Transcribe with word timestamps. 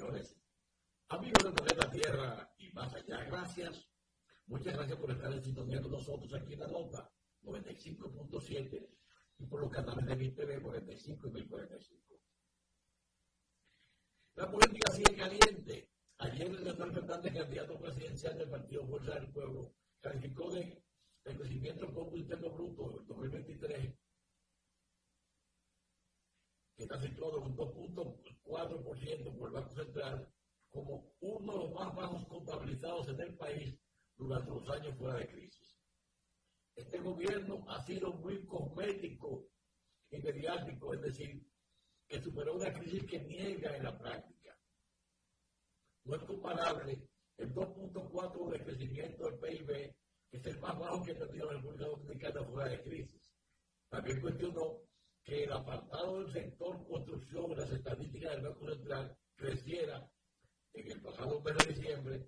señores, 0.00 0.34
amigos 1.08 1.44
de 1.44 1.52
planeta 1.52 1.90
Tierra 1.90 2.54
y 2.56 2.72
más 2.72 2.94
allá, 2.94 3.22
gracias. 3.24 3.86
Muchas 4.46 4.74
gracias 4.74 4.98
por 4.98 5.10
estar 5.10 5.30
en 5.30 5.44
sintonía 5.44 5.82
con 5.82 5.92
nosotros 5.92 6.32
aquí 6.32 6.54
en 6.54 6.60
la 6.60 6.68
nota 6.68 7.12
95.7 7.42 8.88
y 9.38 9.46
por 9.46 9.60
los 9.60 9.70
canales 9.70 10.06
de 10.06 10.16
MITV 10.16 10.62
45 10.62 11.28
y 11.28 11.30
1045. 11.32 12.20
La 14.36 14.50
política 14.50 14.90
sigue 14.90 15.16
caliente. 15.16 15.90
Ayer 16.18 16.46
el 16.46 16.64
Leonel 16.64 17.06
candidato 17.06 17.78
presidencial 17.78 18.38
del 18.38 18.50
Partido 18.50 18.86
Fuerza 18.86 19.14
del 19.16 19.30
Pueblo, 19.30 19.74
calificó 20.00 20.50
de 20.50 20.82
el 21.24 21.36
crecimiento 21.36 21.84
del 21.84 21.94
Producto 21.94 22.16
Interno 22.16 22.50
Bruto 22.50 22.90
del 22.90 23.06
2023 23.06 23.89
tenido 51.26 51.46
la 51.46 51.58
República 51.58 51.86
Dominicana 51.86 52.44
fuera 52.44 52.70
de 52.70 52.82
crisis. 52.82 53.32
También 53.88 54.20
cuestionó 54.20 54.82
que 55.24 55.44
el 55.44 55.52
apartado 55.52 56.22
del 56.22 56.32
sector 56.32 56.86
construcción, 56.86 57.56
las 57.56 57.70
estadísticas 57.70 58.32
del 58.32 58.42
Banco 58.42 58.68
Central, 58.68 59.16
creciera 59.34 60.12
en 60.72 60.90
el 60.90 61.00
pasado 61.00 61.40
mes 61.40 61.56
de 61.58 61.74
diciembre 61.74 62.26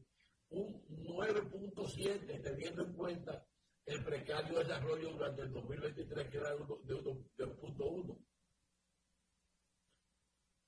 un 0.50 0.86
9.7, 0.88 2.42
teniendo 2.42 2.82
en 2.82 2.92
cuenta 2.92 3.46
el 3.86 4.04
precario 4.04 4.58
desarrollo 4.58 5.12
durante 5.12 5.42
el 5.42 5.52
2023, 5.52 6.28
que 6.28 6.38
era 6.38 6.50
de 6.50 6.58
1.1. 6.58 8.18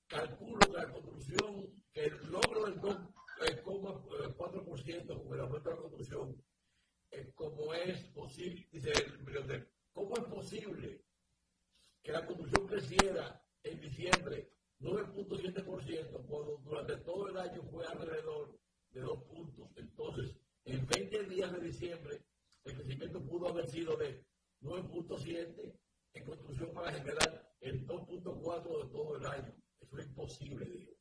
Calculo 0.06 0.60
que 0.60 0.72
la 0.72 0.92
construcción, 0.92 1.82
que 1.92 2.04
el 2.04 2.16
logro 2.30 2.66
del 2.66 2.80
2,4% 2.80 5.22
con 5.22 5.34
el 5.34 5.41
aumento 5.41 5.68
de 5.68 5.74
la 5.74 5.82
construcción 5.82 6.41
cómo 7.34 7.75
es 7.75 8.05
posible, 8.09 8.66
dice 8.71 8.93
el 8.93 9.69
¿cómo 9.93 10.16
es 10.16 10.25
posible 10.25 11.05
que 12.03 12.13
la 12.13 12.27
construcción 12.27 12.66
creciera 12.66 13.43
en 13.63 13.81
diciembre 13.81 14.51
9.7% 14.81 16.27
cuando 16.27 16.59
durante 16.59 16.97
todo 16.99 17.28
el 17.28 17.37
año 17.39 17.63
fue 17.71 17.87
alrededor 17.87 18.59
de 18.91 19.01
dos 19.01 19.22
puntos? 19.25 19.71
Entonces, 19.77 20.37
en 20.65 20.87
20 20.87 21.25
días 21.25 21.53
de 21.53 21.61
diciembre, 21.61 22.25
el 22.65 22.75
crecimiento 22.75 23.22
pudo 23.22 23.49
haber 23.49 23.69
sido 23.69 23.97
de 23.97 24.25
9.7 24.63 25.78
en 26.15 26.25
construcción 26.25 26.72
para 26.72 26.93
generar 26.93 27.55
el 27.61 27.87
2.4 27.87 28.84
de 28.84 28.91
todo 28.91 29.16
el 29.16 29.27
año. 29.27 29.55
Eso 29.81 29.99
es 29.99 30.07
imposible, 30.07 30.65
digo. 30.65 30.93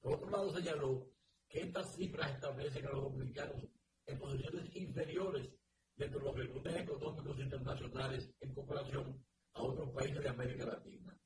Por 0.00 0.14
otro 0.14 0.30
lado, 0.30 0.52
señaló 0.54 1.08
que 1.48 1.60
estas 1.60 1.94
cifras 1.94 2.32
establecen 2.32 2.86
a 2.86 2.90
los 2.90 3.04
dominicanos 3.04 3.62
en 4.06 4.18
posiciones 4.18 4.74
inferiores 4.76 5.48
dentro 5.96 6.18
de 6.20 6.26
los 6.26 6.36
recursos 6.36 6.74
económicos 6.74 7.38
internacionales 7.38 8.30
en 8.40 8.54
comparación 8.54 9.24
a 9.54 9.62
otros 9.62 9.90
países 9.90 10.22
de 10.22 10.28
América 10.28 10.66
Latina. 10.66 11.18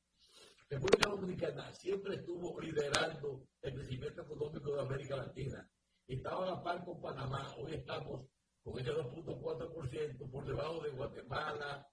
República 0.68 1.10
Dominicana 1.10 1.72
siempre 1.74 2.16
estuvo 2.16 2.60
liderando 2.60 3.46
el 3.62 3.74
crecimiento 3.74 4.22
económico 4.22 4.74
de 4.74 4.80
América 4.80 5.16
Latina. 5.16 5.70
Estaba 6.08 6.46
a 6.46 6.50
la 6.50 6.62
par 6.62 6.84
con 6.84 7.00
Panamá, 7.00 7.54
hoy 7.56 7.74
estamos 7.74 8.26
con 8.62 8.78
ese 8.80 8.90
2.4% 8.92 10.30
por 10.30 10.44
debajo 10.44 10.82
de 10.82 10.90
Guatemala, 10.90 11.88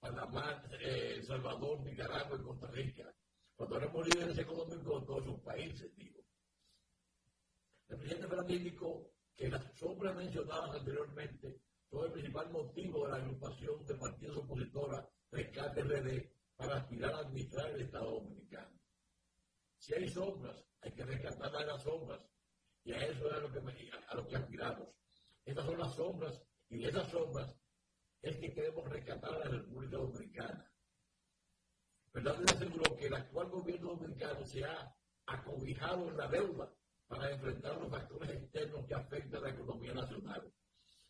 Panamá, 0.00 0.62
eh, 0.80 1.14
El 1.16 1.24
Salvador, 1.24 1.80
Nicaragua 1.80 2.38
y 2.38 2.42
Costa 2.42 2.66
Rica. 2.68 3.14
Cuando 3.54 3.76
éramos 3.76 4.08
líderes 4.08 4.38
económicos 4.38 5.00
de 5.00 5.06
todos 5.06 5.22
esos 5.24 5.40
países, 5.40 5.94
digo. 5.96 6.20
El 7.88 7.98
presidente 7.98 8.28
Fernández 8.28 8.60
que 9.36 9.48
las 9.48 9.62
sombras 9.78 10.16
mencionadas 10.16 10.76
anteriormente 10.76 11.60
son 11.90 12.06
el 12.06 12.12
principal 12.12 12.50
motivo 12.50 13.04
de 13.04 13.10
la 13.10 13.16
agrupación 13.16 13.86
de 13.86 13.94
partidos 13.94 14.38
opositores 14.38 15.00
Rescate 15.30 15.82
RD 15.82 16.30
para 16.56 16.76
aspirar 16.76 17.12
a 17.12 17.18
administrar 17.18 17.70
el 17.70 17.82
Estado 17.82 18.10
Dominicano. 18.12 18.80
Si 19.76 19.94
hay 19.94 20.08
sombras, 20.08 20.64
hay 20.80 20.92
que 20.92 21.04
rescatar 21.04 21.54
a 21.54 21.66
las 21.66 21.82
sombras. 21.82 22.20
Y 22.84 22.92
a 22.92 23.04
eso 23.04 23.26
es 23.26 23.34
a 23.34 24.14
lo 24.14 24.26
que, 24.26 24.36
aspiramos. 24.36 24.88
Estas 25.44 25.66
son 25.66 25.78
las 25.78 25.94
sombras, 25.94 26.40
y 26.68 26.78
de 26.78 26.88
esas 26.88 27.10
sombras 27.10 27.54
es 28.22 28.36
que 28.36 28.54
queremos 28.54 28.88
rescatar 28.88 29.34
a 29.34 29.38
la 29.40 29.50
República 29.50 29.96
Dominicana. 29.96 30.72
Les 32.14 32.26
aseguró 32.26 32.96
que 32.96 33.06
el 33.08 33.14
actual 33.14 33.50
gobierno 33.50 33.88
dominicano 33.90 34.44
se 34.46 34.64
ha 34.64 34.96
acobijado 35.26 36.08
en 36.08 36.16
la 36.16 36.28
deuda 36.28 36.72
para 37.08 37.30
enfrentar 37.30 37.76
los 37.80 37.90
factores 37.90 38.30
externos 38.30 38.84
que 38.86 38.94
afectan 38.94 39.36
a 39.36 39.46
la 39.46 39.54
economía 39.54 39.94
nacional. 39.94 40.52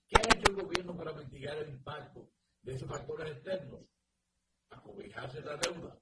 ¿Qué 0.08 0.16
ha 0.16 0.38
hecho 0.38 0.50
el 0.50 0.62
gobierno 0.62 0.96
para 0.96 1.12
mitigar 1.14 1.56
el 1.58 1.70
impacto 1.70 2.30
de 2.62 2.74
esos 2.74 2.88
factores 2.88 3.32
externos? 3.32 3.80
Acobijarse 4.70 5.40
la 5.40 5.56
deuda. 5.56 5.98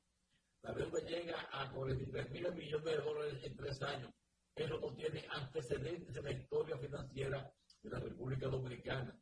La 0.62 0.72
deuda 0.72 1.00
llega 1.00 1.48
a 1.52 1.70
43 1.70 2.30
mil 2.30 2.52
millones 2.54 2.84
de 2.84 2.96
dólares 2.96 3.44
en 3.44 3.56
tres 3.56 3.82
años. 3.82 4.12
Eso 4.54 4.78
no 4.78 4.94
tiene 4.94 5.26
antecedentes 5.30 6.16
en 6.16 6.24
la 6.24 6.32
historia 6.32 6.76
financiera 6.78 7.52
de 7.82 7.90
la 7.90 7.98
República 8.00 8.48
Dominicana. 8.48 9.18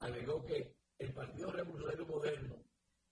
Alegó 0.00 0.44
que 0.44 0.76
el 0.98 1.14
Partido 1.14 1.50
Revolucionario 1.52 2.06
Moderno, 2.06 2.64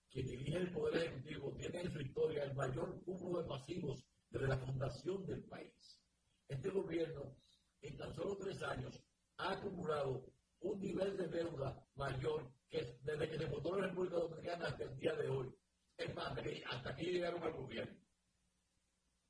que 0.09 0.23
dirige 0.23 0.57
el 0.57 0.71
Poder 0.71 1.03
Ejecutivo, 1.03 1.55
tiene 1.57 1.81
en 1.81 1.91
su 1.91 2.01
historia 2.01 2.43
el 2.43 2.55
mayor 2.55 3.03
cúmulo 3.03 3.41
de 3.41 3.47
pasivos 3.47 4.05
desde 4.29 4.47
la 4.47 4.57
fundación 4.57 5.25
del 5.25 5.43
país 5.45 6.02
este 6.47 6.69
gobierno 6.69 7.35
en 7.81 7.97
tan 7.97 8.13
solo 8.15 8.37
tres 8.37 8.61
años 8.63 8.99
ha 9.37 9.53
acumulado 9.53 10.25
un 10.61 10.79
nivel 10.79 11.17
de 11.17 11.27
deuda 11.27 11.85
mayor 11.95 12.51
que 12.69 12.97
desde 13.01 13.29
que 13.29 13.37
se 13.37 13.45
votó 13.45 13.75
la 13.75 13.87
República 13.87 14.15
Dominicana 14.17 14.67
hasta 14.67 14.83
el 14.83 14.97
día 14.97 15.13
de 15.15 15.29
hoy. 15.29 15.53
Es 15.97 16.15
más, 16.15 16.33
hasta 16.71 16.89
aquí 16.89 17.05
llegaron 17.05 17.43
al 17.43 17.53
gobierno. 17.53 18.01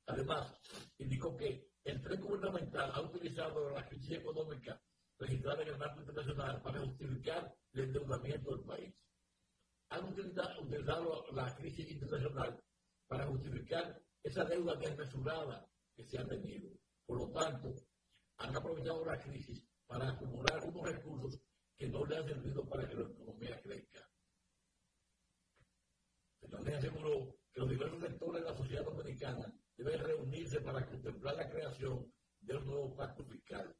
Además, 0.06 0.60
indicó 0.98 1.36
que 1.36 1.70
el 1.84 2.00
tren 2.02 2.20
gubernamental 2.20 2.90
ha 2.94 3.00
utilizado 3.02 3.70
la 3.70 3.86
crisis 3.86 4.18
económica 4.18 4.80
registrada 5.18 5.62
en 5.62 5.68
el 5.68 5.78
marco 5.78 6.00
internacional 6.00 6.62
para 6.62 6.80
justificar 6.80 7.54
el 7.72 7.80
endeudamiento 7.80 8.56
del 8.56 8.64
país. 8.64 8.94
Han 9.90 10.04
utilizado, 10.08 10.62
utilizado 10.62 11.26
la 11.32 11.54
crisis 11.54 11.90
internacional 11.90 12.62
para 13.06 13.26
justificar 13.26 14.00
esa 14.22 14.44
deuda 14.44 14.74
desmesurada 14.76 15.68
que 15.94 16.04
se 16.04 16.18
ha 16.18 16.26
tenido. 16.26 16.70
Por 17.06 17.18
lo 17.18 17.30
tanto, 17.30 17.74
han 18.38 18.56
aprovechado 18.56 19.04
la 19.04 19.18
crisis 19.18 19.64
para 19.86 20.10
acumular 20.10 20.64
unos 20.64 20.90
recursos 20.90 21.40
que 21.76 21.88
no 21.88 22.04
le 22.06 22.16
han 22.16 22.26
servido 22.26 22.68
para 22.68 22.88
que 22.88 22.94
la 22.94 23.02
economía 23.02 23.60
crezca. 23.62 24.08
Fernández 26.40 26.76
aseguró 26.76 27.36
que 27.52 27.60
los 27.60 27.70
diversos 27.70 28.00
sectores 28.00 28.42
de 28.42 28.50
la 28.50 28.56
sociedad 28.56 28.84
dominicana 28.84 29.54
deben 29.76 30.00
reunirse 30.00 30.60
para 30.60 30.86
contemplar 30.86 31.36
la 31.36 31.50
creación 31.50 32.12
de 32.40 32.56
un 32.56 32.66
nuevo 32.66 32.96
pacto 32.96 33.24
fiscal. 33.24 33.74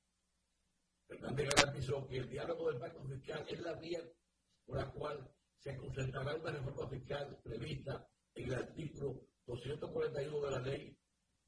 Fernández 1.07 1.49
garantizó 1.55 2.07
que 2.07 2.19
el 2.19 2.29
diálogo 2.29 2.71
del 2.71 2.81
pacto 2.81 3.05
fiscal 3.05 3.45
es 3.49 3.61
la 3.61 3.75
vía 3.75 4.01
por 4.65 4.79
la 4.79 4.91
cual 4.91 5.31
se 5.59 5.77
concentrará 5.77 6.35
una 6.35 6.51
reforma 6.51 6.89
fiscal 6.89 7.39
prevista 7.43 8.07
en 8.35 8.45
el 8.45 8.55
artículo 8.55 9.27
241 9.47 10.41
de 10.41 10.51
la 10.51 10.61
ley 10.61 10.99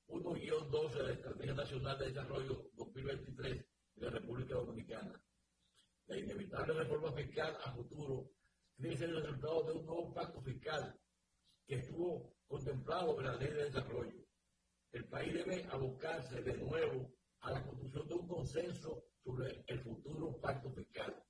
1-12 0.08 0.92
de 0.94 1.02
la 1.02 1.12
Estrategia 1.12 1.54
Nacional 1.54 1.98
de 1.98 2.06
Desarrollo 2.06 2.70
2023 2.74 3.66
de 3.96 4.04
la 4.04 4.10
República 4.10 4.54
Dominicana. 4.54 5.22
La 6.06 6.16
inevitable 6.16 6.74
reforma 6.74 7.12
fiscal 7.12 7.58
a 7.64 7.72
futuro 7.72 8.30
ser 8.78 9.08
el 9.10 9.22
resultado 9.22 9.64
de 9.64 9.72
un 9.72 9.86
nuevo 9.86 10.14
pacto 10.14 10.40
fiscal 10.42 10.98
que 11.66 11.76
estuvo 11.76 12.36
contemplado 12.46 13.18
en 13.18 13.26
la 13.26 13.36
Ley 13.36 13.48
de 13.48 13.64
Desarrollo. 13.64 14.24
El 14.92 15.04
país 15.08 15.32
debe 15.32 15.64
abocarse 15.70 16.42
de 16.42 16.56
nuevo 16.58 17.12
a 17.40 17.52
la 17.52 17.66
construcción 17.66 18.08
de 18.08 18.14
un 18.14 18.28
consenso 18.28 19.04
sobre 19.24 19.64
el 19.66 19.80
futuro 19.80 20.40
pacto 20.40 20.70
fiscal. 20.72 21.22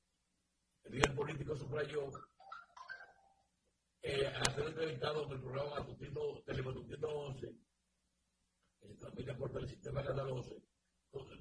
El 0.84 0.93
líder 0.93 1.14
político 1.14 1.56
subrayó 1.56 2.11
eh, 4.02 4.26
a 4.26 4.55
ser 4.55 4.67
entrevistado 4.67 5.25
en 5.25 5.32
el 5.32 5.40
programa 5.40 5.81
Matutino, 5.81 6.43
Telematutino 6.44 7.08
11 7.08 7.66
también 9.00 9.37
por 9.37 9.62
el 9.62 9.69
sistema 9.69 10.02
catalogo, 10.02 10.44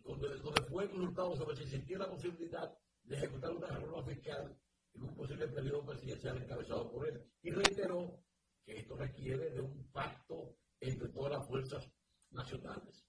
donde, 0.03 0.37
donde 0.39 0.61
fue 0.63 0.89
consultado 0.89 1.35
sobre 1.35 1.55
si 1.57 1.63
existía 1.63 1.97
la 1.97 2.09
posibilidad 2.09 2.77
de 3.03 3.15
ejecutar 3.15 3.51
una 3.51 3.67
reforma 3.67 4.03
fiscal 4.03 4.57
en 4.93 5.03
un 5.03 5.15
posible 5.15 5.47
periodo 5.47 5.85
presidencial 5.85 6.41
encabezado 6.41 6.91
por 6.91 7.07
él. 7.07 7.23
Y 7.41 7.51
reiteró 7.51 8.23
que 8.65 8.77
esto 8.77 8.95
requiere 8.95 9.51
de 9.51 9.61
un 9.61 9.91
pacto 9.91 10.57
entre 10.79 11.09
todas 11.09 11.33
las 11.33 11.47
fuerzas 11.47 11.91
nacionales. 12.31 13.05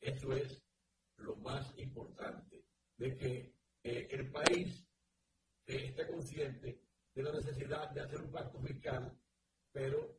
Eso 0.00 0.32
es 0.32 0.62
lo 1.16 1.36
más 1.36 1.76
importante, 1.78 2.64
de 2.96 3.16
que 3.16 3.54
eh, 3.82 4.08
el 4.10 4.30
país 4.30 4.86
eh, 5.66 5.86
esté 5.86 6.06
consciente 6.06 6.82
de 7.14 7.22
la 7.22 7.32
necesidad 7.32 7.90
de 7.90 8.02
hacer 8.02 8.20
un 8.20 8.30
pacto 8.30 8.60
fiscal, 8.60 9.18
pero 9.72 10.15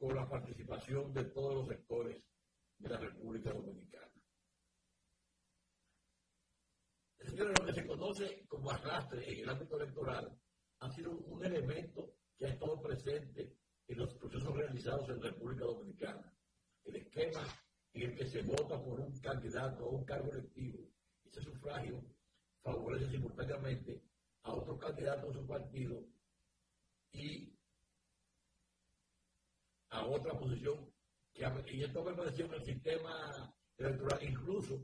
con 0.00 0.14
la 0.16 0.26
participación 0.26 1.12
de 1.12 1.24
todos 1.26 1.54
los 1.56 1.68
sectores 1.68 2.24
de 2.78 2.88
la 2.88 2.96
República 2.96 3.52
Dominicana. 3.52 4.10
lo 7.36 7.66
que 7.66 7.72
se 7.72 7.86
conoce 7.86 8.46
como 8.48 8.70
arrastre 8.70 9.30
en 9.30 9.40
el 9.40 9.48
ámbito 9.50 9.76
electoral 9.76 10.38
ha 10.80 10.90
sido 10.90 11.12
un 11.12 11.44
elemento 11.44 12.14
que 12.36 12.46
ha 12.46 12.48
estado 12.48 12.80
presente 12.80 13.56
en 13.88 13.98
los 13.98 14.14
procesos 14.14 14.56
realizados 14.56 15.08
en 15.10 15.22
República 15.22 15.64
Dominicana. 15.66 16.34
El 16.84 16.96
esquema 16.96 17.46
en 17.92 18.10
el 18.10 18.16
que 18.16 18.26
se 18.26 18.42
vota 18.42 18.82
por 18.82 19.00
un 19.00 19.12
candidato 19.20 19.84
o 19.84 19.96
un 19.98 20.04
cargo 20.04 20.32
electivo, 20.32 20.88
ese 21.24 21.42
sufragio 21.42 22.02
favorece 22.62 23.10
simultáneamente 23.10 24.02
a 24.44 24.54
otro 24.54 24.78
candidato 24.78 25.28
de 25.28 25.34
su 25.34 25.46
partido 25.46 26.02
y 27.12 27.59
a 29.90 30.06
otra 30.06 30.38
posición. 30.38 30.92
Que, 31.32 31.46
y 31.72 31.84
esto 31.84 32.02
me 32.02 32.14
pareció 32.14 32.46
en 32.46 32.54
el 32.54 32.64
sistema 32.64 33.54
electoral, 33.76 34.22
incluso 34.22 34.82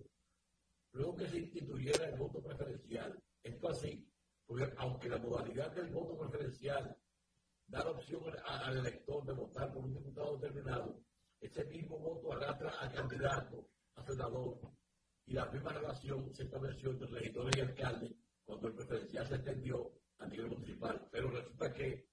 luego 0.93 1.17
que 1.17 1.29
se 1.29 1.39
instituyera 1.39 2.07
el 2.07 2.19
voto 2.19 2.43
preferencial. 2.43 3.23
Esto 3.43 3.69
así, 3.69 4.09
aunque 4.79 5.09
la 5.09 5.19
modalidad 5.19 5.73
del 5.73 5.91
voto 5.93 6.17
preferencial 6.19 6.97
da 7.67 7.85
la 7.85 7.91
opción 7.91 8.23
al 8.45 8.79
elector 8.79 9.25
de 9.25 9.33
votar 9.33 9.73
por 9.73 9.85
un 9.85 9.93
diputado 9.93 10.37
determinado, 10.37 11.01
ese 11.41 11.65
mismo 11.65 11.99
voto 11.99 12.33
arrastra 12.33 12.71
al 12.81 12.93
candidato, 12.93 13.69
a 13.97 14.03
senador, 14.05 14.59
y 15.27 15.33
la 15.33 15.47
misma 15.47 15.73
relación 15.73 16.33
se 16.33 16.45
estableció 16.45 16.91
entre 16.91 17.09
regidores 17.09 17.57
y 17.57 17.61
alcaldes 17.61 18.13
cuando 18.45 18.69
el 18.69 18.75
preferencial 18.75 19.27
se 19.27 19.35
extendió 19.35 19.93
a 20.19 20.27
nivel 20.27 20.51
municipal. 20.51 21.09
Pero 21.11 21.31
resulta 21.31 21.73
que, 21.73 22.09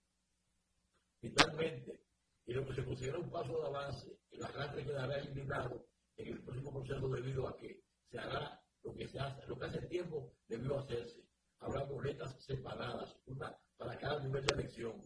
finalmente, 1.22 2.02
y 2.46 2.54
lo 2.54 2.66
que 2.66 2.76
se 2.76 2.84
considera 2.84 3.20
un 3.20 3.30
paso 3.30 3.60
de 3.60 3.68
avance, 3.68 4.20
el 4.32 4.44
arrastre 4.44 4.84
quedará 4.84 5.18
eliminado 5.18 5.88
en 6.18 6.28
el 6.28 6.44
próximo 6.44 6.74
proceso 6.74 7.08
debido 7.10 7.48
a 7.48 7.58
que 7.58 7.82
se 8.10 8.20
hará 8.20 8.62
lo 8.84 8.94
que, 8.94 9.08
se 9.08 9.20
hace, 9.20 9.48
lo 9.48 9.58
que 9.58 9.66
hace 9.66 9.82
tiempo 9.88 10.34
debió 10.48 10.80
hacerse. 10.80 11.24
Habrá 11.60 11.84
boletas 11.84 12.36
separadas, 12.44 13.18
una 13.26 13.58
para 13.78 13.98
cada 13.98 14.20
nivel 14.20 14.46
de 14.46 14.54
elección, 14.56 15.02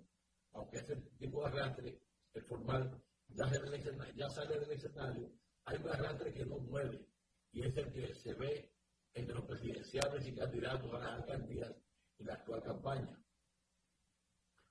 aunque 0.54 0.78
ese 0.78 0.96
tipo 1.20 1.42
de 1.42 1.48
arrastre, 1.48 2.02
el 2.34 2.44
formal, 2.44 3.02
ya, 3.30 4.30
sale 4.30 4.60
del 4.60 4.72
escenario, 4.72 5.32
hay 5.66 5.78
un 5.78 5.90
arrastre 5.90 6.34
que 6.34 6.46
no 6.46 6.58
mueve, 6.60 7.06
y 7.52 7.62
es 7.62 7.78
el 7.78 7.92
que 7.94 8.16
se 8.16 8.34
ve 8.34 8.72
entre 9.14 9.36
los 9.36 9.46
presidenciales 9.46 10.28
y 10.28 10.36
candidatos 10.36 10.94
a 10.94 11.00
las 11.00 11.14
alcaldías 11.20 11.76
en 12.18 12.28
la 12.28 12.34
actual 12.34 12.64
campaña. 12.64 13.24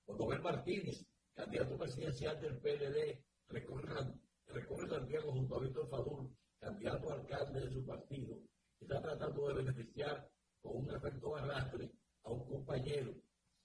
Cuando 0.04 0.26
Martínez, 0.40 1.04
candidato 1.37 1.76
presidencial 1.76 2.40
del 2.40 2.59
PLD, 2.59 3.23
recorre, 3.49 4.88
Santiago 4.88 5.33
junto 5.33 5.57
a 5.57 5.61
Víctor 5.61 5.88
Fadul, 5.90 6.35
candidato 6.59 7.12
alcalde 7.12 7.61
de 7.61 7.71
su 7.71 7.85
partido, 7.85 8.38
está 8.81 9.02
tratando 9.02 9.49
de 9.49 9.55
beneficiar 9.55 10.31
con 10.62 10.78
un 10.78 10.95
efecto 10.97 11.37
arrastre 11.37 11.93
a 12.25 12.31
un 12.31 12.47
compañero, 12.47 13.14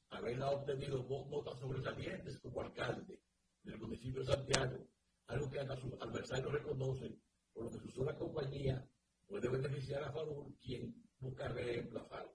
haberla 0.09 0.51
obtenido 0.51 1.07
notas 1.29 1.59
sobresalientes 1.59 2.39
como 2.41 2.61
alcalde 2.61 3.21
del 3.63 3.79
municipio 3.79 4.19
de 4.19 4.33
Santiago, 4.33 4.87
algo 5.27 5.49
que 5.49 5.59
a 5.61 5.77
sus 5.77 5.93
adversarios 5.93 6.51
reconocen, 6.51 7.21
por 7.53 7.63
lo 7.63 7.71
que 7.71 7.79
su 7.79 7.89
sola 7.89 8.17
compañía 8.17 8.85
puede 9.27 9.47
beneficiar 9.47 10.03
a 10.03 10.11
Fadul, 10.11 10.57
quien 10.59 10.93
busca 11.19 11.47
reemplazarlo. 11.47 12.33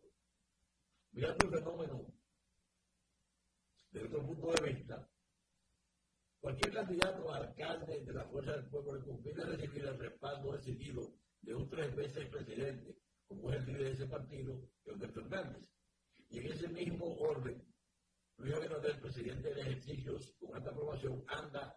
Mirando 1.12 1.46
el 1.46 1.52
fenómeno 1.52 2.06
desde 3.90 4.08
otro 4.08 4.26
punto 4.26 4.52
de 4.52 4.72
vista, 4.72 5.08
cualquier 6.46 6.74
candidato 6.74 7.28
a 7.32 7.38
alcalde 7.38 8.04
de 8.04 8.12
la 8.12 8.24
Fuerza 8.26 8.52
del 8.52 8.66
Pueblo 8.66 9.04
conviene 9.04 9.42
recibir 9.46 9.84
el 9.84 9.98
respaldo 9.98 10.52
decidido 10.52 11.12
de 11.40 11.56
un 11.56 11.68
tres 11.68 11.96
veces 11.96 12.28
presidente, 12.28 12.96
como 13.26 13.50
es 13.50 13.56
el 13.56 13.66
líder 13.66 13.82
de 13.82 13.90
ese 13.90 14.06
partido, 14.06 14.62
Leonel 14.84 15.10
Fernández. 15.10 15.68
Y 16.28 16.38
en 16.38 16.52
ese 16.52 16.68
mismo 16.68 17.16
orden, 17.16 17.60
Luis 18.36 18.54
Abinader, 18.54 19.00
presidente 19.00 19.54
de 19.54 19.60
ejercicios 19.60 20.36
con 20.38 20.56
esta 20.56 20.70
aprobación, 20.70 21.24
anda 21.26 21.76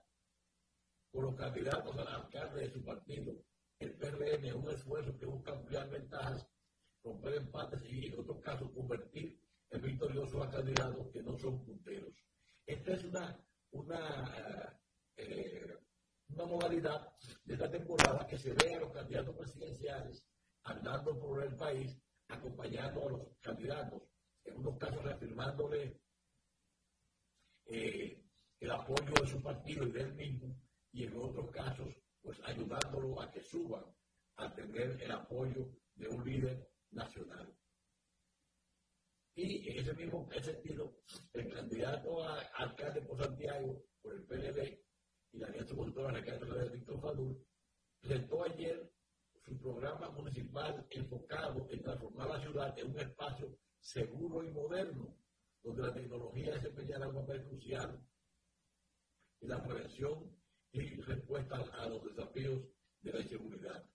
con 1.11 1.23
los 1.23 1.35
candidatos 1.35 1.97
al 1.97 2.07
alcalde 2.07 2.61
de 2.61 2.69
su 2.69 2.85
partido, 2.85 3.43
el 3.79 3.93
PRM, 3.95 4.55
un 4.55 4.69
esfuerzo 4.69 5.17
que 5.17 5.25
busca 5.25 5.51
ampliar 5.51 5.89
ventajas, 5.89 6.47
romper 7.03 7.33
empates 7.33 7.83
y 7.91 8.05
en 8.05 8.19
otros 8.19 8.39
casos 8.41 8.69
convertir 8.75 9.41
en 9.71 9.81
victoriosos 9.81 10.45
a 10.45 10.51
candidatos 10.51 11.07
que 11.11 11.23
no 11.23 11.35
son 11.39 11.65
punteros. 11.65 12.13
Esta 12.67 12.93
es 12.93 13.03
una, 13.05 13.48
una 13.71 14.79
eh, 15.15 15.77
una 16.29 16.45
modalidad 16.45 17.11
de 17.43 17.53
esta 17.53 17.69
temporada 17.69 18.25
que 18.27 18.37
se 18.37 18.53
ve 18.53 18.75
a 18.75 18.79
los 18.79 18.93
candidatos 18.93 19.35
presidenciales 19.35 20.25
andando 20.63 21.17
por 21.19 21.43
el 21.43 21.55
país, 21.55 21.97
acompañando 22.27 23.07
a 23.07 23.11
los 23.11 23.21
candidatos, 23.41 24.03
en 24.45 24.57
unos 24.57 24.77
casos 24.77 25.03
reafirmándole 25.03 25.99
eh, 27.65 28.23
el 28.59 28.71
apoyo 28.71 29.13
de 29.21 29.27
su 29.27 29.41
partido 29.41 29.87
y 29.87 29.91
de 29.91 30.01
él 30.01 30.13
mismo, 30.13 30.55
y 30.91 31.05
en 31.05 31.17
otros 31.17 31.49
casos, 31.51 31.95
pues 32.21 32.39
ayudándolo 32.45 33.21
a 33.21 33.31
que 33.31 33.41
suban 33.41 33.83
a 34.37 34.53
tener 34.53 35.01
el 35.01 35.11
apoyo 35.11 35.69
de 35.95 36.07
un 36.07 36.23
líder 36.23 36.69
nacional. 36.91 37.53
Y 39.41 39.69
en 39.69 39.77
ese 39.77 39.93
mismo 39.93 40.29
sentido, 40.41 40.97
el 41.31 41.49
candidato 41.53 42.21
a 42.21 42.41
alcalde 42.57 43.01
por 43.03 43.23
Santiago, 43.23 43.81
por 44.01 44.13
el 44.13 44.23
PLD, 44.25 44.83
y 45.31 45.37
la 45.37 45.47
alianza 45.47 45.73
opositora 45.75 46.11
la 46.11 46.19
de 46.19 46.69
Víctor 46.69 46.99
Fadul, 46.99 47.47
presentó 48.01 48.43
ayer 48.43 48.91
su 49.45 49.57
programa 49.57 50.09
municipal 50.09 50.85
enfocado 50.89 51.67
en 51.69 51.81
transformar 51.81 52.27
la 52.27 52.41
ciudad 52.41 52.77
en 52.77 52.91
un 52.91 52.99
espacio 52.99 53.57
seguro 53.79 54.43
y 54.43 54.51
moderno, 54.51 55.17
donde 55.63 55.83
la 55.83 55.93
tecnología 55.93 56.55
desempeñará 56.55 57.07
un 57.07 57.25
papel 57.25 57.45
crucial 57.45 58.05
en 59.39 59.49
la 59.49 59.63
prevención 59.63 60.35
y 60.73 60.99
respuesta 60.99 61.55
a 61.55 61.87
los 61.87 62.03
desafíos 62.03 62.61
de 63.03 63.13
la 63.13 63.21
inseguridad. 63.21 63.89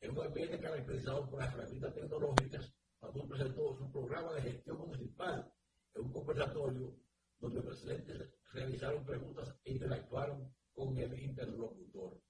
En 0.00 0.12
un 0.12 0.24
ambiente 0.24 0.58
caracterizado 0.58 1.28
por 1.28 1.40
las 1.40 1.52
herramientas 1.52 1.94
tecnológicas, 1.94 2.72
Fadul 3.02 3.26
presentó 3.26 3.76
su 3.76 3.90
programa 3.90 4.32
de 4.34 4.42
gestión 4.42 4.78
municipal 4.78 5.52
en 5.94 6.04
un 6.04 6.12
conversatorio 6.12 6.96
donde 7.40 7.60
presidentes 7.60 8.30
realizaron 8.52 9.04
preguntas 9.04 9.58
e 9.64 9.72
interactuaron 9.72 10.54
con 10.72 10.96
el 10.96 11.20
interlocutor. 11.20 12.22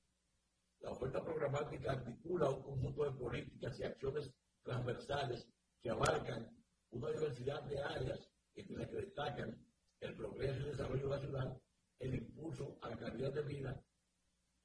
La 0.81 0.93
oferta 0.93 1.23
programática 1.23 1.93
articula 1.93 2.49
un 2.49 2.63
conjunto 2.63 3.05
de 3.05 3.19
políticas 3.19 3.79
y 3.79 3.85
acciones 3.85 4.33
transversales 4.63 5.47
que 5.83 5.91
abarcan 5.91 6.51
una 6.91 7.11
diversidad 7.11 7.63
de 7.65 7.79
áreas 7.79 8.31
entre 8.55 8.77
las 8.79 8.89
que 8.89 8.97
destacan 8.97 9.67
el 10.01 10.17
progreso 10.17 10.63
y 10.63 10.71
desarrollo 10.71 11.11
de 11.11 11.17
la 11.17 11.21
ciudad, 11.21 11.63
el 11.99 12.15
impulso 12.15 12.79
a 12.81 12.89
la 12.89 12.97
calidad 12.97 13.33
de 13.35 13.43
vida, 13.43 13.85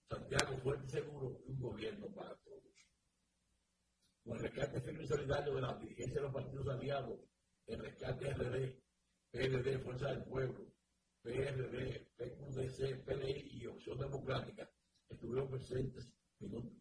Santiago 0.09 0.57
fuerte 0.59 0.85
y 0.85 0.89
seguro 0.89 1.41
y 1.45 1.51
un 1.51 1.59
gobierno 1.59 2.07
para 2.15 2.37
todos. 4.27 4.37
Con 4.37 4.37
el 4.37 4.51
rescate 4.51 5.03
y 5.03 5.07
solidario 5.07 5.55
de 5.55 5.61
la 5.61 5.73
dirigencia 5.75 6.15
de 6.15 6.21
los 6.21 6.33
partidos 6.33 6.67
aliados, 6.67 7.19
el 7.67 7.79
rescate 7.79 8.33
RD, 8.33 8.75
PLD, 9.31 9.79
Fuerza 9.83 10.09
del 10.09 10.23
Pueblo, 10.23 10.65
PRD, 11.21 12.11
PQDC, 12.15 13.03
PLI 13.05 13.49
y 13.51 13.67
Opción 13.67 13.99
Democrática 13.99 14.69
estuvieron 15.09 15.49
presentes 15.49 16.09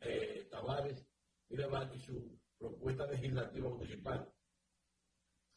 eh, 0.01 0.49
Tavares 0.51 1.07
y 1.49 1.99
su 2.01 2.39
propuesta 2.59 3.07
legislativa 3.07 3.69
municipal. 3.69 4.33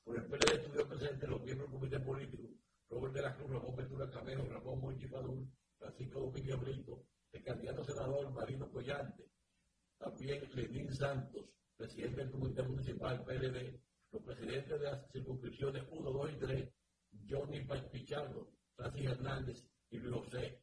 Por 0.03 0.17
el 0.17 0.25
PLD 0.25 0.55
estuvieron 0.55 0.89
presentes 0.89 1.29
los 1.29 1.41
miembros 1.43 1.69
del 1.69 1.79
comité 1.79 1.99
político, 1.99 2.49
Robert 2.89 3.13
de 3.13 3.21
la 3.21 3.35
Cruz, 3.35 3.51
Ramón 3.51 3.75
Ventura 3.75 4.09
Camero, 4.09 4.47
Ramón 4.47 4.79
Monchi 4.79 5.07
Francisco 5.07 6.19
Domínguez 6.19 6.59
Brito, 6.59 7.05
el 7.31 7.43
candidato 7.43 7.83
senador 7.83 8.31
Marino 8.31 8.71
Collante, 8.71 9.29
también 9.99 10.49
Lenín 10.53 10.91
Santos, 10.95 11.45
presidente 11.79 12.17
del 12.17 12.31
comité 12.31 12.61
municipal 12.63 13.23
PLD, 13.23 13.79
los 14.11 14.21
presidentes 14.23 14.79
de 14.81 14.85
las 14.85 15.09
circunscripciones 15.13 15.83
1, 15.89 16.11
2 16.11 16.31
y 16.33 16.35
3, 16.35 16.69
Johnny 17.29 17.65
Pichardo, 17.89 18.51
Francis 18.75 19.05
Hernández 19.05 19.65
y 19.89 19.99
Luis 19.99 20.13
José 20.13 20.61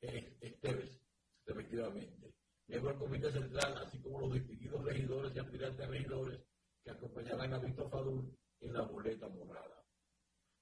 eh, 0.00 0.38
Esteves, 0.40 1.00
respectivamente. 1.44 2.36
Miembro 2.68 2.90
del 2.90 3.00
Comité 3.00 3.32
Central, 3.32 3.78
así 3.78 3.98
como 4.00 4.20
los 4.20 4.32
distinguidos 4.32 4.84
regidores 4.84 5.34
y 5.34 5.40
aspirantes 5.40 5.88
regidores 5.88 6.40
que 6.84 6.90
acompañarán 6.92 7.52
a 7.52 7.58
Víctor 7.58 7.90
Fadul 7.90 8.38
en 8.60 8.72
la 8.72 8.82
boleta 8.82 9.28
morada. 9.28 9.84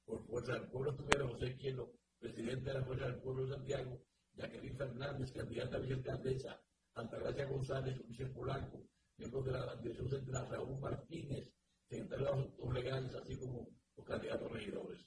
Por 0.06 0.24
Fuerza 0.24 0.54
del 0.54 0.70
Pueblo 0.70 0.92
estuvieron 0.92 1.32
José 1.32 1.54
Quielo, 1.58 1.92
presidente 2.18 2.70
de 2.70 2.78
la 2.78 2.84
Fuerza 2.86 3.04
del 3.08 3.20
Pueblo 3.20 3.44
de 3.44 3.56
Santiago, 3.56 4.02
Jacqueline 4.32 4.78
Fernández, 4.78 5.32
candidata 5.32 5.76
a 5.76 5.80
vicealcaldesa, 5.80 6.62
Altagracia 6.94 7.44
González, 7.44 8.00
Ulises 8.00 8.30
Polanco, 8.30 8.88
miembros 9.16 9.44
de 9.44 9.52
la 9.52 9.76
Dirección 9.76 10.08
Central, 10.08 10.48
Raúl 10.50 10.80
Martínez, 10.80 11.52
secretario 11.88 12.26
de 12.26 12.32
Asuntos 12.32 12.74
Legales, 12.74 13.14
así 13.14 13.38
como 13.38 13.68
los 13.96 14.06
candidatos 14.06 14.52
regidores. 14.52 15.06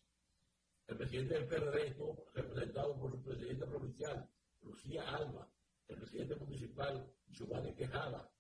El 0.87 0.97
presidente 0.97 1.33
del 1.33 1.47
PRD 1.47 1.95
representado 2.33 2.99
por 2.99 3.11
su 3.11 3.23
presidente 3.23 3.65
provincial, 3.65 4.29
Lucía 4.61 5.03
Alba, 5.15 5.49
el 5.87 5.97
presidente 5.97 6.35
municipal, 6.35 7.11
Giovanni 7.27 7.73
Quejada, 7.73 8.31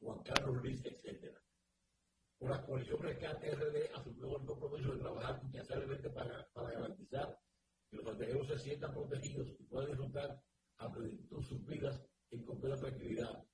Juan 0.00 0.22
Carlos 0.22 0.56
Luis, 0.62 0.82
etc. 0.84 1.36
Por 2.38 2.50
la 2.50 2.62
coalición 2.64 3.02
Rescate 3.02 3.54
RD 3.54 3.94
asumió 3.94 4.38
el 4.38 4.46
compromiso 4.46 4.92
de 4.92 5.00
trabajar 5.00 5.40
incansablemente 5.44 6.08
para, 6.10 6.50
para 6.52 6.70
garantizar 6.70 7.38
que 7.90 7.96
los 7.96 8.06
santiagueros 8.06 8.48
se 8.48 8.58
sientan 8.58 8.94
protegidos 8.94 9.48
y 9.58 9.64
puedan 9.64 9.90
disfrutar 9.90 10.42
a 10.78 10.90
plenitud 10.90 11.42
sus 11.42 11.66
vidas 11.66 12.00
en 12.30 12.44
completa 12.44 12.76
tranquilidad. 12.76 13.44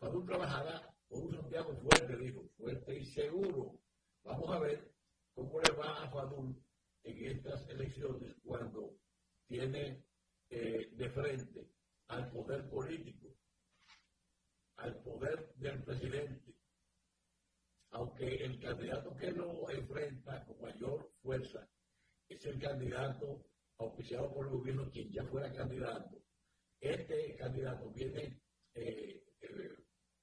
Fadul 0.00 0.24
trabajará 0.24 0.96
por 1.08 1.24
un 1.24 1.30
Santiago 1.30 1.76
fuerte, 1.76 2.16
dijo, 2.16 2.48
fuerte 2.56 2.98
y 2.98 3.04
seguro. 3.04 3.78
Vamos 4.24 4.50
a 4.50 4.58
ver 4.58 4.90
cómo 5.34 5.60
le 5.60 5.72
va 5.72 6.02
a 6.02 6.10
Fadul 6.10 6.56
en 7.04 7.24
estas 7.26 7.68
elecciones 7.68 8.34
cuando 8.42 8.96
tiene 9.46 10.06
eh, 10.48 10.90
de 10.92 11.10
frente 11.10 11.70
al 12.08 12.30
poder 12.32 12.68
político, 12.70 13.28
al 14.76 15.02
poder 15.02 15.52
del 15.56 15.84
presidente, 15.84 16.54
aunque 17.90 18.36
el 18.36 18.58
candidato 18.58 19.14
que 19.16 19.32
lo 19.32 19.68
enfrenta 19.68 20.44
con 20.46 20.62
mayor 20.62 21.12
fuerza 21.22 21.68
es 22.26 22.44
el 22.46 22.58
candidato 22.58 23.44
auspiciado 23.76 24.32
por 24.32 24.46
el 24.46 24.52
gobierno, 24.52 24.90
quien 24.90 25.12
ya 25.12 25.24
fuera 25.26 25.52
candidato, 25.52 26.22
este 26.80 27.36
candidato 27.36 27.90
viene, 27.90 28.40
eh, 28.74 29.24
eh, 29.40 29.76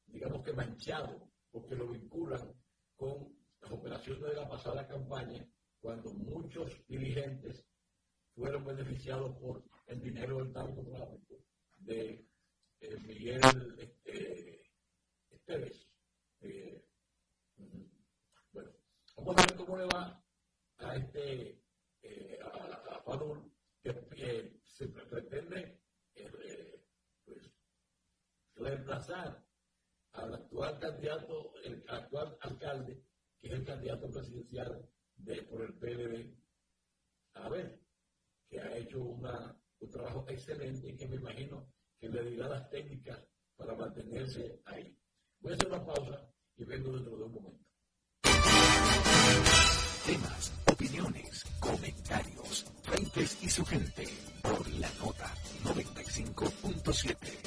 digamos 0.07 0.43
que 0.43 0.53
manchado, 0.53 1.29
porque 1.51 1.75
lo 1.75 1.87
vinculan 1.87 2.53
con 2.95 3.35
las 3.61 3.71
operaciones 3.71 4.23
de 4.23 4.35
la 4.35 4.49
pasada 4.49 4.87
campaña 4.87 5.47
cuando 5.79 6.11
muchos 6.13 6.85
dirigentes 6.87 7.65
fueron 8.35 8.65
beneficiados 8.65 9.35
por 9.37 9.63
el 9.87 10.01
dinero 10.01 10.37
del 10.37 10.51
narcotráfico 10.51 11.43
de 11.77 12.27
eh, 12.81 12.97
Miguel 13.05 13.41
este, 13.77 14.61
Esteves. 15.29 15.89
Eh, 16.41 16.85
bueno, 18.51 18.71
vamos 19.15 19.35
a 19.37 19.45
ver 19.45 19.55
cómo 19.55 19.77
le 19.77 19.85
va 19.85 20.23
a 20.77 20.95
este 20.95 21.63
eh, 22.01 22.39
a, 22.43 22.95
a 22.95 23.03
que 24.15 24.59
se 24.63 24.87
pretende 24.87 25.79
pues, 27.25 27.51
reemplazar 28.55 29.46
al 30.17 30.33
actual 30.33 30.79
candidato, 30.79 31.53
el 31.63 31.83
actual 31.87 32.37
alcalde, 32.41 33.03
que 33.39 33.47
es 33.47 33.53
el 33.53 33.65
candidato 33.65 34.11
presidencial 34.11 34.89
de, 35.15 35.43
por 35.43 35.61
el 35.61 35.73
PLD, 35.75 36.35
a 37.35 37.49
ver, 37.49 37.79
que 38.49 38.59
ha 38.59 38.77
hecho 38.77 39.01
una, 39.01 39.55
un 39.79 39.89
trabajo 39.89 40.25
excelente 40.27 40.89
y 40.89 40.97
que 40.97 41.07
me 41.07 41.17
imagino 41.17 41.71
que 41.99 42.09
le 42.09 42.23
dirá 42.23 42.49
las 42.49 42.69
técnicas 42.69 43.19
para 43.55 43.75
mantenerse 43.75 44.61
ahí. 44.65 44.97
Voy 45.39 45.51
a 45.51 45.55
hacer 45.55 45.67
una 45.67 45.85
pausa 45.85 46.29
y 46.55 46.63
vengo 46.65 46.93
dentro 46.93 47.17
de 47.17 47.23
un 47.23 47.33
momento. 47.33 47.65
Temas, 50.05 50.53
opiniones, 50.71 51.43
comentarios, 51.59 52.65
frentes 52.81 53.43
y 53.43 53.49
su 53.49 53.65
gente 53.65 54.07
por 54.41 54.67
la 54.79 54.89
nota 54.99 55.33
95.7. 55.63 57.46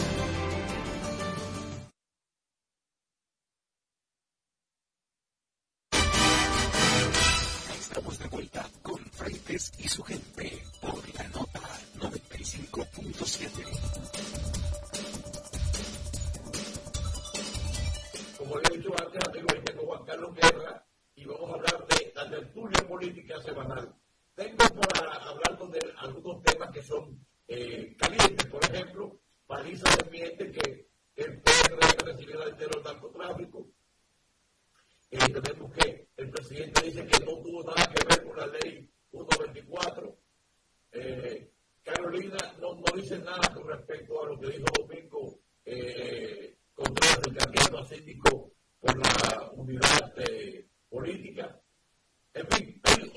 En 52.33 52.47
fin, 52.47 52.81
darle 52.83 53.11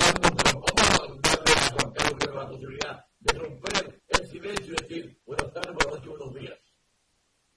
a 1.53 1.71
Juan 1.71 1.93
Carlos 1.93 2.35
la 2.35 2.49
posibilidad 2.49 3.07
de 3.21 3.39
romper 3.39 4.03
el 4.09 4.27
silencio 4.29 4.75
y 4.75 4.83
decir 4.83 5.21
buenas 5.25 5.53
tardes, 5.53 5.73
buenas 5.75 5.95
noches, 5.95 6.09
buenos 6.09 6.35
días. 6.35 6.59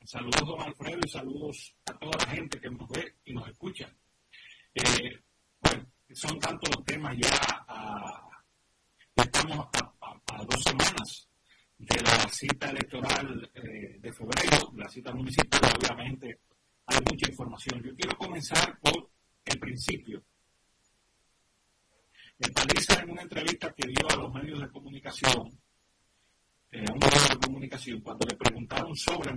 Saludos, 0.05 0.41
don 0.45 0.61
Alfredo, 0.61 0.99
y 1.03 1.09
saludos 1.09 1.75
a 1.85 1.93
toda 1.97 2.17
la 2.19 2.31
gente 2.31 2.61
que 2.61 2.69
nos 2.69 2.87
ve 2.89 3.15
y 3.25 3.33
nos 3.33 3.47
escucha. 3.49 3.91
Eh, 4.75 5.19
bueno, 5.61 5.85
son 6.13 6.39
tantos 6.39 6.69
los 6.75 6.85
temas 6.85 7.17
ya 7.17 7.65
a, 7.67 8.29
estamos 9.15 9.67
a, 9.73 10.43
dos 10.43 10.63
semanas 10.63 11.27
de 11.79 12.01
la 12.01 12.29
cita 12.29 12.69
electoral 12.69 13.51
eh, 13.55 13.97
de 13.99 14.13
febrero, 14.13 14.71
la 14.75 14.87
cita 14.87 15.11
municipal, 15.11 15.61
obviamente 15.75 16.39
hay 16.85 16.99
mucha 17.09 17.29
información. 17.29 17.81
Yo 17.81 17.95
quiero 17.95 18.15
comenzar 18.15 18.79
por 18.79 19.09
el 19.45 19.59
principio. 19.59 20.23
El 22.39 22.53
Paliza 22.53 23.01
en 23.01 23.09
una 23.09 23.23
entrevista 23.23 23.73
que 23.73 23.87
dio 23.87 24.07
a 24.09 24.15
los 24.15 24.31
medios 24.31 24.59
de 24.59 24.69
comunicación, 24.69 25.59
eh, 26.71 26.85
a 26.87 26.93
un 26.93 26.99
medio 26.99 27.29
de 27.29 27.37
comunicación, 27.43 28.01
cuando 28.01 28.27
le 28.27 28.35
preguntaron 28.35 28.95
sobre 28.95 29.33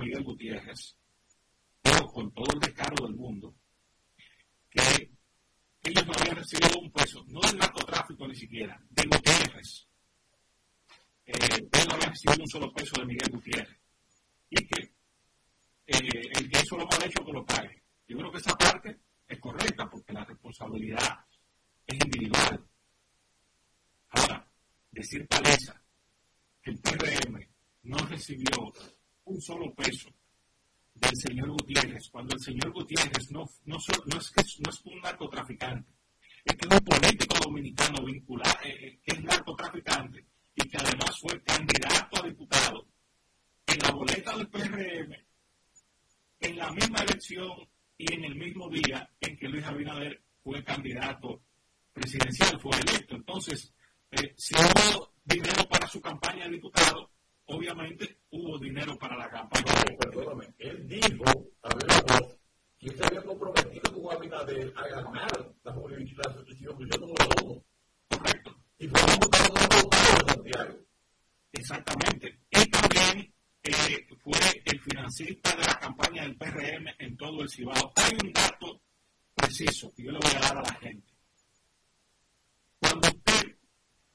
Pero 1.82 2.06
con 2.06 2.32
todo 2.32 2.46
el 2.54 2.60
descaro 2.60 3.06
del 3.06 3.16
mundo, 3.16 3.54
que 4.68 5.10
ellos 5.82 6.06
no 6.06 6.12
habían 6.12 6.36
recibido 6.36 6.78
un 6.78 6.90
peso, 6.92 7.24
no 7.28 7.40
del 7.40 7.58
narcotráfico 7.58 8.28
ni 8.28 8.34
siquiera, 8.34 8.80
de 8.90 9.02
Gutiérrez. 9.04 9.86
Eh, 11.26 11.34
él 11.54 11.84
no 11.88 11.94
había 11.94 12.08
recibido 12.08 12.42
un 12.42 12.48
solo 12.48 12.72
peso 12.72 13.00
de 13.00 13.06
Miguel 13.06 13.30
Gutiérrez. 13.30 13.78
Y 14.50 14.66
que 14.66 14.82
eh, 15.86 16.22
el 16.34 16.50
que 16.50 16.58
eso 16.58 16.76
lo 16.76 16.84
ha 16.84 17.04
hecho 17.04 17.24
que 17.24 17.32
lo 17.32 17.44
pague. 17.44 17.82
Yo 18.06 18.18
creo 18.18 18.30
que 18.30 18.38
esa 18.38 18.56
parte 18.56 19.00
es 19.26 19.40
correcta 19.40 19.88
porque 19.88 20.12
la 20.12 20.24
responsabilidad 20.24 21.24
es 21.86 21.98
individual. 22.04 22.64
Ahora, 24.10 24.48
decir 24.90 25.26
paleza 25.26 25.80
que 26.62 26.70
el 26.70 26.80
PRM 26.80 27.48
no 27.84 27.96
recibió 28.06 28.72
un 29.24 29.40
solo 29.40 29.72
peso 29.74 30.10
del 31.10 31.18
señor 31.18 31.50
Gutiérrez, 31.50 32.08
cuando 32.10 32.34
el 32.34 32.40
señor 32.40 32.70
Gutiérrez 32.72 33.30
no, 33.30 33.44
no, 33.64 33.76
no, 34.06 34.18
es, 34.18 34.30
que, 34.30 34.42
no 34.60 34.70
es 34.70 34.80
un 34.84 35.00
narcotraficante, 35.00 35.90
es 36.44 36.56
que 36.56 36.68
es 36.68 36.74
un 36.74 36.84
político 36.84 37.36
dominicano 37.44 38.04
vinculado, 38.04 38.54
eh, 38.64 38.76
eh, 38.80 39.00
que 39.04 39.16
es 39.16 39.24
narcotraficante 39.24 40.24
y 40.54 40.68
que 40.68 40.76
además 40.76 41.18
fue 41.20 41.42
candidato 41.42 42.22
a 42.22 42.26
diputado 42.26 42.86
en 43.66 43.78
la 43.78 43.90
boleta 43.90 44.36
del 44.36 44.48
PRM, 44.48 45.14
en 46.40 46.56
la 46.56 46.70
misma 46.72 46.98
elección 47.00 47.68
y 47.98 48.14
en 48.14 48.24
el 48.24 48.34
mismo 48.36 48.68
día 48.70 49.10
en 49.20 49.36
que 49.36 49.48
Luis 49.48 49.64
Abinader 49.64 50.22
fue 50.42 50.62
candidato 50.62 51.42
presidencial, 51.92 52.58
fue 52.60 52.70
electo. 52.78 53.16
Entonces, 53.16 53.72
eh, 54.12 54.32
si 54.36 54.54
hubo 54.54 55.12
dinero 55.24 55.68
para 55.68 55.86
su 55.88 56.00
campaña 56.00 56.44
de 56.44 56.52
diputado, 56.52 57.10
obviamente 57.50 58.18
hubo 58.30 58.58
dinero 58.58 58.96
para 58.98 59.16
la 59.16 59.28
campaña. 59.28 59.72
perdóname, 59.98 60.54
él 60.58 60.86
dijo 60.88 61.24
a 61.62 61.74
ver 61.74 62.04
voz 62.06 62.36
que 62.78 62.90
se 62.96 63.04
había 63.04 63.22
comprometido 63.22 63.92
con 63.92 64.16
Abinader 64.16 64.72
a 64.76 64.88
ganar 64.88 65.54
la 65.62 65.72
jurisdicción 65.72 66.78
número 66.78 67.34
uno. 67.44 67.64
Correcto. 68.08 68.56
Y 68.78 68.88
fue 68.88 69.00
un 69.02 69.18
votado 69.20 69.54
de 69.54 70.32
Santiago. 70.32 70.78
Exactamente. 71.52 72.40
Y 72.50 72.70
también 72.70 73.34
eh, 73.62 74.06
fue 74.22 74.62
el 74.64 74.80
financista 74.80 75.54
de 75.56 75.66
la 75.66 75.78
campaña 75.78 76.22
del 76.22 76.36
PRM 76.36 76.86
en 76.98 77.16
todo 77.16 77.42
el 77.42 77.50
Cibao. 77.50 77.92
Hay 77.96 78.12
un 78.24 78.32
dato 78.32 78.80
preciso 79.34 79.92
que 79.94 80.04
yo 80.04 80.12
le 80.12 80.18
voy 80.18 80.32
a 80.36 80.40
dar 80.40 80.56
a 80.56 80.62
la 80.62 80.74
gente. 80.74 81.12
Cuando 82.78 83.08
usted, 83.08 83.58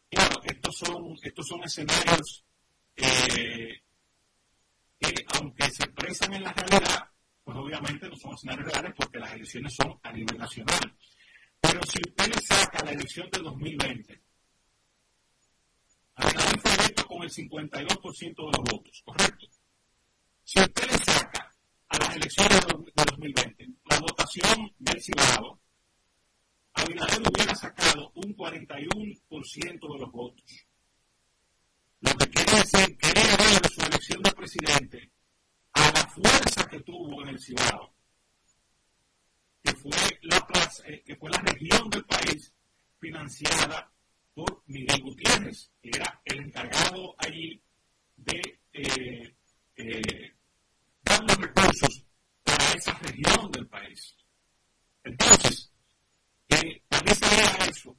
claro, 0.10 0.42
estos 0.44 0.78
son, 0.78 1.16
estos 1.22 1.48
son 1.48 1.64
escenarios 1.64 2.46
eh, 2.98 3.82
que 5.00 5.26
aunque 5.36 5.70
se 5.72 5.84
expresan 5.84 6.34
en 6.34 6.44
la 6.44 6.54
realidad, 6.54 7.10
pues 7.44 7.58
obviamente 7.58 8.10
no 8.10 8.16
son 8.16 8.34
escenarios 8.34 8.72
reales 8.72 8.94
porque 8.98 9.20
las 9.20 9.34
elecciones 9.34 9.76
son 9.76 10.00
a 10.04 10.12
nivel 10.12 10.38
nacional. 10.38 10.98
Pero 11.60 11.82
si 11.84 12.00
usted 12.00 12.28
le 12.28 12.42
saca 12.42 12.86
la 12.86 12.92
elección 12.92 13.30
de 13.32 13.40
2020, 13.40 14.22
Abinader 16.16 16.60
fue 16.60 16.74
electo 16.74 17.08
con 17.08 17.24
el 17.24 17.30
52% 17.30 18.36
de 18.36 18.44
los 18.44 18.64
votos, 18.72 19.02
¿correcto? 19.04 19.48
Si 20.44 20.60
usted 20.60 20.92
le 20.92 20.98
saca 21.00 21.54
a 21.90 21.98
las 21.98 22.16
elecciones 22.16 22.60
de 22.68 23.04
2020 23.06 23.68
la 23.90 24.00
votación 24.00 24.74
del 24.80 25.02
Cibao, 25.02 25.60
Abinader 26.74 27.22
hubiera 27.22 27.56
sacado 27.56 28.12
un 28.16 28.36
41% 28.36 29.94
de 29.94 30.00
los 30.00 30.12
votos. 30.12 30.66
Lo 32.06 32.18
que 32.18 32.30
quiere 32.30 32.52
decir 32.52 32.98
que 32.98 33.08
de 33.10 33.70
su 33.70 33.82
elección 33.82 34.22
de 34.22 34.32
presidente 34.32 35.12
a 35.74 35.92
la 35.92 36.08
fuerza 36.08 36.68
que 36.70 36.80
tuvo 36.82 37.24
en 37.24 37.30
el 37.30 37.40
Cibao, 37.40 37.94
que 39.64 39.74
fue 39.76 40.20
la, 40.22 40.48
eh, 40.86 41.04
que 41.04 41.16
fue 41.16 41.30
la 41.32 41.40
región 41.40 41.90
del 41.90 42.06
país 42.06 42.54
financiada 43.00 43.92
por 44.36 44.62
Miguel 44.68 45.02
Gutiérrez, 45.02 45.72
que 45.82 45.90
era 45.94 46.22
el 46.26 46.42
encargado 46.42 47.16
allí 47.18 47.60
de 48.18 48.60
eh, 48.74 49.36
eh, 49.78 50.36
dar 51.02 51.24
los 51.24 51.38
recursos 51.38 52.06
para 52.44 52.74
esa 52.74 52.94
región 53.00 53.52
del 53.52 53.68
país. 53.68 54.16
Entonces, 55.04 55.72
que 56.48 56.84
también 56.88 57.16
se 57.16 57.36
vea 57.36 57.68
eso, 57.68 57.98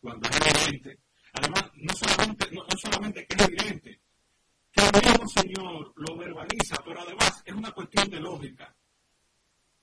cuando 0.00 0.28
es 0.28 0.98
además, 1.38 1.70
no 1.74 1.94
solamente, 1.94 2.50
no, 2.52 2.62
no 2.62 2.78
solamente 2.78 3.26
que 3.26 3.36
es 3.36 3.48
evidente, 3.48 4.00
que 4.72 4.82
el 4.84 4.92
mismo 4.92 5.28
Señor 5.28 5.92
lo 5.96 6.16
verbaliza, 6.16 6.76
pero 6.84 7.00
además 7.00 7.42
es 7.44 7.54
una 7.54 7.72
cuestión 7.72 8.10
de 8.10 8.20
lógica. 8.20 8.74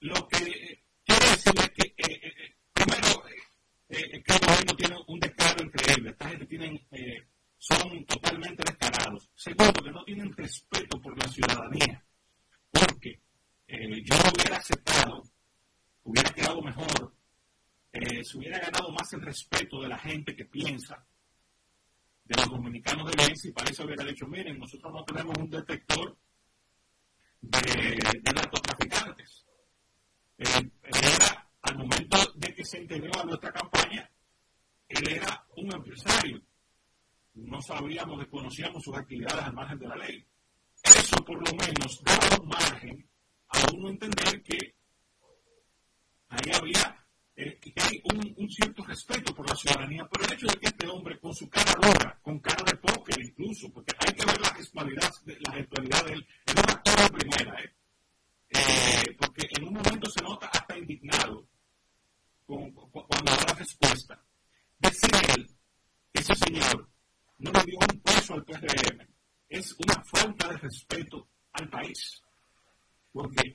Lo 0.02 0.28
que 0.28 0.44
eh, 0.44 0.84
quiere 1.06 1.30
decir 1.30 1.54
es 1.56 1.70
que, 1.72 1.88
eh, 1.98 2.22
eh, 2.24 2.56
primero, 2.74 3.24
que 3.88 4.34
el 4.34 4.40
gobierno 4.40 4.76
tiene 4.76 4.96
un 5.08 5.20
descaro 5.20 5.64
increíble. 5.64 6.10
Esta 6.12 6.30
gente 6.30 6.46
tienen, 6.46 6.88
son 7.58 8.06
totalmente 8.06 8.64
descarados. 8.64 9.30
Segundo, 9.36 9.84
que 9.84 9.92
no 9.92 10.04
tienen 10.04 10.34
respeto 10.34 11.02
por 11.02 11.18
la 11.18 11.28
ciudadanía. 11.30 12.04
Porque 12.72 13.20
yo 13.68 14.16
hubiera 14.34 14.58
aceptado, 14.58 15.24
hubiera 16.04 16.30
quedado 16.32 16.62
mejor, 16.62 17.14
se 17.94 18.38
hubiera 18.38 18.60
ganado 18.60 18.92
más 18.92 19.12
el 19.14 19.22
respeto 19.22 19.82
de 19.82 19.88
la 19.88 19.98
gente 19.98 20.36
que 20.36 20.46
piensa 20.46 21.06
de 22.26 22.36
los 22.36 22.50
dominicanos 22.50 23.06
de 23.12 23.24
bien, 23.24 23.34
y 23.44 23.52
para 23.52 23.86
hubiera 23.86 24.04
dicho, 24.04 24.26
miren, 24.28 24.60
nosotros 24.60 24.92
no 24.92 25.04
tenemos 25.04 25.38
un 25.38 25.50
detector 25.50 26.18
de, 27.42 28.32
narcotraficantes. 28.34 29.46
él 30.38 30.72
era, 30.92 31.48
al 31.62 31.78
momento 31.78 32.18
de 32.36 32.54
que 32.54 32.66
se 32.66 32.82
integró 32.82 33.22
a 33.22 33.26
nuestra 33.26 33.52
campaña, 33.52 34.10
él 34.90 35.10
era 35.10 35.46
un 35.58 35.72
empresario. 35.72 36.42
No 37.36 37.62
sabíamos, 37.62 38.20
desconocíamos 38.20 38.82
sus 38.84 38.98
actividades 38.98 39.46
al 39.46 39.54
margen 39.54 39.78
de 39.80 39.88
la 39.88 39.96
ley. 39.96 40.26
Eso 40.84 41.18
por 41.18 41.38
lo 41.38 41.56
menos 41.58 42.02
daba 42.04 42.42
un 42.42 42.48
margen 42.48 43.10
a 43.50 43.58
uno 43.74 43.90
entender 43.90 44.42
que 44.42 44.76
ahí 46.30 46.52
había 46.54 47.05
eh, 47.38 47.60
que 47.60 47.74
hay 47.82 48.02
un, 48.38 48.50
cierto 48.50 48.84
respeto 48.86 49.36
por 49.36 49.50
la 49.50 49.56
ciudadanía, 49.56 50.08
pero 50.10 50.26
el 50.26 50.34
hecho 50.34 50.48
de 50.48 50.56
que 50.56 50.68
este 50.68 50.88
hombre, 50.88 51.20
con 51.20 51.34
su 51.34 51.50
cara 51.50 51.74
dura, 51.82 52.18
con 52.22 52.40
cara 52.40 52.64
de 52.64 52.78
póker 52.78 53.20
incluso, 53.20 53.70
porque 53.74 53.94
hay 54.00 54.14
que 54.14 54.26
ver 54.26 54.40
la 54.40 54.54
gestualidad, 54.54 55.12
la 55.26 55.54
gestualidad 55.54 56.06
de 56.06 56.14
él, 56.14 56.28
es 56.46 56.54
un 56.54 56.70
actor 56.70 56.96
de 56.96 57.10
primera, 57.10 57.62
¿eh? 57.62 57.76
¿eh? 58.50 59.16
porque 59.20 59.48
en 59.50 59.68
un 59.68 59.74
momento 59.74 60.10
se 60.10 60.22
nota 60.22 60.48
hasta 60.48 60.78
indignado 60.78 61.46
cuando 62.46 62.90
da 63.26 63.46
la 63.48 63.54
respuesta. 63.54 64.24
Decir 64.80 65.12
él, 65.36 65.50
ese 66.14 66.36
señor, 66.36 66.90
no 67.40 67.52
le 67.52 67.64
dio 67.64 67.78
un 67.80 68.00
peso 68.00 68.34
al 68.36 68.46
PRM, 68.46 69.08
es 69.50 69.76
una 69.86 70.02
falta 70.06 70.48
de 70.50 70.58
respeto 70.58 71.28
al 71.52 71.70
país, 71.70 72.22
porque 73.12 73.55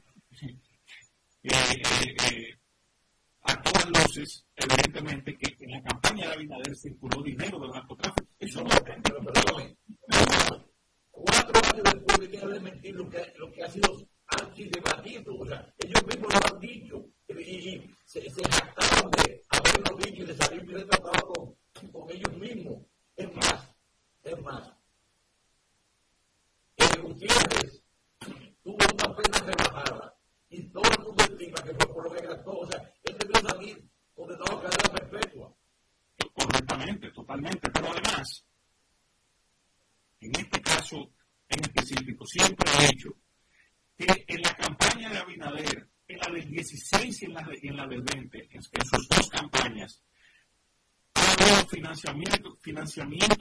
Benjamín 53.01 53.40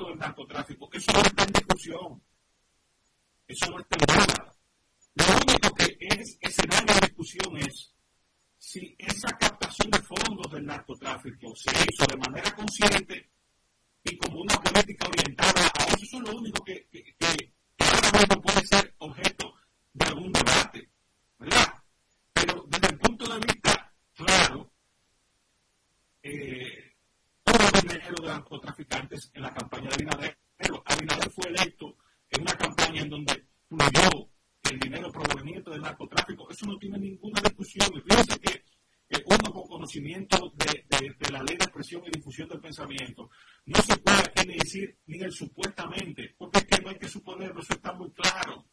no 47.53 47.59
hay 47.59 47.61
que 47.61 47.61
suponerlo, 47.61 47.61
eso 47.61 47.73
está 47.73 47.93
muy 47.93 48.11
claro. 48.11 48.65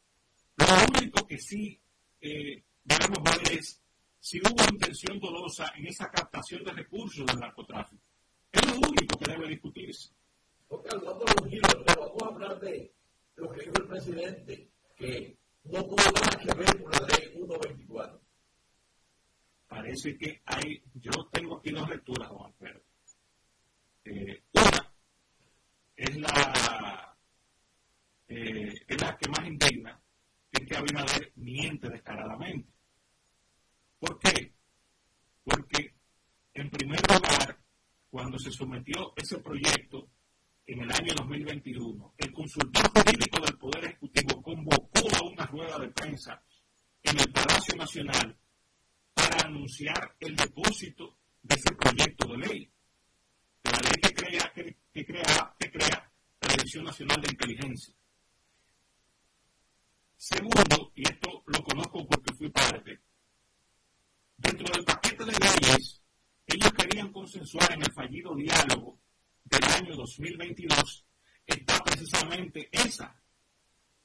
Lo 0.56 0.66
único 0.98 1.26
que 1.26 1.38
sí 1.38 1.80
eh, 2.20 2.62
debemos 2.84 3.22
ver 3.22 3.52
es 3.58 3.82
si 4.20 4.40
hubo 4.40 4.64
intención 4.72 5.20
dolosa 5.20 5.72
en 5.76 5.86
esa 5.86 6.10
captación 6.10 6.64
de 6.64 6.72
recursos 6.72 7.26
del 7.26 7.38
narcotráfico. 7.38 8.02
Es 8.52 8.66
lo 8.66 8.76
único 8.76 9.18
que 9.18 9.30
debe 9.30 9.48
discutirse. 9.48 10.10
Porque 10.68 10.96
vamos 10.96 12.22
a 12.22 12.26
hablar 12.26 12.60
de 12.60 12.92
lo 13.36 13.50
que 13.50 13.60
dijo 13.60 13.74
el 13.76 13.86
presidente, 13.86 14.68
que 14.96 15.36
no 15.64 15.82
tuvo 15.84 15.96
nada 15.96 16.38
que 16.38 16.54
ver 16.54 16.82
con 16.82 16.90
la 16.92 17.06
ley 17.06 17.30
124. 17.34 18.20
Parece 19.68 20.16
que 20.16 20.42
hay, 20.46 20.82
yo 20.94 21.10
tengo 21.30 21.58
aquí 21.58 21.70
dos 21.70 21.88
lecturas, 21.88 22.28
Juan 22.28 22.46
Alfredo. 22.46 22.80
Eh, 24.04 24.42
una 24.52 24.92
es 25.96 26.16
la, 26.16 27.05
eh, 28.28 28.72
es 28.86 29.00
la 29.00 29.16
que 29.16 29.28
más 29.28 29.46
indigna, 29.46 30.00
es 30.50 30.66
que 30.66 30.76
Abinader 30.76 31.32
miente 31.36 31.88
descaradamente. 31.88 32.68
¿Por 33.98 34.18
qué? 34.18 34.52
Porque, 35.44 35.94
en 36.54 36.70
primer 36.70 37.00
lugar, 37.08 37.58
cuando 38.10 38.38
se 38.38 38.50
sometió 38.50 39.12
ese 39.16 39.38
proyecto 39.38 40.08
en 40.66 40.82
el 40.82 40.90
año 40.90 41.14
2021, 41.16 42.14
el 42.18 42.32
consultor 42.32 42.90
jurídico 42.90 43.40
del 43.40 43.56
Poder 43.56 43.84
Ejecutivo 43.84 44.42
convocó 44.42 45.16
a 45.16 45.22
una 45.24 45.46
rueda 45.46 45.78
de 45.78 45.88
prensa 45.88 46.42
en 47.02 47.18
el 47.18 47.32
Palacio 47.32 47.76
Nacional 47.76 48.36
para 49.14 49.46
anunciar 49.46 50.16
el 50.18 50.34
depósito 50.34 51.16
de 51.42 51.54
ese 51.54 51.74
proyecto 51.74 52.28
de 52.28 52.38
ley, 52.38 52.70
la 53.64 53.78
ley 53.80 53.92
que 54.02 54.12
crea, 54.12 54.52
que, 54.52 55.04
crea, 55.06 55.54
que 55.58 55.70
crea 55.70 56.12
la 56.40 56.48
Dirección 56.48 56.84
Nacional 56.84 57.20
de 57.20 57.30
Inteligencia. 57.30 57.94
Segundo, 60.16 60.92
y 60.94 61.02
esto 61.02 61.42
lo 61.46 61.62
conozco 61.62 62.07
porque 62.07 62.33
fui 62.35 62.48
parte, 62.50 63.00
dentro 64.37 64.66
del 64.72 64.85
paquete 64.85 65.24
de 65.24 65.33
leyes, 65.33 66.02
ellos 66.46 66.72
querían 66.72 67.12
consensuar 67.12 67.72
en 67.72 67.83
el 67.83 67.92
fallido 67.92 68.35
diálogo 68.35 68.98
del 69.44 69.64
año 69.64 69.96
2022, 69.96 71.07
está 71.46 71.79
precisamente 71.85 72.68
esa. 72.72 73.14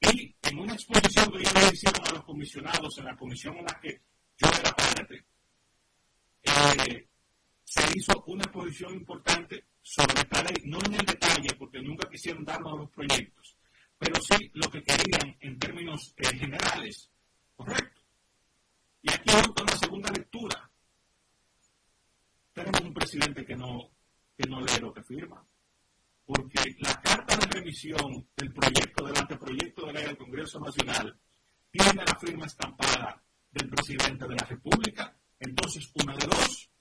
Y 0.02 0.36
en 0.41 0.60
una 0.60 0.74
exposición 0.74 1.32
que 1.32 1.39
ellos 1.39 1.54
le 1.54 1.74
hicieron 1.74 2.08
a 2.08 2.12
los 2.12 2.24
comisionados 2.24 2.97
en 2.97 3.06
la 3.06 3.15
comisión 3.15 3.58
en 3.58 3.65
la 3.65 3.80
que 3.80 4.02
yo 4.38 4.50
era 4.60 4.71
parte, 4.71 5.26
eh, 6.43 7.08
se 7.63 7.97
hizo 7.97 8.24
una 8.28 8.43
exposición 8.43 8.95
importante 8.95 9.65
sobre 9.82 10.21
esta 10.21 10.43
ley, 10.43 10.63
no 10.65 10.80
en 10.86 10.93
el 10.95 11.06
detalle, 11.06 11.56
porque 11.58 11.82
nunca 11.82 12.10
quisieron 12.10 12.43
darnos 12.43 12.80
los 12.80 12.89
proyectos, 12.89 13.56
pero 14.01 14.19
sí 14.19 14.49
lo 14.55 14.67
que 14.71 14.83
querían 14.83 15.37
en 15.41 15.59
términos 15.59 16.15
eh, 16.17 16.35
generales. 16.35 17.11
¿Correcto? 17.55 18.01
Y 19.03 19.13
aquí 19.13 19.29
hay 19.29 19.43
una 19.61 19.77
segunda 19.77 20.09
lectura. 20.09 20.71
Tenemos 22.51 22.81
un 22.81 22.93
presidente 22.95 23.45
que 23.45 23.55
no, 23.55 23.91
que 24.35 24.49
no 24.49 24.59
lee 24.59 24.79
lo 24.81 24.91
que 24.91 25.03
firma. 25.03 25.45
Porque 26.25 26.75
la 26.79 26.99
carta 26.99 27.37
de 27.37 27.45
revisión 27.45 28.27
del 28.35 28.51
proyecto, 28.51 29.05
del 29.05 29.17
anteproyecto 29.17 29.85
de 29.85 29.93
ley 29.93 30.05
del 30.05 30.17
Congreso 30.17 30.59
Nacional, 30.59 31.19
tiene 31.69 32.03
la 32.03 32.19
firma 32.19 32.47
estampada 32.47 33.23
del 33.51 33.69
presidente 33.69 34.27
de 34.27 34.35
la 34.35 34.45
República. 34.47 35.15
Entonces, 35.37 35.91
una 36.03 36.15
de 36.15 36.25
dos. 36.25 36.71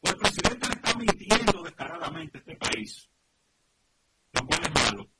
O 0.00 0.10
el 0.10 0.16
presidente 0.16 0.68
le 0.68 0.74
está 0.74 0.94
mintiendo 0.94 1.62
descaradamente 1.62 2.36
a 2.36 2.40
este 2.40 2.56
país, 2.56 3.08
lo 4.34 4.46
cual 4.46 4.60
es 4.62 4.74
malo 4.74 5.14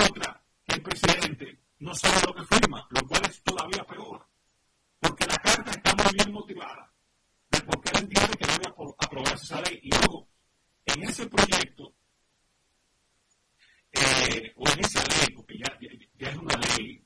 otra, 0.00 0.42
que 0.66 0.74
el 0.74 0.82
presidente 0.82 1.58
no 1.78 1.94
sabe 1.94 2.20
lo 2.26 2.34
que 2.34 2.56
firma, 2.56 2.86
lo 2.90 3.06
cual 3.06 3.22
es 3.28 3.42
todavía 3.42 3.84
peor. 3.84 4.26
Porque 5.00 5.26
la 5.26 5.36
carta 5.38 5.70
está 5.70 5.94
muy 5.94 6.12
bien 6.12 6.32
motivada 6.32 6.92
de 7.50 7.60
por 7.62 7.80
qué 7.80 7.90
él 7.90 8.04
entiende 8.04 8.36
que 8.36 8.46
debe 8.46 8.66
aprobarse 8.98 9.44
esa 9.44 9.60
ley. 9.62 9.80
Y 9.82 9.90
luego, 9.90 10.28
en 10.86 11.02
ese 11.02 11.26
proyecto, 11.26 11.94
eh, 13.92 14.52
o 14.56 14.68
en 14.68 14.80
esa 14.80 15.02
ley, 15.04 15.34
porque 15.34 15.58
ya, 15.58 15.78
ya, 16.18 16.28
es 16.28 16.36
una 16.36 16.56
ley, 16.56 17.02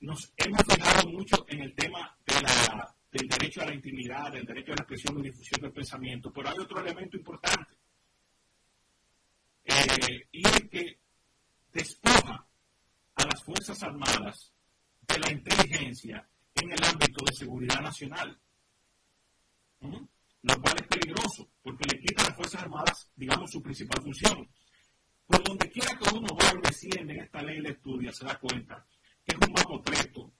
nos 0.00 0.32
hemos 0.36 0.62
fijado 0.62 1.08
mucho 1.10 1.44
en 1.48 1.60
el 1.60 1.74
tema 1.74 2.16
de 2.26 2.40
la, 2.40 2.94
del 3.12 3.28
derecho 3.28 3.62
a 3.62 3.66
la 3.66 3.74
intimidad, 3.74 4.32
del 4.32 4.44
derecho 4.44 4.72
a 4.72 4.76
la 4.76 4.82
expresión 4.82 5.18
y 5.18 5.22
difusión 5.22 5.60
del 5.60 5.72
pensamiento, 5.72 6.32
pero 6.32 6.48
hay 6.48 6.58
otro 6.58 6.80
elemento 6.80 7.16
importante. 7.16 7.74
Eh, 9.64 10.28
y 10.32 10.46
es 10.46 10.68
que 10.70 10.98
despoja 11.72 12.46
a 13.14 13.24
las 13.24 13.42
Fuerzas 13.44 13.82
Armadas 13.82 14.52
de 15.06 15.18
la 15.18 15.30
en 16.10 16.72
el 16.72 16.84
ámbito 16.84 17.24
de 17.24 17.32
seguridad 17.32 17.80
nacional. 17.80 18.38
Lo 19.80 20.60
cual 20.60 20.76
es 20.76 20.86
peligroso, 20.88 21.48
porque 21.62 21.84
le 21.90 22.00
quita 22.00 22.22
a 22.22 22.28
las 22.28 22.36
Fuerzas 22.36 22.62
Armadas, 22.62 23.10
digamos, 23.16 23.50
su 23.50 23.62
principal 23.62 24.02
función. 24.02 24.48
Por 25.26 25.42
donde 25.42 25.70
quiera 25.70 25.98
que 25.98 26.14
uno 26.14 26.28
vaya 26.38 26.58
y 26.58 26.66
desciende 26.66 27.14
en 27.14 27.20
esta 27.20 27.42
ley 27.42 27.60
de 27.62 27.70
estudia, 27.70 28.12
se 28.12 28.26
da 28.26 28.38
cuenta 28.38 28.86
que 29.24 29.34
es 29.34 29.48
un 29.48 29.54
mamotreto, 29.54 30.32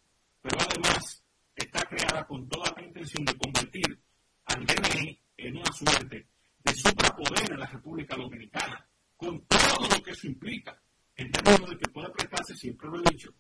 pero 0.43 0.59
además 0.61 1.25
está 1.57 1.81
creada 1.87 2.27
con 2.27 2.47
toda 2.49 2.71
la 2.77 2.83
intención 2.83 3.25
de 3.25 3.37
convertir 3.39 3.99
al 4.45 4.67
DNI 4.67 5.19
en 5.39 5.57
una 5.57 5.73
suerte 5.73 6.29
de 6.63 6.75
suprapoder 6.75 7.53
en 7.53 7.61
la 7.61 7.67
República 7.67 8.17
Dominicana, 8.17 8.87
con 9.17 9.41
todo 9.47 9.89
lo 9.89 10.03
que 10.03 10.11
eso 10.11 10.27
implica 10.27 10.79
en 11.17 11.31
términos 11.31 11.71
de 11.71 11.79
que 11.79 11.91
pueda 11.91 12.13
prestarse, 12.13 12.55
siempre 12.55 12.89
lo 12.89 12.99
he 12.99 13.11
dicho, 13.11 13.33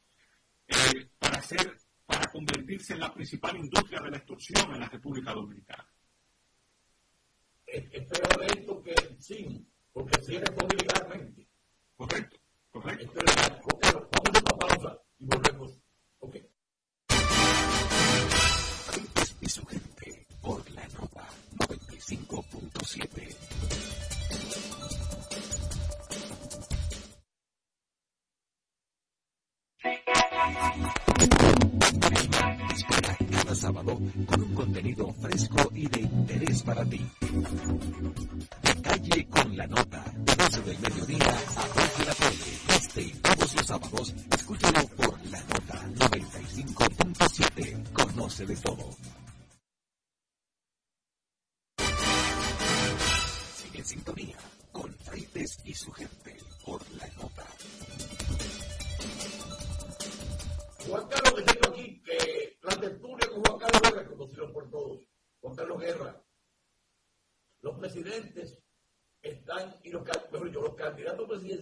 eh, 0.68 1.08
para, 1.18 1.38
hacer, 1.38 1.76
para 2.06 2.30
convertirse 2.30 2.94
en 2.94 3.00
la 3.00 3.12
principal 3.12 3.56
industria 3.56 4.00
de 4.00 4.10
la 4.10 4.16
extorsión 4.18 4.72
en 4.72 4.80
la 4.80 4.88
República 4.88 5.32
Dominicana. 5.32 5.88
Espero 7.66 8.40
de 8.40 8.46
esto 8.46 8.82
que 8.82 8.94
sí, 9.18 9.66
porque 9.92 10.22
si 10.22 10.36
eres 10.36 10.50
legalmente. 10.50 11.48
Correcto, 11.96 12.36
correcto. 12.70 13.04
Espero, 13.04 13.32
okay, 13.64 13.90
vamos 13.92 14.12
a 14.12 14.40
una 14.40 14.58
pausa 14.58 14.98
y 15.18 15.26
volvemos. 15.26 15.80
Ok. 16.20 16.36
y 19.40 19.48
su 19.48 19.66
gente 19.66 20.26
por 20.40 20.70
la 20.70 20.86
nota 20.88 21.28
95.7. 21.56 23.36
Espera 29.82 31.63
sábado 33.54 33.98
con 34.26 34.42
un 34.42 34.54
contenido 34.54 35.12
fresco 35.14 35.70
y 35.74 35.88
de 35.88 36.00
interés 36.00 36.62
para 36.62 36.84
ti. 36.84 37.00
Calle 38.82 39.26
con 39.28 39.56
la 39.56 39.66
nota, 39.66 40.04
de 40.16 40.34
12 40.34 40.62
del 40.62 40.78
mediodía 40.78 41.28
a 41.28 41.66
2 41.68 41.98
de 41.98 42.04
la 42.04 42.14
tarde. 42.14 42.36
Este 42.76 43.02
y 43.02 43.10
todos 43.12 43.54
los 43.54 43.66
sábados, 43.66 44.14
escúchalo 44.30 44.86
por 44.88 45.26
la 45.26 45.40
nota 45.40 45.88
95.7. 45.94 47.92
Conoce 47.92 48.46
de 48.46 48.56
todo. 48.56 48.90
Sigue 53.56 53.78
en 53.78 53.84
sintonía 53.84 54.36
con 54.72 54.92
Freites 54.98 55.58
y 55.64 55.74
su 55.74 55.92
gente 55.92 56.36
por 56.64 56.80
la 56.92 57.06
nota. 57.22 57.46
Juan 60.86 61.08
Carlos 61.08 61.44
aquí 61.70 62.02
que 62.02 62.58
la 62.62 62.76
tertulia 62.76 63.28
con 63.28 63.42
Juan 63.44 63.58
Carlos 63.58 63.82
Guerra, 63.82 64.06
conocido 64.08 64.52
por 64.52 64.70
todos, 64.70 65.00
Juan 65.40 65.56
Carlos 65.56 65.80
Guerra, 65.80 66.22
los 67.62 67.78
presidentes 67.78 68.58
están, 69.22 69.74
y 69.82 69.90
los, 69.90 70.02
los 70.52 70.76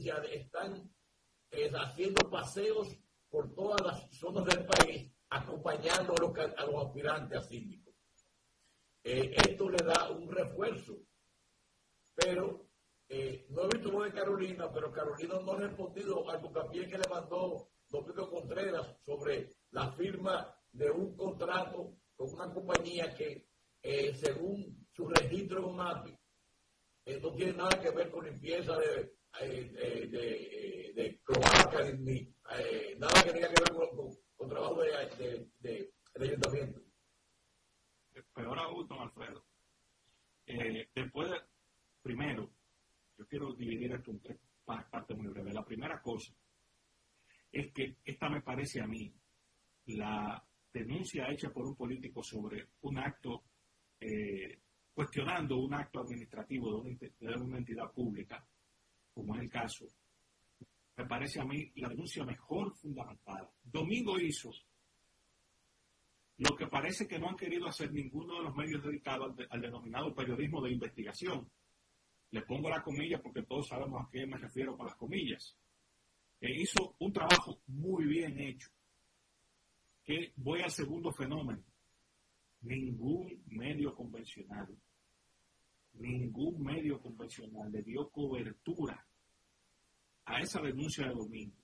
están 0.08 0.90
eh, 1.50 1.70
haciendo 1.74 2.30
paseos 2.30 2.88
por 3.28 3.54
todas 3.54 3.80
las 3.84 4.10
zonas 4.18 4.44
del 4.46 4.64
país, 4.64 5.12
acompañando 5.28 6.14
a 6.14 6.20
los, 6.20 6.38
a 6.38 6.66
los 6.66 6.86
aspirantes 6.86 7.38
a 7.38 7.42
síndicos. 7.42 7.94
Eh, 9.04 9.34
esto 9.36 9.68
le 9.68 9.84
da 9.84 10.10
un 10.10 10.30
refuerzo, 10.30 10.98
pero 12.14 12.68
eh, 13.08 13.46
no 13.50 13.64
he 13.64 13.68
visto 13.68 13.90
lo 13.90 14.04
de 14.04 14.12
Carolina, 14.12 14.72
pero 14.72 14.90
Carolina 14.92 15.34
no 15.40 15.52
ha 15.52 15.56
respondido 15.56 16.28
al 16.30 16.40
bucapié 16.40 16.88
que 16.88 16.98
le 16.98 17.08
mandó 17.10 17.68
Domingo 17.90 18.30
Contreras 18.30 18.96
sobre 19.04 19.56
la 19.72 19.92
firma 19.92 20.54
de 20.70 20.90
un 20.90 21.14
contrato 21.14 21.96
con 22.16 22.32
una 22.32 22.52
compañía 22.52 23.14
que, 23.14 23.48
según 24.14 24.86
su 24.90 25.06
registro 25.08 25.60
no 27.20 27.32
tiene 27.32 27.52
nada 27.54 27.80
que 27.80 27.90
ver 27.90 28.10
con 28.10 28.24
limpieza 28.24 28.78
de, 28.78 29.16
eh, 29.40 30.08
de, 30.10 30.92
de, 30.94 31.20
cloacas, 31.24 31.98
ni 31.98 32.22
nada 32.98 33.22
que 33.24 33.32
tenga 33.32 33.48
que 33.48 33.60
ver 33.60 33.90
con, 33.96 34.16
con, 34.36 34.48
trabajo 34.48 34.82
de, 34.82 35.48
de, 35.60 35.92
ayuntamiento. 36.20 36.80
Peor 38.34 38.58
aún, 38.58 38.86
don 38.86 39.00
Alfredo. 39.00 39.44
después, 40.94 41.30
primero, 42.02 42.50
yo 43.18 43.26
quiero 43.26 43.52
dividir 43.54 43.92
esto 43.92 44.10
en 44.10 44.20
tres 44.20 44.38
partes 44.64 45.16
muy 45.16 45.28
breves. 45.28 45.54
La 45.54 45.64
primera 45.64 46.00
cosa 46.00 46.32
es 47.50 47.72
que 47.72 47.96
esta 48.04 48.28
me 48.28 48.40
parece 48.40 48.80
a 48.80 48.86
mí 48.86 49.14
la 49.86 50.42
denuncia 50.72 51.30
hecha 51.30 51.50
por 51.50 51.66
un 51.66 51.76
político 51.76 52.22
sobre 52.22 52.68
un 52.82 52.98
acto, 52.98 53.44
eh, 54.00 54.58
cuestionando 54.94 55.58
un 55.58 55.74
acto 55.74 56.00
administrativo 56.00 56.82
de 56.82 57.36
una, 57.36 57.58
entidad 57.58 57.92
pública, 57.92 58.46
como 59.12 59.34
es 59.34 59.42
el 59.42 59.50
caso, 59.50 59.86
me 60.96 61.06
parece 61.06 61.40
a 61.40 61.44
mí 61.44 61.72
la 61.76 61.88
denuncia 61.88 62.24
mejor 62.24 62.74
fundamentada. 62.76 63.50
Domingo 63.64 64.18
hizo 64.18 64.50
lo 66.38 66.56
que 66.56 66.66
parece 66.66 67.06
que 67.06 67.18
no 67.18 67.28
han 67.28 67.36
querido 67.36 67.66
hacer 67.66 67.92
ninguno 67.92 68.36
de 68.36 68.44
los 68.44 68.54
medios 68.54 68.82
dedicados 68.82 69.34
al, 69.50 69.60
denominado 69.60 70.14
periodismo 70.14 70.62
de 70.62 70.72
investigación. 70.72 71.50
Le 72.30 72.42
pongo 72.42 72.68
la 72.68 72.82
comilla 72.82 73.20
porque 73.20 73.42
todos 73.42 73.68
sabemos 73.68 74.02
a 74.02 74.10
qué 74.10 74.26
me 74.26 74.38
refiero 74.38 74.76
con 74.76 74.86
las 74.86 74.96
comillas 74.96 75.56
hizo 76.50 76.96
un 76.98 77.12
trabajo 77.12 77.62
muy 77.66 78.06
bien 78.06 78.38
hecho. 78.40 78.68
que 80.04 80.32
voy 80.36 80.60
al 80.60 80.70
segundo 80.70 81.12
fenómeno. 81.12 81.62
Ningún 82.62 83.42
medio 83.46 83.94
convencional, 83.94 84.76
ningún 85.94 86.62
medio 86.62 87.00
convencional 87.00 87.70
le 87.70 87.82
dio 87.82 88.08
cobertura 88.10 89.06
a 90.24 90.40
esa 90.40 90.60
denuncia 90.60 91.06
de 91.06 91.14
domingo. 91.14 91.56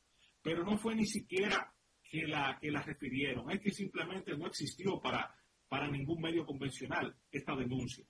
Pero 0.42 0.64
no 0.64 0.76
fue 0.78 0.94
ni 0.94 1.06
siquiera 1.06 1.72
que 2.02 2.26
la, 2.26 2.58
que 2.60 2.70
la 2.70 2.82
refirieron, 2.82 3.50
es 3.50 3.60
que 3.60 3.70
simplemente 3.70 4.36
no 4.36 4.46
existió 4.46 5.00
para, 5.00 5.34
para 5.68 5.88
ningún 5.88 6.20
medio 6.20 6.44
convencional 6.46 7.14
esta 7.30 7.54
denuncia. 7.54 8.06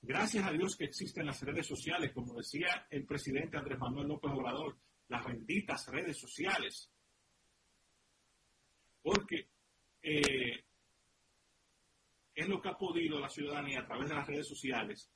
Gracias 0.00 0.46
a 0.46 0.52
Dios 0.52 0.76
que 0.76 0.84
existen 0.84 1.26
las 1.26 1.42
redes 1.42 1.66
sociales, 1.66 2.12
como 2.12 2.34
decía 2.34 2.86
el 2.90 3.04
presidente 3.04 3.56
Andrés 3.56 3.78
Manuel 3.78 4.08
López 4.08 4.30
Obrador, 4.32 4.78
las 5.08 5.24
benditas 5.24 5.86
redes 5.88 6.18
sociales. 6.18 6.90
Porque 9.02 9.48
eh, 10.02 10.64
es 12.34 12.48
lo 12.48 12.60
que 12.60 12.68
ha 12.68 12.78
podido 12.78 13.18
la 13.18 13.28
ciudadanía 13.28 13.80
a 13.80 13.86
través 13.86 14.08
de 14.08 14.14
las 14.14 14.26
redes 14.26 14.46
sociales 14.46 15.10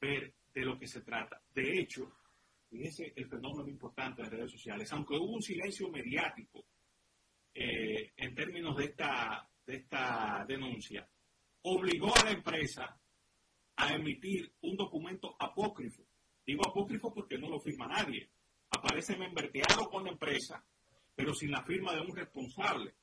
ver 0.00 0.34
de 0.52 0.62
lo 0.62 0.78
que 0.78 0.86
se 0.86 1.02
trata. 1.02 1.40
De 1.54 1.78
hecho, 1.78 2.12
fíjese 2.68 3.12
el 3.16 3.28
fenómeno 3.28 3.68
importante 3.68 4.22
de 4.22 4.28
las 4.28 4.38
redes 4.38 4.52
sociales, 4.52 4.92
aunque 4.92 5.16
hubo 5.16 5.34
un 5.34 5.42
silencio 5.42 5.88
mediático 5.88 6.64
eh, 7.54 8.12
en 8.16 8.34
términos 8.34 8.76
de 8.76 8.84
esta, 8.84 9.48
de 9.66 9.76
esta 9.76 10.44
denuncia, 10.46 11.08
obligó 11.62 12.14
a 12.16 12.24
la 12.24 12.30
empresa 12.30 12.98
a 13.76 13.94
emitir 13.94 14.52
un 14.62 14.76
documento 14.76 15.36
apócrifo. 15.38 16.02
Digo 16.44 16.66
apócrifo 16.66 17.12
porque 17.12 17.38
no 17.38 17.48
lo 17.48 17.60
firma 17.60 17.86
nadie. 17.86 18.30
Aparece 18.70 19.16
memberteado 19.16 19.88
con 19.88 20.04
la 20.04 20.10
empresa, 20.10 20.64
pero 21.14 21.34
sin 21.34 21.50
la 21.50 21.62
firma 21.62 21.94
de 21.94 22.00
un 22.00 22.14
responsable. 22.14 22.94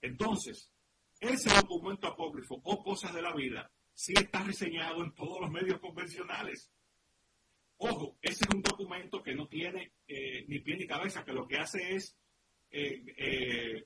Entonces, 0.00 0.72
ese 1.20 1.50
documento 1.54 2.06
apócrifo 2.06 2.60
o 2.62 2.82
cosas 2.82 3.14
de 3.14 3.22
la 3.22 3.34
vida 3.34 3.70
sí 4.00 4.14
está 4.16 4.42
reseñado 4.42 5.04
en 5.04 5.12
todos 5.14 5.42
los 5.42 5.50
medios 5.50 5.78
convencionales. 5.78 6.72
Ojo, 7.76 8.16
ese 8.22 8.44
es 8.44 8.54
un 8.54 8.62
documento 8.62 9.22
que 9.22 9.34
no 9.34 9.46
tiene 9.46 9.92
eh, 10.08 10.46
ni 10.48 10.58
pie 10.60 10.78
ni 10.78 10.86
cabeza, 10.86 11.22
que 11.22 11.34
lo 11.34 11.46
que 11.46 11.58
hace 11.58 11.96
es 11.96 12.16
eh, 12.70 13.04
eh, 13.18 13.84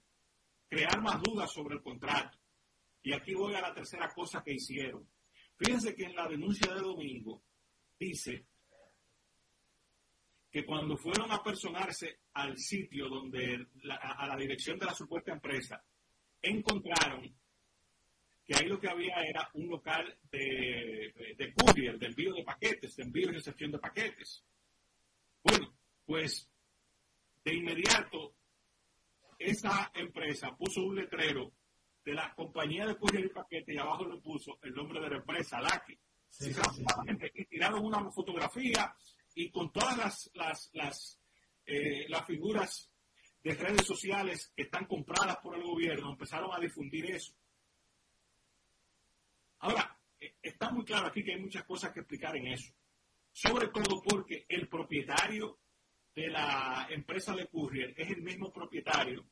crear 0.68 1.02
más 1.02 1.20
dudas 1.20 1.52
sobre 1.52 1.74
el 1.74 1.82
contrato. 1.82 2.38
Y 3.02 3.12
aquí 3.12 3.34
voy 3.34 3.54
a 3.54 3.60
la 3.60 3.74
tercera 3.74 4.08
cosa 4.14 4.40
que 4.44 4.52
hicieron. 4.54 5.10
Fíjense 5.56 5.96
que 5.96 6.04
en 6.04 6.14
la 6.14 6.28
denuncia 6.28 6.72
de 6.72 6.80
domingo 6.80 7.42
dice 7.98 8.46
que 10.48 10.64
cuando 10.64 10.96
fueron 10.96 11.32
a 11.32 11.42
personarse 11.42 12.20
al 12.34 12.56
sitio 12.56 13.08
donde, 13.08 13.66
a 13.90 14.28
la 14.28 14.36
dirección 14.36 14.78
de 14.78 14.86
la 14.86 14.94
supuesta 14.94 15.32
empresa, 15.32 15.84
encontraron 16.40 17.36
que 18.46 18.54
ahí 18.54 18.66
lo 18.66 18.78
que 18.78 18.88
había 18.88 19.22
era 19.22 19.48
un 19.54 19.68
local 19.68 20.18
de, 20.30 21.12
de, 21.36 21.54
courier, 21.54 21.98
de 21.98 22.06
envío 22.06 22.34
de 22.34 22.44
paquetes, 22.44 22.96
de 22.96 23.02
envío 23.02 23.30
y 23.30 23.34
recepción 23.34 23.70
de 23.72 23.78
paquetes. 23.78 24.44
Bueno, 25.42 25.74
pues 26.04 26.50
de 27.42 27.54
inmediato 27.54 28.34
esa 29.38 29.90
empresa 29.94 30.54
puso 30.56 30.82
un 30.82 30.96
letrero 30.96 31.52
de 32.04 32.14
la 32.14 32.34
compañía 32.34 32.86
de 32.86 32.96
courier 32.96 33.26
y 33.26 33.30
paquetes 33.30 33.74
y 33.74 33.78
abajo 33.78 34.06
le 34.06 34.20
puso 34.20 34.58
el 34.62 34.74
nombre 34.74 35.00
de 35.00 35.10
la 35.10 35.16
empresa, 35.16 35.60
Laki. 35.60 35.98
y 36.40 37.44
tiraron 37.46 37.84
una 37.84 38.10
fotografía 38.10 38.94
y 39.34 39.50
con 39.50 39.72
todas 39.72 39.96
las, 39.96 40.30
las, 40.34 40.70
las, 40.74 41.20
eh, 41.66 42.06
las 42.08 42.26
figuras 42.26 42.90
de 43.42 43.54
redes 43.54 43.86
sociales 43.86 44.52
que 44.54 44.64
están 44.64 44.86
compradas 44.86 45.38
por 45.38 45.56
el 45.56 45.62
gobierno 45.62 46.10
empezaron 46.10 46.50
a 46.52 46.60
difundir 46.60 47.10
eso. 47.10 47.34
Ahora, 49.64 49.98
eh, 50.20 50.36
está 50.42 50.70
muy 50.70 50.84
claro 50.84 51.06
aquí 51.06 51.24
que 51.24 51.32
hay 51.32 51.40
muchas 51.40 51.64
cosas 51.64 51.90
que 51.90 52.00
explicar 52.00 52.36
en 52.36 52.48
eso. 52.48 52.70
Sobre 53.32 53.68
todo 53.68 54.02
porque 54.02 54.44
el 54.46 54.68
propietario 54.68 55.58
de 56.14 56.28
la 56.28 56.86
empresa 56.90 57.34
de 57.34 57.48
Courier 57.48 57.94
es 57.96 58.10
el 58.10 58.22
mismo 58.22 58.52
propietario 58.52 59.26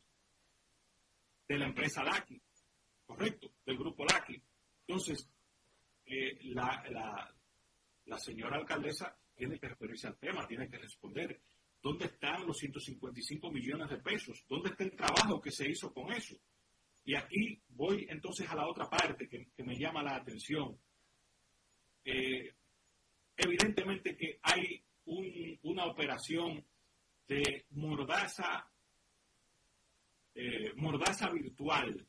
de 1.47 1.59
la 1.59 1.67
empresa 1.67 2.03
Laki, 2.03 2.41
correcto, 3.05 3.53
del 3.67 3.77
grupo 3.77 4.07
Laki. 4.07 4.43
Entonces, 4.87 5.31
eh, 6.07 6.39
la, 6.45 7.31
señora 8.17 8.57
alcaldesa 8.57 9.15
tiene 9.35 9.59
que 9.59 9.69
referirse 9.69 10.07
al 10.07 10.17
tema, 10.17 10.47
tiene 10.47 10.67
que 10.67 10.79
responder. 10.79 11.43
¿Dónde 11.83 12.07
están 12.07 12.47
los 12.47 12.57
155 12.57 13.51
millones 13.51 13.91
de 13.91 13.99
pesos? 13.99 14.47
¿Dónde 14.49 14.71
está 14.71 14.85
el 14.85 14.97
trabajo 14.97 15.43
que 15.43 15.51
se 15.51 15.69
hizo 15.69 15.93
con 15.93 16.11
eso? 16.11 16.37
Y 17.05 17.17
aquí 17.17 17.61
voy 17.69 18.07
entonces 18.09 18.49
a 18.49 18.55
la 18.55 18.69
otra 18.69 18.89
parte 18.89 19.29
que, 19.29 19.65
me 19.65 19.77
llama 19.77 20.03
la 20.03 20.17
atención. 20.17 20.79
Eh, 22.05 22.55
evidentemente 23.37 24.17
que 24.17 24.39
hay 24.43 24.85
una 25.63 25.87
operación 25.87 26.65
de 27.27 27.67
mordaza, 27.71 28.71
eh, 30.35 30.73
mordaza 30.77 31.31
virtual 31.31 32.07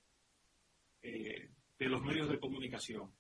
eh, 1.02 1.50
de 1.78 1.90
los 1.90 2.02
medios 2.02 2.30
de 2.30 2.40
comunicación. 2.40 3.12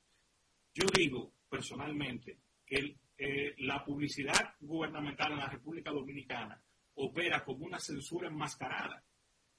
Yo 0.73 0.85
digo 0.93 1.33
personalmente 1.49 2.39
que 2.65 2.97
la 3.59 3.85
publicidad 3.85 4.55
gubernamental 4.59 5.31
en 5.31 5.37
la 5.37 5.47
República 5.47 5.91
Dominicana 5.91 6.61
opera 6.95 7.43
como 7.43 7.65
una 7.65 7.79
censura 7.79 8.27
enmascarada 8.27 9.03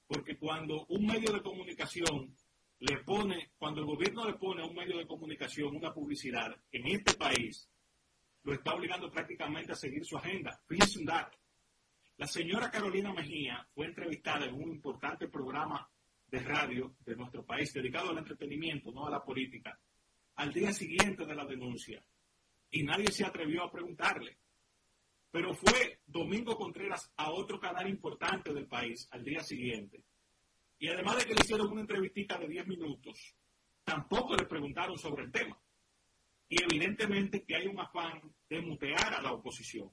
porque 0.07 0.37
cuando 0.37 0.85
un 0.87 1.05
medio 1.05 1.31
de 1.31 1.41
comunicación 1.41 2.35
le 2.79 2.97
pone, 2.99 3.51
cuando 3.57 3.81
el 3.81 3.87
gobierno 3.87 4.25
le 4.25 4.33
pone 4.33 4.61
a 4.61 4.65
un 4.65 4.75
medio 4.75 4.97
de 4.97 5.07
comunicación 5.07 5.75
una 5.75 5.93
publicidad 5.93 6.55
en 6.71 6.87
este 6.87 7.13
país, 7.15 7.69
lo 8.43 8.53
está 8.53 8.75
obligando 8.75 9.09
prácticamente 9.09 9.71
a 9.71 9.75
seguir 9.75 10.05
su 10.05 10.17
agenda. 10.17 10.59
Fíjense 10.67 10.99
un 10.99 11.05
dato. 11.05 11.37
La 12.17 12.27
señora 12.27 12.69
Carolina 12.69 13.11
Mejía 13.11 13.67
fue 13.73 13.87
entrevistada 13.87 14.45
en 14.45 14.53
un 14.53 14.69
importante 14.69 15.27
programa 15.27 15.89
de 16.27 16.39
radio 16.39 16.95
de 17.05 17.15
nuestro 17.15 17.43
país 17.45 17.73
dedicado 17.73 18.11
al 18.11 18.19
entretenimiento, 18.19 18.91
no 18.91 19.07
a 19.07 19.11
la 19.11 19.23
política, 19.23 19.77
al 20.35 20.53
día 20.53 20.71
siguiente 20.71 21.25
de 21.25 21.35
la 21.35 21.45
denuncia. 21.45 22.03
Y 22.71 22.83
nadie 22.83 23.11
se 23.11 23.25
atrevió 23.25 23.63
a 23.63 23.71
preguntarle. 23.71 24.37
Pero 25.35 25.53
fue 25.53 25.99
Domingo 26.07 26.55
Contreras 26.55 27.11
a 27.17 27.29
otro 27.29 27.59
canal 27.59 27.89
importante 27.89 28.53
del 28.53 28.67
país 28.67 29.05
al 29.11 29.21
día 29.21 29.41
siguiente. 29.41 30.01
Y 30.79 30.87
además 30.87 31.17
de 31.17 31.25
que 31.25 31.33
le 31.33 31.41
hicieron 31.43 31.69
una 31.73 31.81
entrevistita 31.81 32.37
de 32.37 32.47
10 32.47 32.67
minutos, 32.67 33.35
tampoco 33.83 34.37
le 34.37 34.45
preguntaron 34.45 34.97
sobre 34.97 35.25
el 35.25 35.33
tema. 35.33 35.61
Y 36.47 36.63
evidentemente 36.63 37.43
que 37.43 37.53
hay 37.53 37.67
un 37.67 37.77
afán 37.77 38.21
de 38.47 38.61
mutear 38.61 39.13
a 39.13 39.21
la 39.21 39.33
oposición, 39.33 39.91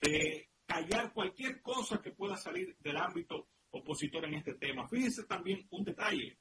de 0.00 0.48
callar 0.64 1.12
cualquier 1.12 1.60
cosa 1.60 2.00
que 2.00 2.12
pueda 2.12 2.38
salir 2.38 2.74
del 2.80 2.96
ámbito 2.96 3.46
opositor 3.70 4.24
en 4.24 4.36
este 4.36 4.54
tema. 4.54 4.88
Fíjense 4.88 5.24
también 5.24 5.66
un 5.72 5.84
detalle. 5.84 6.38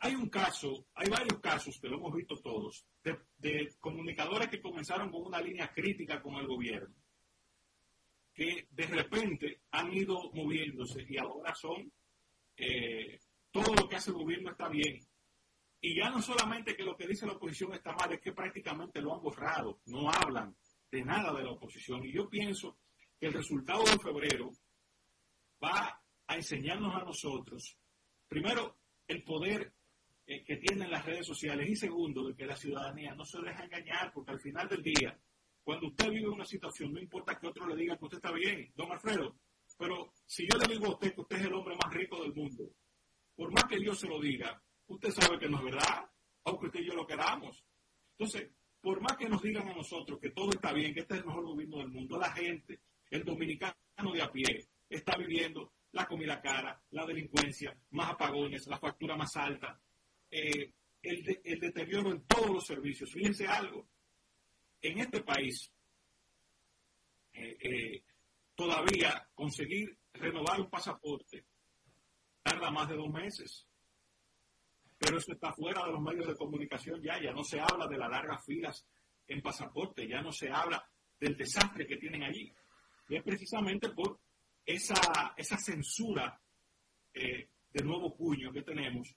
Hay 0.00 0.14
un 0.14 0.28
caso, 0.28 0.86
hay 0.94 1.08
varios 1.08 1.40
casos 1.40 1.78
que 1.80 1.88
lo 1.88 1.96
hemos 1.96 2.14
visto 2.14 2.36
todos, 2.36 2.86
de, 3.02 3.74
comunicadores 3.80 4.48
que 4.48 4.60
comenzaron 4.60 5.10
con 5.10 5.26
una 5.26 5.40
línea 5.40 5.72
crítica 5.72 6.22
con 6.22 6.36
el 6.36 6.46
gobierno, 6.46 6.94
que 8.32 8.68
de 8.70 8.86
repente 8.86 9.62
han 9.72 9.92
ido 9.92 10.30
moviéndose 10.32 11.04
y 11.08 11.18
ahora 11.18 11.52
son, 11.54 11.92
eh, 12.56 13.18
todo 13.50 13.74
lo 13.74 13.88
que 13.88 13.96
hace 13.96 14.10
el 14.10 14.16
gobierno 14.16 14.52
está 14.52 14.68
bien. 14.68 15.00
Y 15.80 15.96
ya 15.96 16.10
no 16.10 16.22
solamente 16.22 16.76
que 16.76 16.84
lo 16.84 16.96
que 16.96 17.06
dice 17.06 17.26
la 17.26 17.32
oposición 17.32 17.72
está 17.72 17.92
mal, 17.92 18.12
es 18.12 18.20
que 18.20 18.32
prácticamente 18.32 19.00
lo 19.00 19.14
han 19.14 19.22
borrado, 19.22 19.80
no 19.86 20.10
hablan 20.10 20.56
de 20.90 21.04
nada 21.04 21.32
de 21.32 21.44
la 21.44 21.52
oposición. 21.52 22.04
Y 22.04 22.12
yo 22.12 22.28
pienso 22.28 22.78
que 23.18 23.26
el 23.26 23.32
resultado 23.32 23.84
de 23.84 23.98
febrero 23.98 24.50
va 25.62 26.00
a 26.26 26.36
enseñarnos 26.36 26.94
a 26.94 27.04
nosotros, 27.04 27.76
primero, 28.28 28.76
el 29.08 29.24
poder 29.24 29.72
que 30.44 30.56
tienen 30.58 30.90
las 30.90 31.06
redes 31.06 31.26
sociales 31.26 31.66
y 31.68 31.74
segundo, 31.74 32.28
de 32.28 32.34
que 32.34 32.44
la 32.44 32.56
ciudadanía 32.56 33.14
no 33.14 33.24
se 33.24 33.40
deja 33.40 33.64
engañar, 33.64 34.12
porque 34.12 34.32
al 34.32 34.40
final 34.40 34.68
del 34.68 34.82
día, 34.82 35.18
cuando 35.64 35.86
usted 35.86 36.10
vive 36.10 36.28
una 36.28 36.44
situación, 36.44 36.92
no 36.92 37.00
importa 37.00 37.38
que 37.38 37.46
otro 37.46 37.66
le 37.66 37.74
diga 37.74 37.96
que 37.96 38.04
usted 38.04 38.18
está 38.18 38.32
bien, 38.32 38.70
don 38.74 38.92
Alfredo, 38.92 39.36
pero 39.78 40.12
si 40.26 40.46
yo 40.46 40.58
le 40.58 40.74
digo 40.74 40.86
a 40.86 40.90
usted 40.90 41.14
que 41.14 41.20
usted 41.22 41.36
es 41.36 41.46
el 41.46 41.54
hombre 41.54 41.76
más 41.76 41.94
rico 41.94 42.20
del 42.22 42.34
mundo, 42.34 42.70
por 43.34 43.50
más 43.52 43.64
que 43.64 43.78
Dios 43.78 43.98
se 43.98 44.06
lo 44.06 44.20
diga, 44.20 44.62
usted 44.88 45.10
sabe 45.12 45.38
que 45.38 45.48
no 45.48 45.58
es 45.58 45.64
verdad, 45.64 46.10
aunque 46.44 46.66
usted 46.66 46.80
y 46.80 46.86
yo 46.88 46.94
lo 46.94 47.06
queramos. 47.06 47.64
Entonces, 48.18 48.50
por 48.82 49.00
más 49.00 49.16
que 49.16 49.28
nos 49.28 49.40
digan 49.40 49.68
a 49.68 49.74
nosotros 49.74 50.18
que 50.20 50.30
todo 50.30 50.50
está 50.50 50.72
bien, 50.72 50.92
que 50.92 51.00
este 51.00 51.14
es 51.14 51.20
el 51.20 51.26
mejor 51.26 51.46
gobierno 51.46 51.78
del 51.78 51.88
mundo, 51.88 52.18
la 52.18 52.32
gente, 52.32 52.80
el 53.10 53.24
dominicano 53.24 53.74
de 54.12 54.22
a 54.22 54.30
pie, 54.30 54.68
está 54.90 55.16
viviendo 55.16 55.72
la 55.92 56.06
comida 56.06 56.40
cara, 56.40 56.82
la 56.90 57.06
delincuencia, 57.06 57.74
más 57.90 58.10
apagones, 58.10 58.66
la 58.66 58.78
factura 58.78 59.16
más 59.16 59.36
alta, 59.36 59.80
eh, 60.30 60.72
el, 61.02 61.60
deterioro 61.60 62.10
en 62.12 62.26
todos 62.26 62.50
los 62.50 62.66
servicios. 62.66 63.10
Fíjense 63.10 63.46
algo, 63.46 63.88
en 64.80 64.98
este 64.98 65.22
país 65.22 65.72
eh, 67.32 67.56
eh, 67.60 68.02
todavía 68.54 69.28
conseguir 69.34 69.98
renovar 70.12 70.60
un 70.60 70.68
pasaporte 70.68 71.46
tarda 72.42 72.70
más 72.70 72.88
de 72.88 72.96
dos 72.96 73.10
meses. 73.10 73.66
Pero 74.98 75.18
eso 75.18 75.32
está 75.32 75.52
fuera 75.52 75.84
de 75.84 75.92
los 75.92 76.00
medios 76.00 76.26
de 76.26 76.34
comunicación 76.34 77.00
ya, 77.00 77.22
ya 77.22 77.32
no 77.32 77.44
se 77.44 77.60
habla 77.60 77.86
de 77.86 77.98
las 77.98 78.10
largas 78.10 78.44
filas 78.44 78.86
en 79.28 79.40
pasaporte, 79.40 80.08
ya 80.08 80.20
no 80.20 80.32
se 80.32 80.50
habla 80.50 80.84
del 81.20 81.36
desastre 81.36 81.86
que 81.86 81.96
tienen 81.96 82.24
allí. 82.24 82.52
Y 83.08 83.16
es 83.16 83.22
precisamente 83.22 83.90
por 83.90 84.18
esa, 84.66 84.96
censura 85.58 86.40
de 87.14 87.84
nuevo 87.84 88.16
puño 88.16 88.52
que 88.52 88.62
tenemos, 88.62 89.14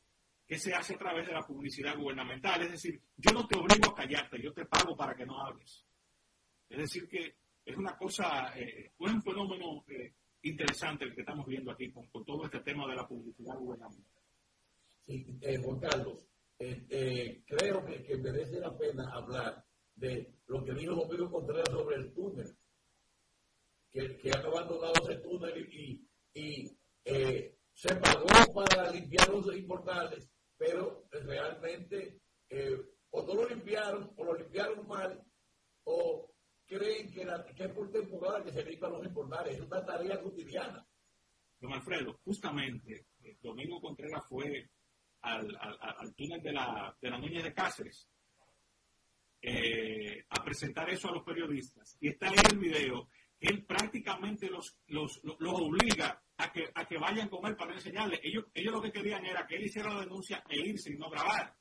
que 0.51 0.59
se 0.59 0.73
hace 0.73 0.95
a 0.95 0.97
través 0.97 1.25
de 1.25 1.31
la 1.31 1.47
publicidad 1.47 1.97
gubernamental. 1.97 2.61
Es 2.63 2.71
decir, 2.71 3.01
yo 3.15 3.31
no 3.31 3.47
te 3.47 3.57
obligo 3.57 3.89
a 3.89 3.95
callarte, 3.95 4.41
yo 4.41 4.51
te 4.51 4.65
pago 4.65 4.97
para 4.97 5.15
que 5.15 5.25
no 5.25 5.39
hables. 5.39 5.85
Es 6.67 6.77
decir, 6.77 7.07
que 7.07 7.37
es 7.63 7.77
una 7.77 7.95
cosa, 7.95 8.51
eh, 8.59 8.91
un 8.97 9.21
fenómeno 9.23 9.85
eh, 9.87 10.13
interesante 10.41 11.05
el 11.05 11.15
que 11.15 11.21
estamos 11.21 11.47
viendo 11.47 11.71
aquí 11.71 11.89
con, 11.89 12.09
todo 12.25 12.43
este 12.43 12.59
tema 12.59 12.85
de 12.85 12.97
la 12.97 13.07
publicidad 13.07 13.55
gubernamental. 13.57 14.21
Sí, 15.05 15.25
eh, 15.39 15.57
Juan 15.63 15.79
Carlos, 15.79 16.27
creo 16.57 17.85
que, 17.85 18.17
merece 18.17 18.59
la 18.59 18.77
pena 18.77 19.09
hablar 19.09 19.63
de 19.95 20.33
lo 20.47 20.65
que 20.65 20.73
dijo 20.73 20.95
Domingo 20.95 21.31
Contreras 21.31 21.69
sobre 21.69 21.95
el 21.95 22.13
túnel, 22.13 22.57
que, 23.89 24.17
que 24.17 24.31
abandonado 24.31 25.07
ese 25.07 25.21
túnel 25.21 25.65
y, 25.73 26.05
y 26.33 26.77
se 27.73 27.95
pagó 27.95 28.27
para 28.53 28.91
limpiar 28.91 29.29
los 29.29 29.55
importales, 29.55 30.30
pero 30.61 31.07
realmente 31.11 32.21
o 33.09 33.23
no 33.23 33.33
lo 33.33 33.49
limpiaron, 33.49 34.13
o 34.15 34.23
lo 34.23 34.35
limpiaron 34.35 34.87
mal, 34.87 35.19
o 35.85 36.31
creen 36.67 37.11
que, 37.11 37.25
la, 37.25 37.43
que 37.43 37.63
es 37.63 37.71
por 37.71 37.91
temporada 37.91 38.43
que 38.43 38.51
se 38.51 38.63
limpian 38.63 38.91
los 38.91 39.03
importales. 39.03 39.55
Es 39.55 39.61
una 39.61 39.83
tarea 39.83 40.21
cotidiana. 40.21 40.85
Don 41.59 41.73
Alfredo, 41.73 42.19
justamente, 42.23 43.07
eh, 43.23 43.37
Domingo 43.41 43.81
Contreras 43.81 44.23
fue 44.29 44.69
al, 45.21 45.57
al, 45.59 46.13
túnel 46.13 46.43
de 46.43 46.51
la, 46.51 46.95
de 47.01 47.09
la 47.09 47.17
Niña 47.17 47.41
de 47.41 47.53
Cáceres 47.53 48.07
eh, 49.41 50.23
a 50.29 50.43
presentar 50.43 50.91
eso 50.91 51.09
a 51.09 51.13
los 51.13 51.23
periodistas. 51.23 51.97
Y 51.99 52.09
está 52.09 52.29
ahí 52.29 52.35
el 52.51 52.59
video. 52.59 53.09
Él 53.39 53.65
prácticamente 53.65 54.47
los, 54.47 54.77
los, 54.87 55.19
los, 55.23 55.59
obliga 55.59 56.23
a 56.41 56.51
que, 56.51 56.71
a 56.73 56.85
que 56.85 56.97
vayan 56.97 57.29
con 57.29 57.45
él 57.45 57.55
para 57.55 57.73
enseñarle. 57.73 58.19
Ellos, 58.23 58.45
ellos 58.53 58.73
lo 58.73 58.81
que 58.81 58.91
querían 58.91 59.25
era 59.25 59.45
que 59.45 59.55
él 59.55 59.65
hiciera 59.65 59.93
la 59.93 60.01
denuncia 60.01 60.43
e 60.49 60.59
irse 60.59 60.91
y 60.91 60.97
no 60.97 61.09
grabar. 61.09 61.55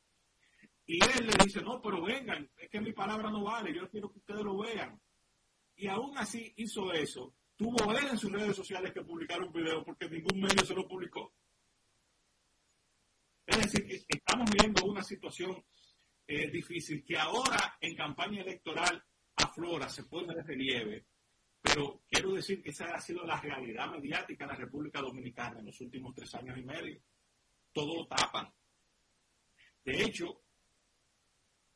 Y 0.87 0.95
él 1.05 1.27
le 1.27 1.45
dice, 1.45 1.61
no, 1.63 1.81
pero 1.81 2.03
vengan, 2.03 2.51
es 2.57 2.69
que 2.69 2.81
mi 2.81 2.93
palabra 2.93 3.31
no 3.31 3.45
vale, 3.45 3.75
yo 3.75 3.89
quiero 3.91 4.11
que 4.11 4.19
ustedes 4.19 4.43
lo 4.43 4.59
vean. 4.59 5.01
Y 5.77 5.87
aún 5.87 6.17
así 6.19 6.53
hizo 6.57 6.93
eso. 6.93 7.35
Tuvo 7.57 7.93
él 7.93 8.09
en 8.11 8.19
sus 8.19 8.33
redes 8.33 8.57
sociales 8.57 8.93
que 8.93 9.03
publicar 9.03 9.41
un 9.43 9.53
video 9.53 9.85
porque 9.85 10.09
ningún 10.09 10.41
medio 10.41 10.65
se 10.65 10.75
lo 10.75 10.89
publicó. 10.89 11.35
Es 13.47 13.59
decir, 13.59 13.87
que 13.87 14.05
estamos 14.09 14.49
viendo 14.51 14.85
una 14.87 15.03
situación 15.03 15.63
eh, 16.27 16.51
difícil 16.51 17.05
que 17.05 17.19
ahora 17.19 17.77
en 17.81 17.95
campaña 17.97 18.43
electoral 18.43 19.03
aflora, 19.37 19.89
se 19.89 20.05
pone 20.05 20.35
de 20.35 20.43
relieve, 20.43 21.07
pero 21.73 22.03
quiero 22.11 22.33
decir 22.33 22.63
que 22.63 22.71
esa 22.71 22.87
ha 22.87 23.01
sido 23.01 23.25
la 23.25 23.41
realidad 23.41 23.91
mediática 23.91 24.45
de 24.45 24.53
la 24.53 24.59
República 24.59 25.01
Dominicana 25.01 25.61
en 25.61 25.67
los 25.67 25.81
últimos 25.81 26.15
tres 26.15 26.35
años 26.35 26.59
y 26.59 26.63
medio. 26.63 27.01
Todo 27.73 27.97
lo 27.97 28.07
tapan. 28.09 28.53
De 29.85 30.03
hecho, 30.03 30.43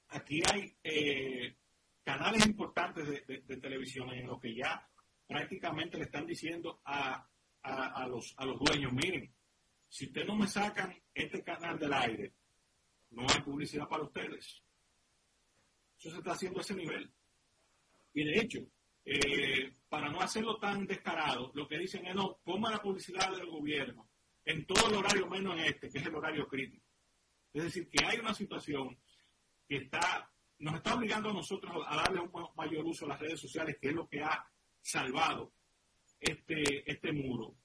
aquí 0.09 0.43
hay 0.53 0.77
eh, 0.83 1.57
canales 2.03 2.45
importantes 2.47 3.07
de, 3.07 3.57
televisión 3.57 4.11
en 4.13 4.27
los 4.27 4.41
que 4.41 4.55
ya 4.55 4.89
prácticamente 5.27 5.97
le 5.97 6.05
están 6.05 6.27
diciendo 6.27 6.81
a, 6.85 7.29
los, 8.09 8.35
a 8.37 8.45
los 8.45 8.59
dueños, 8.59 8.93
miren, 8.93 9.33
si 9.89 10.07
ustedes 10.07 10.27
no 10.27 10.35
me 10.35 10.49
sacan 10.49 10.93
este 11.15 11.43
canal 11.45 11.79
del 11.79 11.93
aire, 11.93 12.35
no 13.11 13.23
hay 13.29 13.41
publicidad 13.43 13.89
para 13.89 14.03
ustedes. 14.03 14.61
Eso 15.99 16.11
se 16.11 16.19
está 16.19 16.33
haciendo 16.33 16.59
a 16.59 16.63
ese 16.63 16.75
nivel. 16.75 17.13
Y 18.13 18.25
de 18.25 18.41
hecho, 18.41 18.67
eh, 19.05 19.77
para 19.89 20.09
no 20.09 20.21
hacerlo 20.21 20.59
tan 20.59 20.87
descarado, 20.87 21.53
lo 21.55 21.69
que 21.69 21.79
dicen 21.79 22.07
es, 22.07 22.15
no, 22.15 22.39
ponga 22.43 22.71
la 22.71 22.81
publicidad 22.81 23.37
del 23.37 23.47
gobierno 23.47 24.09
en 24.45 24.67
todo 24.67 24.89
el 24.89 24.97
horario 24.97 25.27
menos 25.27 25.59
en 25.59 25.67
este, 25.67 25.91
que 25.91 25.99
es 25.99 26.07
el 26.07 26.15
horario 26.15 26.47
crítico. 26.49 26.87
Es 27.53 27.65
decir, 27.65 27.89
que 27.89 28.05
hay 28.05 28.19
una 28.19 28.35
situación 28.35 28.99
que 29.67 29.77
está, 29.77 30.31
nos 30.59 30.75
está 30.77 30.95
obligando 30.95 31.31
a 31.31 31.35
nosotros 31.35 31.85
a 31.87 31.97
darle 31.97 32.21
un 32.21 32.31
mayor 32.57 32.85
uso 32.85 33.05
a 33.05 33.11
las 33.11 33.21
redes 33.21 33.41
sociales, 33.41 33.77
que 33.81 33.89
es 33.89 33.95
lo 33.95 34.09
que 34.09 34.23
ha 34.23 34.45
salvado 34.81 35.53
este, 36.19 36.91
este 36.91 37.13
muro. 37.13 37.57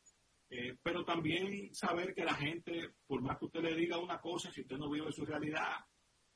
Eh, 0.49 0.77
pero 0.81 1.05
también 1.05 1.73
saber 1.73 2.13
que 2.13 2.23
la 2.23 2.33
gente, 2.33 2.95
por 3.05 3.21
más 3.21 3.37
que 3.37 3.45
usted 3.45 3.61
le 3.61 3.75
diga 3.75 3.97
una 3.97 4.19
cosa, 4.19 4.51
si 4.51 4.61
usted 4.61 4.77
no 4.77 4.89
vive 4.89 5.11
su 5.11 5.25
realidad, 5.25 5.85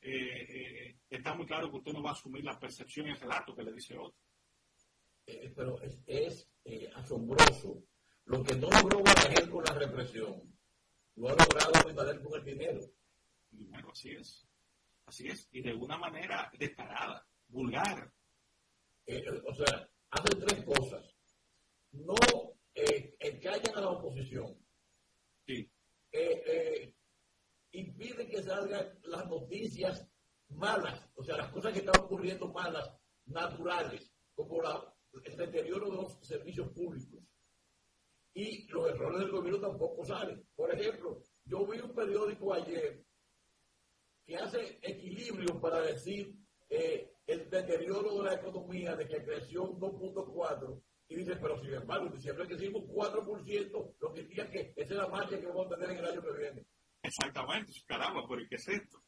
eh, 0.01 0.97
está 1.10 1.34
muy 1.34 1.45
claro 1.45 1.70
que 1.70 1.78
usted 1.78 1.93
no 1.93 2.04
va 2.04 2.12
a 2.12 2.14
asumir 2.14 2.43
la 2.43 2.60
percepción 2.60 3.08
y 3.08 3.12
el 3.12 3.20
relato 3.20 3.56
que 3.56 3.64
le 3.64 3.74
dice 3.74 3.97
otro. 3.97 4.20
Pero 5.56 5.80
es, 5.82 6.50
asombroso 6.96 7.84
lo 8.26 8.44
que 8.44 8.56
no 8.56 8.70
logró 8.70 9.04
Balaguer 9.04 9.50
con 9.50 9.64
la 9.64 9.74
represión, 9.74 10.58
lo 11.16 11.30
ha 11.30 11.32
logrado 11.32 11.76
Abinader 11.76 12.22
con 12.22 12.40
el 12.40 12.46
dinero. 12.46 12.80
Dinero, 13.52 13.92
así 13.92 14.12
es. 14.12 14.48
Así 15.06 15.28
es, 15.28 15.48
y 15.52 15.62
de 15.62 15.74
una 15.74 15.98
manera 15.98 16.50
descarada, 16.58 17.28
vulgar. 17.48 18.12
Eh, 19.06 19.26
o 19.46 19.54
sea, 19.54 19.90
hacen 20.12 20.40
tres 20.40 20.64
cosas. 20.64 21.04
No 21.92 22.16
eh, 22.74 23.16
encallan 23.20 23.78
a 23.78 23.82
la 23.82 23.90
oposición. 23.90 24.58
Sí. 25.46 25.70
Eh, 26.12 26.44
eh, 26.46 26.96
impiden 27.72 28.30
que 28.30 28.42
salgan 28.42 29.00
las 29.04 29.28
noticias 29.28 30.08
malas, 30.50 31.10
o 31.16 31.24
sea, 31.24 31.38
las 31.38 31.52
cosas 31.52 31.74
que 31.74 31.80
están 31.80 32.00
ocurriendo 32.02 32.48
malas, 32.52 32.92
naturales, 33.26 34.12
como 34.36 34.62
la, 34.62 34.93
el 35.24 35.38
deterioro 35.38 35.89
de 35.91 35.97
los 35.97 36.20
servicios 36.22 36.70
públicos. 36.70 37.24
Y 38.34 38.68
los 38.68 38.89
errores 38.89 39.20
del 39.20 39.32
gobierno 39.32 39.59
tampoco 39.59 40.03
salen. 40.05 40.43
Por 40.55 40.74
ejemplo, 40.74 41.22
yo 41.45 41.68
vi 41.68 41.80
un 41.80 41.93
periódico 41.93 42.53
ayer 42.53 43.05
que 44.26 44.38
hace 44.38 44.80
equilibrio 44.82 45.59
para 45.59 45.82
decir 45.82 46.34
eh, 46.70 47.14
el 47.28 47.49
deterioro 47.49 48.18
de 48.18 48.24
la 48.24 48.34
economía, 48.36 48.95
de 48.95 49.07
que 49.07 49.24
creció 49.24 49.64
un 49.64 49.80
2.4, 49.80 50.82
y 51.09 51.16
dice, 51.18 51.36
pero 51.36 51.59
sin 51.61 51.74
embargo, 51.74 52.07
en 52.07 52.14
diciembre 52.14 52.47
crecimos 52.47 52.84
4%, 52.84 53.95
lo 53.99 54.14
que 54.14 54.22
indica 54.22 54.49
que 54.49 54.74
es 54.76 54.89
la 54.89 55.07
marcha 55.07 55.39
que 55.39 55.45
vamos 55.45 55.68
a 55.68 55.76
tener 55.76 55.91
en 55.91 55.97
el 55.97 56.05
año 56.05 56.22
que 56.22 56.38
viene. 56.38 56.66
Exactamente, 57.03 57.74
caramba, 57.86 58.26
pero 58.28 58.41
¿y 58.41 58.47
qué 58.47 58.55
es 58.55 58.68
esto? 58.68 59.03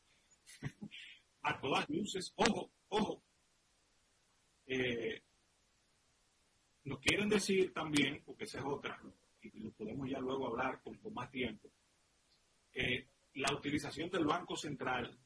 a 1.41 1.59
todas 1.59 1.89
luces, 1.89 2.33
ojo, 2.35 2.71
ojo. 2.89 3.23
Eh, 4.67 5.21
nos 6.85 6.99
quieren 6.99 7.29
decir 7.29 7.73
también, 7.73 8.21
porque 8.25 8.45
esa 8.45 8.59
es 8.59 8.65
otra, 8.65 8.99
y 9.41 9.59
lo 9.59 9.71
podemos 9.71 10.09
ya 10.09 10.19
luego 10.19 10.47
hablar 10.47 10.81
con, 10.81 10.95
con 10.97 11.13
más 11.13 11.29
tiempo, 11.29 11.69
eh, 12.73 13.07
la 13.35 13.53
utilización 13.53 14.09
del 14.09 14.25
Banco 14.25 14.55
Central 14.55 15.17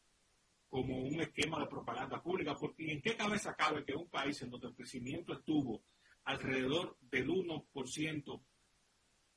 como 0.70 0.98
un 1.00 1.20
esquema 1.20 1.60
de 1.60 1.68
propaganda 1.68 2.22
pública, 2.22 2.56
porque 2.56 2.92
¿en 2.92 3.02
qué 3.02 3.16
cabeza 3.16 3.56
cabe 3.56 3.84
que 3.84 3.96
un 3.96 4.10
país 4.10 4.42
en 4.42 4.52
donde 4.52 4.68
el 4.68 4.76
crecimiento 4.76 5.34
estuvo 5.34 5.84
alrededor 6.26 6.98
del 7.02 7.28
1%, 7.28 8.42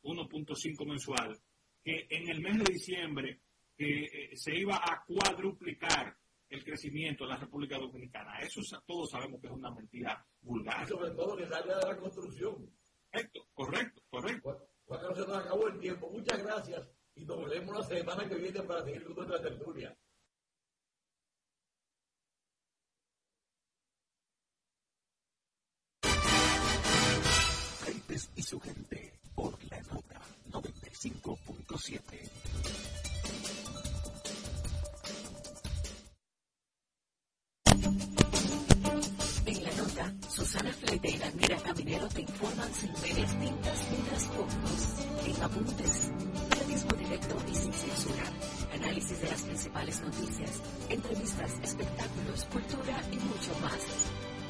1.5 0.02 0.86
mensual, 0.86 1.40
que 1.82 2.06
en 2.10 2.28
el 2.28 2.40
mes 2.40 2.58
de 2.58 2.72
diciembre 2.72 3.40
eh, 3.78 4.30
se 4.36 4.54
iba 4.54 4.76
a 4.76 5.04
cuadruplicar 5.04 6.16
el 6.52 6.64
crecimiento 6.64 7.24
en 7.24 7.30
la 7.30 7.36
República 7.36 7.78
Dominicana. 7.78 8.38
Eso 8.40 8.60
todos 8.86 9.10
sabemos 9.10 9.40
que 9.40 9.46
es 9.46 9.52
una 9.52 9.70
mentira 9.70 10.24
vulgar. 10.42 10.84
Y 10.84 10.88
sobre 10.88 11.10
todo 11.12 11.38
en 11.38 11.46
el 11.46 11.52
área 11.52 11.78
de 11.78 11.86
la 11.86 11.96
construcción. 11.96 12.70
Correcto, 13.10 13.48
correcto, 13.54 14.02
correcto. 14.10 14.68
Cuando 14.84 15.14
se 15.14 15.20
nos 15.22 15.38
acabó 15.38 15.68
el 15.68 15.80
tiempo. 15.80 16.10
Muchas 16.10 16.42
gracias 16.42 16.86
y 17.14 17.24
nos 17.24 17.48
vemos 17.48 17.76
la 17.76 17.84
semana 17.84 18.28
que 18.28 18.34
viene 18.34 18.62
para 18.62 18.84
seguir 18.84 19.04
con 19.04 19.16
nuestra 19.16 19.40
tertulia. 19.42 19.96
Reyes 27.86 28.30
y 28.36 28.42
su 28.42 28.60
gente 28.60 29.12
por 29.34 29.58
la 29.70 29.80
nota 29.82 30.20
95.7. 30.50 33.11
Susana 40.52 40.70
Flete 40.70 41.08
y 41.08 41.16
Daniela 41.16 41.56
Caminero 41.62 42.08
te 42.08 42.20
informan 42.20 42.74
sin 42.74 42.92
medias 42.92 43.40
tintas 43.40 43.88
ni 43.90 43.96
trasfondos. 44.06 44.82
En 45.24 45.42
apuntes 45.42 46.12
periodismo 46.50 46.92
directo 46.92 47.36
y 47.50 47.54
sin 47.54 47.72
censura, 47.72 48.24
análisis 48.74 49.18
de 49.22 49.30
las 49.30 49.40
principales 49.40 50.02
noticias, 50.02 50.50
entrevistas, 50.90 51.52
espectáculos, 51.62 52.44
cultura 52.52 53.02
y 53.10 53.16
mucho 53.16 53.58
más. 53.62 53.80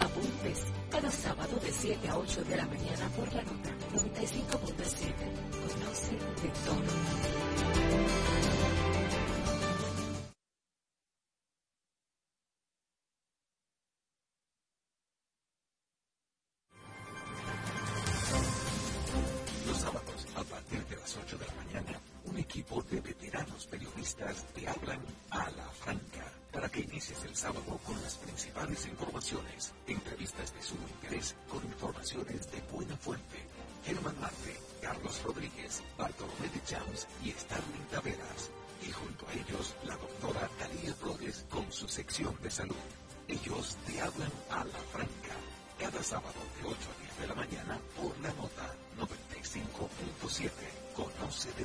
Apuntes, 0.00 0.64
cada 0.90 1.08
sábado 1.08 1.56
de 1.62 1.70
7 1.70 2.08
a 2.08 2.18
8 2.18 2.44
de 2.46 2.56
la 2.56 2.66
mañana 2.66 3.08
por 3.16 3.32
la 3.32 3.42
nota 3.44 3.70
95.7. 3.94 5.12
Conoce 5.68 6.14
de 6.42 6.48
todo. 6.66 8.41
Estamos 50.12 51.46
de 51.56 51.64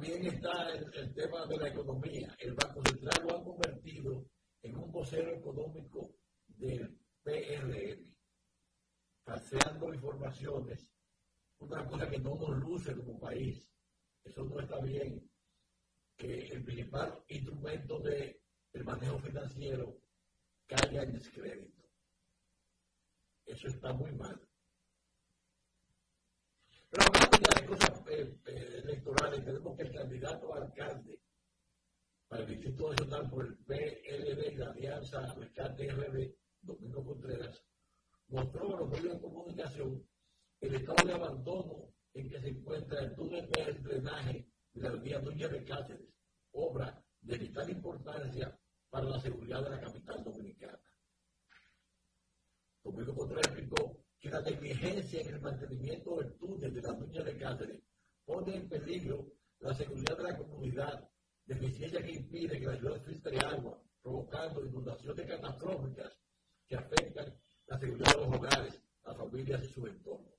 También 0.00 0.24
está 0.34 0.70
el, 0.70 1.12
tema 1.12 1.44
de 1.44 1.58
la 1.58 1.68
economía. 1.68 2.34
El 2.38 2.54
Banco 2.54 2.82
Central 2.86 3.22
lo 3.22 3.36
ha 3.36 3.44
convertido 3.44 4.24
en 4.62 4.76
un 4.78 4.90
vocero 4.90 5.30
económico 5.36 6.16
del 6.46 6.98
PRM, 7.22 8.16
paseando 9.22 9.92
informaciones, 9.92 10.90
una 11.58 11.86
cosa 11.86 12.08
que 12.08 12.18
no 12.18 12.34
nos 12.34 12.48
luce 12.60 12.96
como 12.96 13.20
país. 13.20 13.70
Eso 14.24 14.42
no 14.44 14.58
está 14.58 14.80
bien 14.80 15.30
que 16.16 16.46
el 16.46 16.64
principal 16.64 17.22
instrumento 17.28 18.00
de, 18.00 18.40
del 18.72 18.84
manejo 18.84 19.18
financiero 19.18 20.00
caiga 20.66 21.02
en 21.02 21.12
descrédito. 21.12 21.84
Eso 23.44 23.68
está 23.68 23.92
muy 23.92 24.12
mal. 24.12 24.40
Pero 26.88 27.04
de 27.60 27.66
cosas 27.66 27.99
electorales, 29.30 29.44
tenemos 29.44 29.76
que 29.76 29.82
el 29.82 29.92
candidato 29.92 30.54
a 30.54 30.58
alcalde 30.58 31.20
para 32.28 32.42
el 32.42 32.48
Distrito 32.48 32.90
Nacional 32.90 33.30
por 33.30 33.46
el 33.46 33.56
PLD 33.58 34.52
y 34.52 34.56
la 34.56 34.70
Alianza 34.70 35.34
Rescate 35.34 35.90
RD, 35.90 36.34
Domingo 36.62 37.04
Contreras, 37.04 37.64
mostró 38.28 38.76
a 38.76 38.80
los 38.80 38.90
medios 38.90 39.14
de 39.14 39.20
comunicación 39.20 40.08
el 40.60 40.74
estado 40.74 41.06
de 41.06 41.14
abandono 41.14 41.92
en 42.14 42.28
que 42.28 42.40
se 42.40 42.48
encuentra 42.48 43.00
el 43.00 43.14
túnel 43.14 43.48
de 43.50 43.72
drenaje 43.72 44.48
de 44.74 44.82
la 44.82 44.96
vía 44.96 45.18
Núñez 45.20 45.50
de 45.50 45.64
Cáceres 45.64 46.08
obra 46.52 47.02
de 47.20 47.38
vital 47.38 47.70
importancia 47.70 48.58
para 48.88 49.06
la 49.06 49.20
seguridad 49.20 49.62
de 49.62 49.70
la 49.70 49.80
capital 49.80 50.24
dominicana. 50.24 50.80
Domingo 52.82 53.14
Contreras 53.14 53.46
explicó 53.46 54.04
que 54.18 54.30
la 54.30 54.40
negligencia 54.40 55.20
en 55.20 55.34
el 55.34 55.40
mantenimiento 55.40 56.16
del 56.16 56.36
túnel 56.36 56.74
de 56.74 56.82
la 56.82 56.92
Duña 56.92 57.22
de 57.22 57.36
Cáceres 57.36 57.82
pone 58.30 58.54
en 58.54 58.68
peligro 58.68 59.26
la 59.58 59.74
seguridad 59.74 60.16
de 60.16 60.22
la 60.22 60.38
comunidad, 60.38 61.10
deficiencia 61.44 62.00
que 62.00 62.12
impide 62.12 62.60
que 62.60 62.66
la 62.66 62.76
ciudad 62.76 63.02
filtre 63.02 63.38
agua, 63.40 63.82
provocando 64.00 64.64
inundaciones 64.64 65.26
catastróficas 65.26 66.16
que 66.68 66.76
afectan 66.76 67.36
la 67.66 67.78
seguridad 67.78 68.14
de 68.14 68.20
los 68.20 68.36
hogares, 68.36 68.80
las 69.04 69.16
familias 69.16 69.64
y 69.64 69.72
sus 69.72 69.88
entornos. 69.88 70.34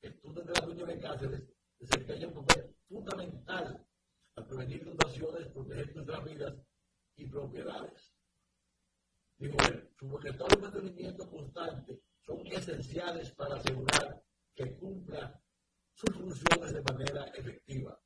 El 0.00 0.18
túnel 0.20 0.46
de 0.46 0.52
la 0.54 0.66
Duña 0.66 0.86
de 0.86 0.98
Cáceres 1.00 1.42
desempeña 1.78 2.28
un 2.28 2.46
papel 2.46 2.74
fundamental 2.88 3.86
al 4.36 4.46
prevenir 4.46 4.82
inundaciones, 4.82 5.48
proteger 5.48 5.94
nuestras 5.94 6.24
vidas 6.24 6.54
y 7.16 7.26
propiedades. 7.26 8.14
Digo, 9.36 9.58
su 9.98 10.08
voluntad 10.08 10.46
de 10.48 10.62
mantenimiento 10.62 11.30
constante 11.30 12.00
son 12.22 12.46
esenciales 12.46 13.30
para 13.32 13.56
asegurar 13.56 14.24
que 14.54 14.76
cumpla 14.78 15.41
sus 16.04 16.16
funciones 16.16 16.72
de 16.72 16.82
manera 16.82 17.24
efectiva. 17.34 17.98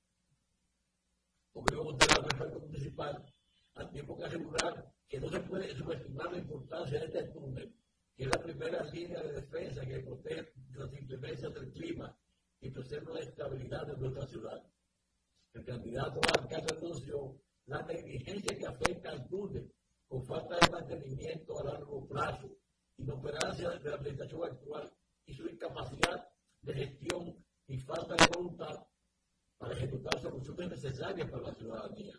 Como 1.53 1.67
digo, 1.71 1.91
el 1.91 1.99
respecto 1.99 2.61
municipal, 2.61 3.33
al 3.75 3.91
tiempo 3.91 4.17
que 4.17 4.25
asegurar 4.25 4.93
que 5.09 5.21
no 5.21 5.29
se 5.29 5.41
puede 5.41 5.75
subestimar 5.75 6.33
la 6.33 6.39
importancia 6.39 7.01
de 7.01 7.07
este 7.07 7.25
túnel, 7.29 7.75
que 8.15 8.25
es 8.25 8.31
la 8.31 8.43
primera 8.43 8.85
línea 8.85 9.23
de 9.23 9.33
defensa 9.33 9.87
que 9.87 10.01
protege 10.01 10.53
las 10.75 10.93
inclemencias 10.93 11.55
del 11.55 11.73
clima 11.73 12.19
y 12.61 12.71
preserva 12.71 13.15
la 13.15 13.21
estabilidad 13.21 13.87
de 13.87 13.97
nuestra 13.97 14.27
ciudad 14.27 14.63
el 15.57 15.65
candidato 15.65 16.21
alcalde 16.39 16.77
anunció 16.77 17.41
la 17.65 17.83
negligencia 17.83 18.59
que 18.59 18.67
afecta 18.67 19.11
al 19.11 19.27
túnel 19.27 19.73
con 20.07 20.23
falta 20.27 20.57
de 20.59 20.71
mantenimiento 20.71 21.59
a 21.59 21.65
largo 21.65 22.07
plazo, 22.07 22.59
inoperancia 22.99 23.71
de 23.71 23.89
la 23.89 23.97
administración 23.97 24.45
actual 24.45 24.93
y 25.25 25.33
su 25.33 25.49
incapacidad 25.49 26.29
de 26.61 26.75
gestión 26.75 27.46
y 27.69 27.79
falta 27.79 28.15
de 28.15 28.27
voluntad 28.37 28.87
para 29.59 29.75
ejecutar 29.75 30.21
soluciones 30.21 30.71
necesarias 30.71 31.31
para 31.31 31.43
la 31.45 31.55
ciudadanía. 31.55 32.15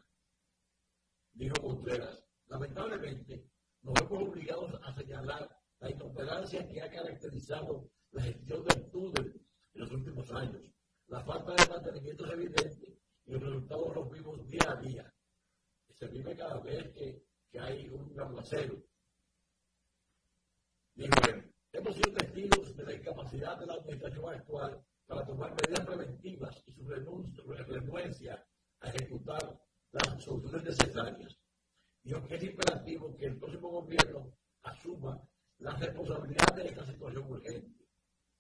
Dijo 1.34 1.56
Contreras, 1.62 2.24
lamentablemente 2.48 3.50
nos 3.82 3.94
vemos 3.94 4.30
obligados 4.30 4.80
a 4.84 4.94
señalar 4.94 5.50
la 5.80 5.92
inoperancia 5.92 6.68
que 6.68 6.82
ha 6.82 6.90
caracterizado 6.90 7.90
la 8.12 8.24
gestión 8.24 8.64
del 8.66 8.90
túnel 8.90 9.42
en 9.74 9.82
los 9.82 9.92
últimos 9.92 10.32
años. 10.32 10.64
La 11.08 11.24
falta 11.24 11.54
de 11.54 11.70
mantenimiento 11.70 12.26
es 12.26 12.32
evidente 12.32 13.00
y 13.26 13.32
los 13.32 13.44
resultados 13.44 13.96
los 13.96 14.10
vimos 14.10 14.48
día 14.48 14.72
a 14.72 14.76
día. 14.82 15.14
Se 15.94 16.08
vive 16.08 16.36
cada 16.36 16.60
vez 16.60 16.90
que, 16.94 17.24
que 17.50 17.60
hay 17.60 17.88
un 17.90 18.20
aguacero. 18.20 18.84
Digo, 20.96 21.14
hemos 21.72 21.96
sido 21.96 22.14
testigos 22.14 22.76
de 22.76 22.84
la 22.84 22.94
incapacidad 22.94 23.58
de 23.60 23.66
la 23.68 23.74
administración 23.76 24.34
actual 24.34 24.84
para 25.08 25.26
tomar 25.26 25.56
medidas 25.56 25.86
preventivas 25.86 26.64
y 26.66 26.74
su 26.74 26.86
renuncia 26.86 28.46
a 28.82 28.90
ejecutar 28.90 29.60
las 29.92 30.24
soluciones 30.24 30.64
necesarias. 30.64 31.40
Digo 32.04 32.26
que 32.28 32.36
es 32.36 32.44
imperativo 32.44 33.16
que 33.16 33.26
el 33.26 33.40
próximo 33.40 33.70
gobierno 33.70 34.38
asuma 34.64 35.22
la 35.60 35.72
responsabilidad 35.76 36.56
de 36.56 36.68
esta 36.68 36.86
situación 36.86 37.32
urgente. 37.32 37.86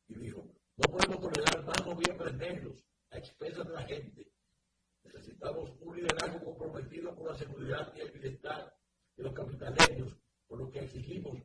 Y 0.09 0.15
dijo, 0.15 0.45
no 0.75 0.91
podemos 0.91 1.19
tolerar 1.19 1.65
más 1.65 1.85
noviembre 1.85 2.33
negros 2.33 2.85
a 3.11 3.17
expensas 3.17 3.65
de 3.65 3.73
la 3.73 3.83
gente. 3.83 4.31
Necesitamos 5.03 5.71
un 5.79 5.95
liderazgo 5.95 6.43
comprometido 6.43 7.15
con 7.15 7.27
la 7.27 7.37
seguridad 7.37 7.93
y 7.95 8.01
el 8.01 8.11
bienestar 8.11 8.75
de 9.15 9.23
los 9.23 9.33
capitaleños, 9.33 10.17
por 10.47 10.59
lo 10.59 10.69
que 10.69 10.79
exigimos 10.79 11.41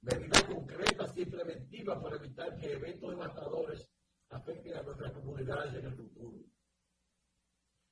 medidas 0.00 0.42
concretas 0.44 1.16
y 1.16 1.26
preventivas 1.26 2.02
para 2.02 2.16
evitar 2.16 2.56
que 2.56 2.72
eventos 2.72 3.10
devastadores 3.10 3.92
afecten 4.32 4.76
a 4.76 4.82
nuestras 4.82 5.12
comunidades 5.12 5.74
en 5.74 5.86
el 5.86 5.94
futuro. 5.94 6.38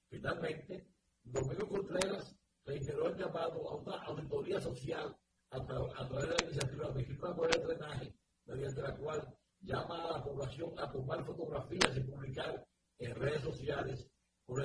Finalmente, 0.08 0.88
Domingo 1.22 1.68
Contreras 1.68 2.34
reiteró 2.64 3.08
el 3.08 3.16
llamado 3.16 3.70
a 3.70 3.76
una 3.76 4.02
auditoría 4.04 4.60
social 4.60 5.16
a, 5.50 5.64
través 5.64 6.28
de 6.28 6.34
la 6.34 6.44
iniciativa 6.44 6.92
Mexicana 6.92 7.36
por 7.36 7.54
el 7.54 7.62
Drenaje, 7.62 8.14
mediante 8.46 8.82
la 8.82 8.96
cual 8.96 9.38
llama 9.60 10.08
a 10.08 10.18
la 10.18 10.24
población 10.24 10.78
a 10.78 10.90
tomar 10.90 11.24
fotografías 11.24 11.96
y 11.96 12.00
publicar 12.00 12.66
en 12.98 13.14
redes 13.14 13.42
sociales 13.42 14.10
la 14.56 14.64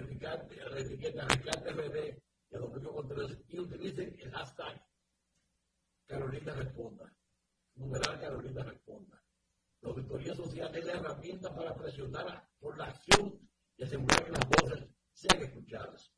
etiqueta 0.79 1.27
Rescate 1.27 1.71
RD 1.71 2.17
y 2.49 2.55
a 2.55 2.59
Domingo 2.59 2.95
Contreras 2.95 3.37
y 3.47 3.59
utilicen 3.59 4.15
el 4.19 4.31
hashtag 4.31 4.83
Carolina 6.07 6.53
Responda. 6.53 7.13
Numeral 7.75 8.19
Carolina 8.19 8.63
Responda. 8.63 9.24
La 9.85 9.91
auditoría 9.91 10.33
social 10.33 10.75
es 10.75 10.83
la 10.83 10.93
herramienta 10.93 11.53
para 11.53 11.75
presionar 11.75 12.49
por 12.59 12.75
la 12.75 12.85
acción 12.85 13.39
y 13.77 13.83
asegurar 13.83 14.25
que 14.25 14.31
las 14.31 14.49
voces 14.49 14.89
sean 15.13 15.43
escuchadas. 15.43 16.11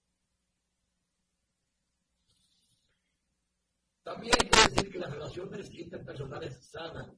También 4.03 4.34
hay 4.39 4.49
que 4.49 4.70
decir 4.70 4.89
que 4.89 4.99
las 4.99 5.11
relaciones 5.11 5.70
interpersonales 5.74 6.65
sanas 6.65 7.13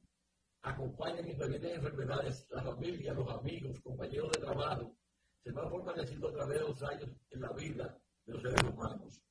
acompañan 0.62 1.28
y 1.28 1.34
previenen 1.34 1.76
enfermedades. 1.76 2.48
La 2.50 2.64
familia, 2.64 3.14
los 3.14 3.30
amigos, 3.30 3.78
compañeros 3.80 4.32
de 4.32 4.40
trabajo 4.40 4.96
se 5.44 5.52
van 5.52 5.70
fortaleciendo 5.70 6.30
a 6.30 6.32
través 6.32 6.58
de 6.58 6.66
los 6.66 6.82
años 6.82 7.10
en 7.30 7.40
la 7.42 7.52
vida 7.52 7.96
de 8.26 8.32
los 8.32 8.42
seres 8.42 8.62
humanos. 8.64 9.22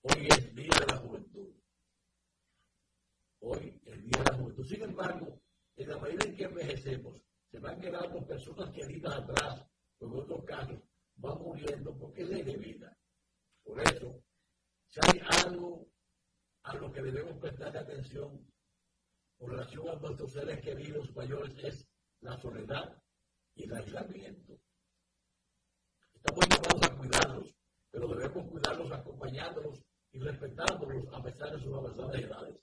Hoy 0.00 0.28
es 0.30 0.54
Día 0.54 0.78
de 0.80 0.86
la 0.86 0.96
Juventud. 0.96 1.54
Hoy 3.40 3.82
es 3.84 4.02
Día 4.02 4.22
de 4.24 4.30
la 4.30 4.38
Juventud. 4.38 4.64
Sin 4.64 4.82
embargo, 4.82 5.43
en 5.76 5.88
la 5.88 5.98
medida 5.98 6.24
en 6.24 6.36
que 6.36 6.44
envejecemos, 6.44 7.20
se 7.50 7.58
van 7.58 7.80
quedando 7.80 8.26
personas 8.26 8.70
queridas 8.70 9.16
atrás, 9.16 9.66
o 9.98 10.06
en 10.06 10.12
otros 10.12 10.44
casos 10.44 10.80
van 11.16 11.38
muriendo 11.38 11.96
porque 11.96 12.22
es 12.22 12.28
ley 12.28 12.42
de 12.42 12.56
vida. 12.56 12.98
Por 13.62 13.80
eso, 13.80 14.22
si 14.88 15.00
hay 15.02 15.20
algo 15.44 15.86
a 16.62 16.74
lo 16.76 16.92
que 16.92 17.02
debemos 17.02 17.38
prestar 17.38 17.76
atención 17.76 18.46
con 19.38 19.50
relación 19.50 19.88
a 19.88 19.96
nuestros 19.96 20.32
seres 20.32 20.60
queridos 20.60 21.14
mayores 21.14 21.52
es 21.62 21.88
la 22.20 22.36
soledad 22.38 22.96
y 23.54 23.64
el 23.64 23.74
aislamiento. 23.74 24.58
Estamos 26.14 26.44
llamados 26.48 26.82
a 26.90 26.96
cuidarlos, 26.96 27.54
pero 27.90 28.08
debemos 28.08 28.50
cuidarlos 28.50 28.92
acompañándolos 28.92 29.82
y 30.12 30.18
respetándolos 30.20 31.04
a 31.12 31.22
pesar 31.22 31.52
de 31.52 31.62
sus 31.62 31.74
avanzadas 31.74 32.20
edades. 32.20 32.60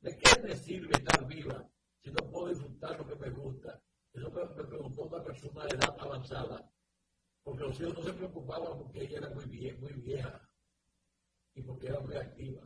¿De 0.00 0.16
qué 0.16 0.42
me 0.42 0.56
sirve 0.56 0.92
estar 0.92 1.26
viva 1.26 1.68
si 2.04 2.10
no 2.12 2.30
puedo 2.30 2.48
disfrutar 2.48 2.98
lo 2.98 3.06
que 3.06 3.16
me 3.16 3.30
gusta? 3.30 3.82
Eso 4.12 4.30
me, 4.30 4.46
preguntó 4.64 5.02
una 5.02 5.24
persona 5.24 5.64
de 5.64 5.76
edad 5.76 5.96
avanzada, 5.98 6.70
porque 7.42 7.64
los 7.64 7.80
hijos 7.80 7.94
no 7.94 8.02
se 8.02 8.12
preocupaban 8.12 8.78
porque 8.78 9.02
ella 9.02 9.18
era 9.18 9.30
muy, 9.30 9.46
muy 9.80 9.92
vieja 9.94 10.48
y 11.54 11.62
porque 11.62 11.88
era 11.88 12.00
muy 12.00 12.16
activa 12.16 12.64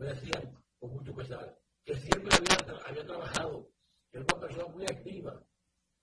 me 0.00 0.06
decían 0.06 0.58
con 0.78 0.94
mucho 0.94 1.14
pesar 1.14 1.58
que 1.84 1.94
siempre 1.94 2.34
había, 2.34 2.80
había 2.86 3.06
trabajado, 3.06 3.70
era 4.12 4.24
una 4.24 4.40
persona 4.40 4.66
muy 4.68 4.84
activa, 4.84 5.46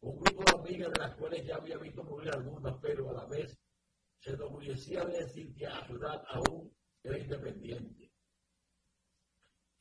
un 0.01 0.19
grupo 0.19 0.43
de 0.43 0.59
amigas 0.59 0.91
de 0.93 0.99
las 0.99 1.15
cuales 1.15 1.45
ya 1.45 1.55
había 1.55 1.77
visto 1.77 2.03
morir 2.03 2.29
algunas, 2.33 2.75
pero 2.79 3.09
a 3.09 3.13
la 3.13 3.25
vez 3.25 3.57
se 4.19 4.31
enorgullecía 4.31 5.03
de 5.05 5.23
decir 5.23 5.53
que 5.55 5.65
a 5.65 5.85
su 5.87 5.95
edad 5.95 6.23
aún 6.29 6.71
era 7.03 7.17
independiente, 7.17 8.06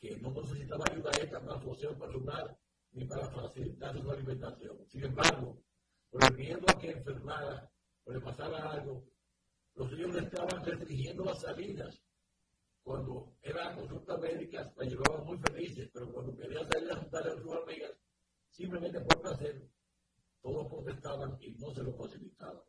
que 0.00 0.16
no 0.16 0.30
necesitaba 0.30 0.84
ayuda 0.90 1.10
extra 1.10 1.40
para 1.40 1.60
su 1.60 1.72
aseo 1.72 1.98
personal 1.98 2.56
ni 2.92 3.04
para 3.06 3.28
facilitar 3.30 4.00
su 4.00 4.10
alimentación. 4.10 4.86
Sin 4.88 5.04
embargo, 5.04 5.62
por 6.10 6.24
el 6.24 6.36
miedo 6.36 6.64
a 6.68 6.78
que 6.78 6.90
enfermara 6.90 7.70
o 8.04 8.12
le 8.12 8.20
pasara 8.20 8.72
algo, 8.72 9.04
los 9.74 9.90
niños 9.92 10.14
le 10.14 10.20
estaban 10.20 10.64
restringiendo 10.64 11.24
las 11.24 11.40
salidas 11.40 12.06
cuando 12.86 13.36
era 13.42 13.74
consulta 13.74 14.16
médica, 14.16 14.72
la 14.76 14.84
llevaban 14.84 15.26
muy 15.26 15.36
felices, 15.38 15.90
pero 15.92 16.12
cuando 16.12 16.36
quería 16.36 16.64
salir 16.68 16.92
a 16.92 16.96
juntar 16.96 17.26
a 17.26 17.36
sus 17.36 17.52
amigas, 17.52 17.90
simplemente 18.48 19.00
por 19.00 19.22
placer, 19.22 19.68
todos 20.40 20.68
protestaban 20.68 21.36
y 21.40 21.50
no 21.56 21.74
se 21.74 21.82
lo 21.82 21.92
facilitaban. 21.94 22.62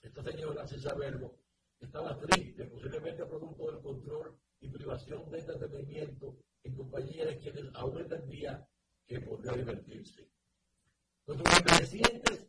Esta 0.00 0.22
señora, 0.22 0.66
sin 0.66 0.80
saberlo, 0.80 1.36
estaba 1.78 2.18
triste, 2.18 2.64
posiblemente 2.64 3.26
producto 3.26 3.70
del 3.70 3.82
control 3.82 4.38
y 4.60 4.70
privación 4.70 5.30
de 5.30 5.38
entretenimiento 5.38 6.38
en 6.68 6.74
compañía 6.74 7.24
de 7.24 7.38
quienes 7.38 7.64
aún 7.74 7.98
entendía 7.98 8.68
que 9.06 9.20
podría 9.20 9.52
divertirse. 9.52 10.28
Nuestros 11.26 11.58
envejecientes 11.58 12.46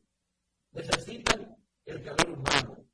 necesitan 0.71 1.57
el 1.85 2.03
calor 2.03 2.29
humano, 2.31 2.85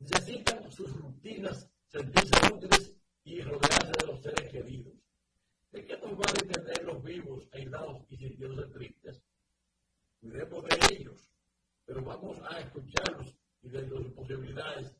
necesitan 0.00 0.70
sus 0.72 0.92
rutinas, 1.00 1.70
sentirse 1.86 2.52
útiles 2.52 2.96
y 3.22 3.40
rodearse 3.40 3.92
de 4.00 4.06
los 4.06 4.20
seres 4.20 4.50
queridos. 4.50 4.94
¿De 5.70 5.84
qué 5.84 5.96
nos 5.98 6.16
van 6.16 6.28
a 6.28 6.42
entender 6.42 6.84
los 6.84 7.02
vivos, 7.04 7.48
aislados 7.52 8.04
y 8.08 8.16
sintiéndose 8.16 8.68
tristes? 8.72 9.22
Cuidemos 10.20 10.64
de 10.64 10.94
ellos, 10.94 11.30
pero 11.84 12.02
vamos 12.02 12.38
a 12.50 12.60
escucharlos 12.60 13.36
y 13.62 13.68
de 13.68 13.88
sus 13.88 14.12
posibilidades, 14.12 14.96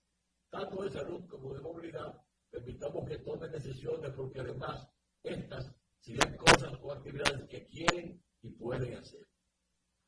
tanto 0.51 0.85
de 0.85 0.91
salud 0.91 1.27
como 1.27 1.53
de 1.55 1.61
movilidad, 1.61 2.23
permitamos 2.51 3.09
que 3.09 3.19
tomen 3.19 3.51
decisiones 3.51 4.13
porque 4.13 4.41
además 4.41 4.89
estas 5.23 5.75
serían 6.01 6.37
cosas 6.37 6.73
o 6.81 6.93
actividades 6.93 7.49
que 7.49 7.67
quieren 7.67 8.23
y 8.43 8.51
pueden 8.51 8.97
hacer. 8.97 9.27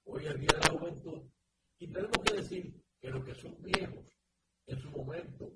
Hoy 0.05 0.25
es 0.25 0.31
el 0.31 0.41
Día 0.41 0.51
de 0.55 0.59
la 0.59 0.79
Juventud 0.79 1.23
y 1.79 1.93
tenemos 1.93 2.19
que 2.25 2.35
decir 2.35 2.85
que 3.01 3.11
los 3.11 3.25
que 3.25 3.35
son 3.35 3.63
viejos 3.63 4.07
en 4.67 4.81
su 4.81 4.91
momento 4.91 5.53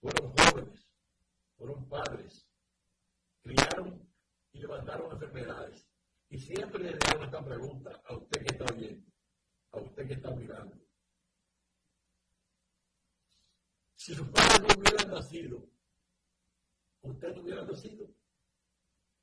fueron 0.00 0.32
jóvenes 0.36 0.90
fueron 1.60 1.86
padres, 1.90 2.48
criaron 3.42 4.08
y 4.52 4.60
levantaron 4.60 5.12
enfermedades. 5.12 5.86
Y 6.30 6.38
siempre 6.38 6.82
le 6.82 6.98
hago 7.06 7.24
esta 7.24 7.44
pregunta 7.44 8.02
a 8.06 8.16
usted 8.16 8.46
que 8.46 8.54
está 8.54 8.72
viendo, 8.72 9.12
a 9.72 9.80
usted 9.80 10.06
que 10.06 10.14
está 10.14 10.30
mirando. 10.30 10.76
Si 13.94 14.14
sus 14.14 14.26
padres 14.28 14.60
no 14.62 14.68
hubieran 14.80 15.10
nacido, 15.10 15.68
usted 17.02 17.36
no 17.36 17.42
hubiera 17.42 17.62
nacido. 17.62 18.08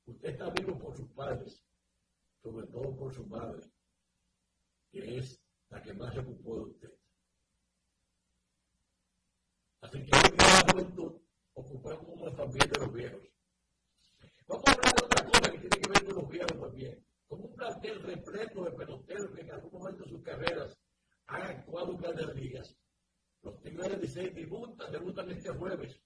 Usted 0.08 0.30
está 0.30 0.49
vivo 0.51 0.80
por 0.80 0.95
sus 0.95 1.10
padres, 1.10 1.62
sobre 2.41 2.66
todo 2.68 2.95
por 2.95 3.14
su 3.14 3.26
madre, 3.28 3.62
que 4.89 5.18
es 5.18 5.43
la 5.70 5.82
que 5.82 5.93
más 5.93 6.14
se 6.14 6.22
ocupó 6.22 6.55
de 6.55 6.62
usted. 6.64 6.93
Así 9.82 10.05
que 10.05 10.12
hoy 10.16 10.38
juventud 10.72 11.22
ocupamos 11.53 12.36
también 12.38 12.70
de 12.72 12.80
los 12.80 12.93
viejos. 12.93 13.22
Vamos 14.47 14.64
a 14.68 14.72
hablar 14.72 14.95
de 14.95 15.05
otra 15.05 15.26
cosa 15.26 15.51
que 15.51 15.60
tiene 15.60 15.78
que 15.82 15.89
ver 15.89 16.05
con 16.05 16.16
los 16.16 16.30
viejos 16.30 16.62
también. 16.62 17.05
Como 17.28 17.45
un 17.45 17.55
plantel 17.55 18.03
repleto 18.03 18.64
de 18.64 18.72
peloteros 18.72 19.32
que 19.32 19.41
en 19.41 19.51
algún 19.51 19.72
momento 19.74 20.03
de 20.03 20.10
sus 20.10 20.22
carreras 20.24 20.78
han 21.26 21.41
actuado 21.41 21.97
grandes 21.97 22.34
ligas. 22.34 22.78
Los 23.41 23.60
Tigres 23.62 23.89
de 23.89 23.97
Licey 23.97 24.30
debutan, 24.30 24.89
debutan 24.89 25.30
este 25.32 25.49
jueves 25.49 26.01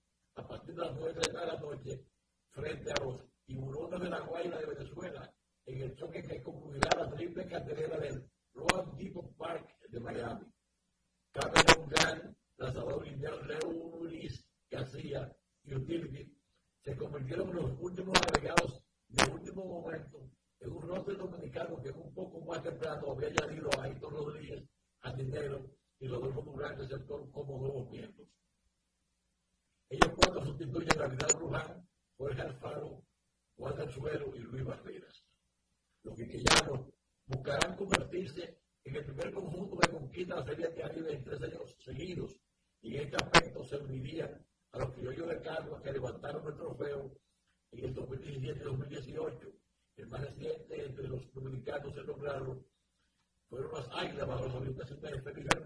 there, 55.01 55.21
but 55.23 55.37
it 55.37 55.60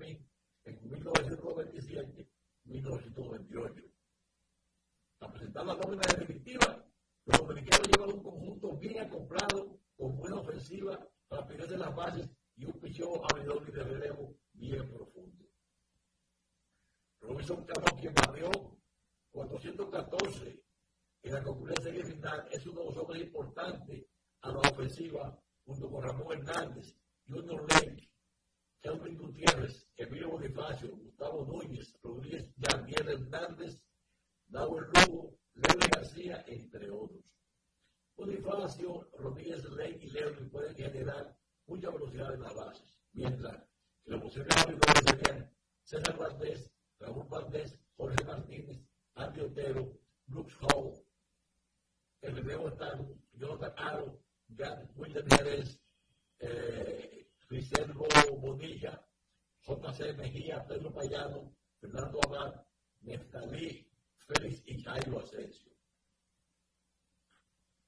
J.C. 59.66 60.13
Mejía, 60.13 60.66
Pedro 60.68 60.93
Payano, 60.93 61.51
Fernando 61.80 62.20
Abad, 62.28 62.66
Neftalí, 63.01 63.88
Félix 64.28 64.61
y 64.66 64.82
Jairo 64.84 65.20
Asensio. 65.20 65.72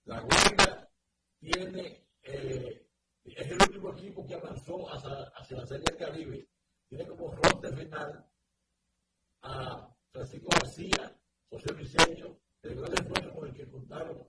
La 0.06 0.22
Guardia 0.22 0.90
tiene, 1.40 2.08
eh, 2.24 2.88
es 3.24 3.48
el 3.48 3.62
último 3.62 3.92
equipo 3.92 4.26
que 4.26 4.36
avanzó 4.36 4.92
hacia, 4.92 5.24
hacia 5.36 5.58
la 5.58 5.66
Serie 5.68 5.86
del 5.86 5.98
Caribe. 5.98 6.50
Tiene 6.90 7.08
como 7.08 7.32
roster 7.36 7.78
final 7.78 8.26
a 9.42 9.96
Francisco 10.12 10.48
García, 10.50 11.20
José 11.50 11.74
Briseño, 11.74 12.40
el 12.64 12.76
gran 12.76 12.94
esfuerzo 12.94 13.34
con 13.34 13.48
el 13.48 13.54
que 13.54 13.70
contaron 13.70 14.28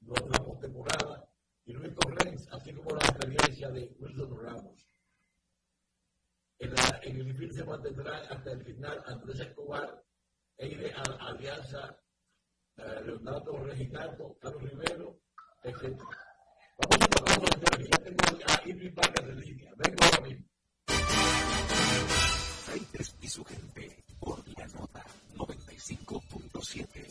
la 0.00 0.44
postemporada, 0.44 1.28
y 1.64 1.72
Luis 1.72 1.92
Correns, 1.94 2.48
así 2.52 2.72
como 2.72 2.90
la 2.90 3.04
experiencia 3.04 3.70
de 3.70 3.94
Wilson 3.98 4.36
Ramos. 4.36 4.91
En, 6.62 6.72
el 7.20 7.28
IFIL 7.28 7.52
se 7.52 7.64
mantendrán 7.64 8.22
hasta 8.30 8.52
el 8.52 8.64
final 8.64 9.02
Andrés 9.06 9.40
Escobar, 9.40 10.00
Eire 10.56 10.94
Alianza, 10.94 11.98
eh, 12.76 13.00
Leonardo 13.04 13.64
Reginaldo, 13.64 14.38
Carlos 14.40 14.62
Rivero, 14.62 15.18
etc. 15.64 16.00
Vamos 16.78 16.98
a 17.00 17.06
tomar 17.08 17.40
a 18.46 18.62
Irving 18.68 18.94
Vargas 18.94 19.28
en 19.28 19.40
línea. 19.40 19.72
Vengo 19.76 20.04
ahora 20.04 20.20
mismo. 20.20 20.46
Y 23.20 23.28
su 23.28 23.44
gente 23.44 24.04
por 24.20 24.38
la 24.56 24.66
nota 24.68 25.04
95.7. 25.34 27.08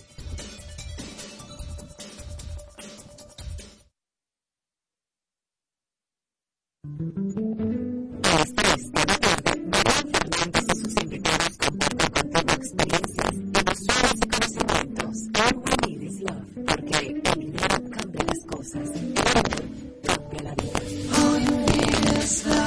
Thank 6.84 7.36
you. 7.36 7.41
Porque 15.30 15.82
because 20.56 21.20
all 21.20 21.40
you 21.40 21.58
need 21.58 22.24
is 22.24 22.46
love. 22.48 22.61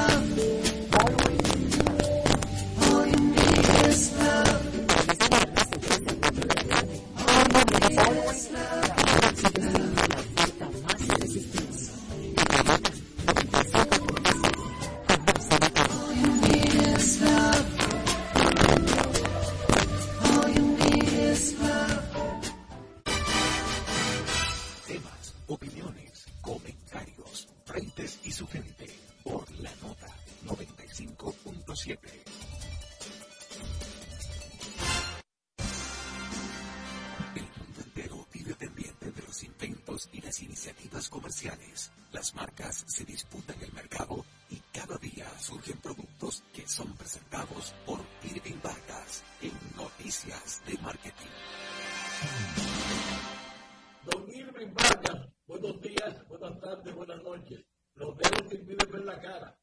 surgen 45.44 45.76
productos 45.76 46.42
que 46.54 46.66
son 46.66 46.90
presentados 46.96 47.74
por 47.84 48.00
Irving 48.22 48.58
Vargas 48.62 49.22
en 49.42 49.52
Noticias 49.76 50.62
de 50.66 50.78
Marketing. 50.78 51.34
Don 54.06 54.30
Irving 54.30 54.72
Vargas, 54.72 55.28
buenos 55.46 55.80
días, 55.82 56.28
buenas 56.28 56.58
tardes, 56.60 56.94
buenas 56.94 57.22
noches. 57.22 57.60
Los 57.94 58.16
veo 58.16 58.48
que 58.48 58.56
impiden 58.56 58.90
ver 58.90 59.04
la 59.04 59.20
cara. 59.20 59.58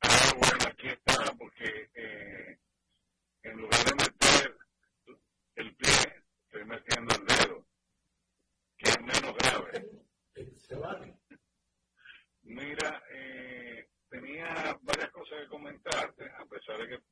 Ah, 0.00 0.32
bueno, 0.36 0.64
aquí 0.68 0.88
está, 0.88 1.32
porque 1.38 1.88
de 15.38 15.48
comentarte, 15.48 16.24
a 16.38 16.44
pesar 16.46 16.78
de 16.78 16.88
que 16.88 17.02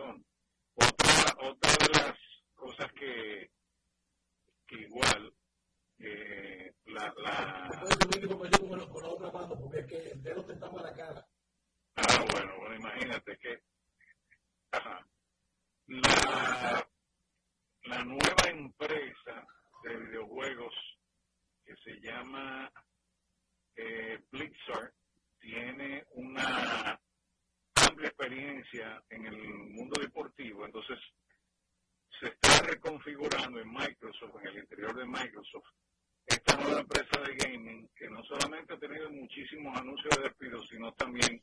razón. 0.00 0.24
Otra, 0.74 1.48
otra 1.48 1.70
de 1.70 2.00
las 2.00 2.18
cosas 2.54 2.92
que, 2.92 3.50
que 4.66 4.76
igual 4.76 5.34
eh, 5.98 6.74
la, 6.86 7.12
la... 7.18 7.68
con 8.88 9.02
la 9.02 9.08
otra 9.08 9.30
mano 9.30 9.58
porque 9.60 9.80
es 9.80 9.86
que 9.86 10.10
el 10.12 10.22
dedo 10.22 10.44
te 10.44 10.56
tapa 10.56 10.82
la 10.82 10.94
cara. 10.94 11.26
Ah, 11.96 12.24
bueno, 12.32 12.56
bueno, 12.58 12.76
imagínate 12.76 13.38
que 13.38 13.62
ajá, 14.72 15.06
la, 15.86 16.88
la 17.82 18.04
nueva 18.04 18.48
empresa 18.48 19.46
de 19.82 19.96
videojuegos 19.96 20.74
que 21.64 21.74
se 21.84 22.00
llama 22.00 22.70
eh, 23.76 24.18
Blizzard 24.30 24.94
tiene 25.40 26.06
una 26.12 27.00
experiencia 28.06 29.02
en 29.10 29.26
el 29.26 29.36
mundo 29.36 30.00
deportivo, 30.00 30.64
entonces 30.64 30.98
se 32.18 32.28
está 32.28 32.62
reconfigurando 32.62 33.60
en 33.60 33.72
Microsoft, 33.72 34.36
en 34.40 34.48
el 34.48 34.58
interior 34.58 34.94
de 34.96 35.06
Microsoft, 35.06 35.68
esta 36.26 36.56
nueva 36.56 36.80
empresa 36.80 37.20
de 37.20 37.34
gaming 37.34 37.88
que 37.96 38.08
no 38.08 38.22
solamente 38.24 38.74
ha 38.74 38.78
tenido 38.78 39.10
muchísimos 39.10 39.76
anuncios 39.78 40.16
de 40.16 40.22
despido, 40.24 40.62
sino 40.66 40.92
también 40.92 41.42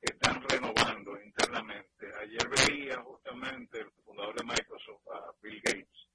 están 0.00 0.42
renovando 0.48 1.20
internamente. 1.20 2.06
Ayer 2.20 2.48
veía 2.48 3.02
justamente 3.02 3.80
el 3.80 3.90
fundador 4.04 4.34
de 4.36 4.44
Microsoft, 4.44 5.02
Bill 5.42 5.60
Gates, 5.62 6.08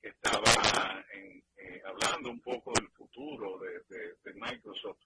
que 0.00 0.08
estaba 0.08 1.04
eh, 1.12 1.82
hablando 1.84 2.30
un 2.30 2.40
poco 2.40 2.72
del 2.74 2.88
futuro 2.90 3.58
de, 3.58 3.76
Microsoft 4.34 5.00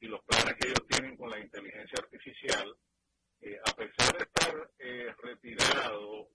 y 0.00 0.08
los 0.08 0.20
planes 0.24 0.56
que 0.56 0.68
ellos 0.68 0.86
tienen 0.88 1.16
con 1.16 1.30
la 1.30 1.38
inteligencia 1.38 1.96
artificial. 1.98 2.76
Eh, 3.44 3.60
a 3.62 3.72
pesar 3.76 4.16
de 4.16 4.24
estar 4.24 4.70
eh, 4.78 5.14
retirado, 5.22 6.30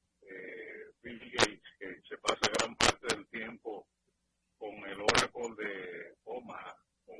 Bill 1.02 1.32
Gates, 1.32 1.64
que 1.80 2.02
se 2.08 2.18
pasa 2.18 2.52
gran 2.60 2.76
parte 2.76 3.16
del 3.16 3.28
tiempo 3.30 3.88
con 4.58 4.76
el 4.86 5.02
Oracle 5.02 5.56
de 5.58 6.16
Omaha, 6.26 6.76
con 7.06 7.18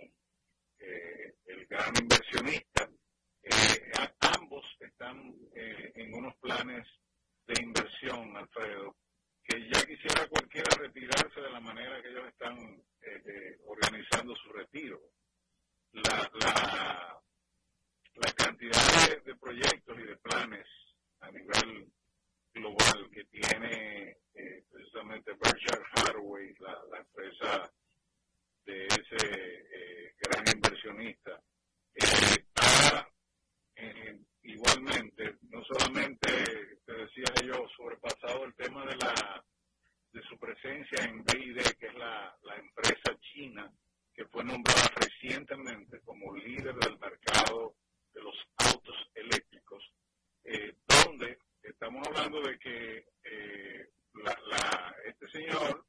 el 0.80 1.66
gran 1.68 1.94
inversionista, 2.00 2.90
eh, 3.42 3.92
ambos 4.20 4.64
están 4.80 5.34
eh, 5.56 5.92
en 5.96 6.14
unos 6.14 6.36
planes 6.38 6.86
de 7.48 7.64
inversión, 7.64 8.36
Alfredo, 8.38 8.96
que 9.44 9.68
ya 9.70 9.82
quisiera 9.86 10.28
cualquiera 10.28 10.70
retirarse 10.78 11.42
de 11.42 11.50
la 11.50 11.60
manera 11.60 12.02
que 12.02 12.10
ellos 12.10 12.28
están 12.28 12.84
eh, 13.02 13.58
organizando 13.66 14.36
su 14.36 14.52
retiro. 14.52 15.02
La, 15.94 16.32
la, 16.42 17.22
la 18.20 18.32
cantidad 18.34 19.24
de, 19.24 19.36
proyectos 19.36 19.98
y 20.00 20.04
de 20.04 20.18
planes 20.18 20.66
a 21.22 21.32
nivel 21.32 21.92
global 22.54 23.10
que 23.12 23.24
tiene 23.26 24.18
precisamente 24.70 25.32
Berkshire 25.34 25.84
Hathaway, 25.96 26.54
la, 26.60 27.00
empresa 27.00 27.72
de 28.66 28.88
ese 28.88 30.14
gran 30.20 30.44
inversionista, 30.56 31.42
está 31.94 33.10
eh, 33.76 34.20
igualmente, 34.44 35.38
no 35.50 35.64
solamente 35.64 36.80
te 36.86 36.94
decía 36.94 37.34
yo, 37.46 37.68
sobrepasado 37.76 38.46
el 38.46 38.54
tema 38.56 38.86
de 38.86 38.96
la 38.98 39.46
de 40.12 40.24
su 40.24 40.38
presencia 40.40 41.06
en 41.06 41.24
BID, 41.24 41.62
que 41.80 41.88
es 41.88 41.94
la, 41.96 42.36
la 42.42 42.56
empresa 42.56 43.16
china 43.32 43.72
que 44.14 44.26
fue 44.26 44.44
nombrada 44.44 44.90
recientemente 44.96 46.02
como 46.02 46.36
líder 46.36 46.76
del 46.76 46.98
mercado 47.00 47.76
de 48.14 48.22
los 48.22 48.36
autos 48.58 48.96
eléctricos, 49.16 49.84
eh, 50.44 50.76
donde 51.06 51.40
estamos 51.64 52.06
hablando 52.08 52.42
de 52.42 52.58
que 52.60 53.06
eh, 53.24 53.90
la, 54.14 54.38
la, 54.48 54.96
este 55.06 55.30
señor, 55.30 55.86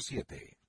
95.7. 0.00 0.59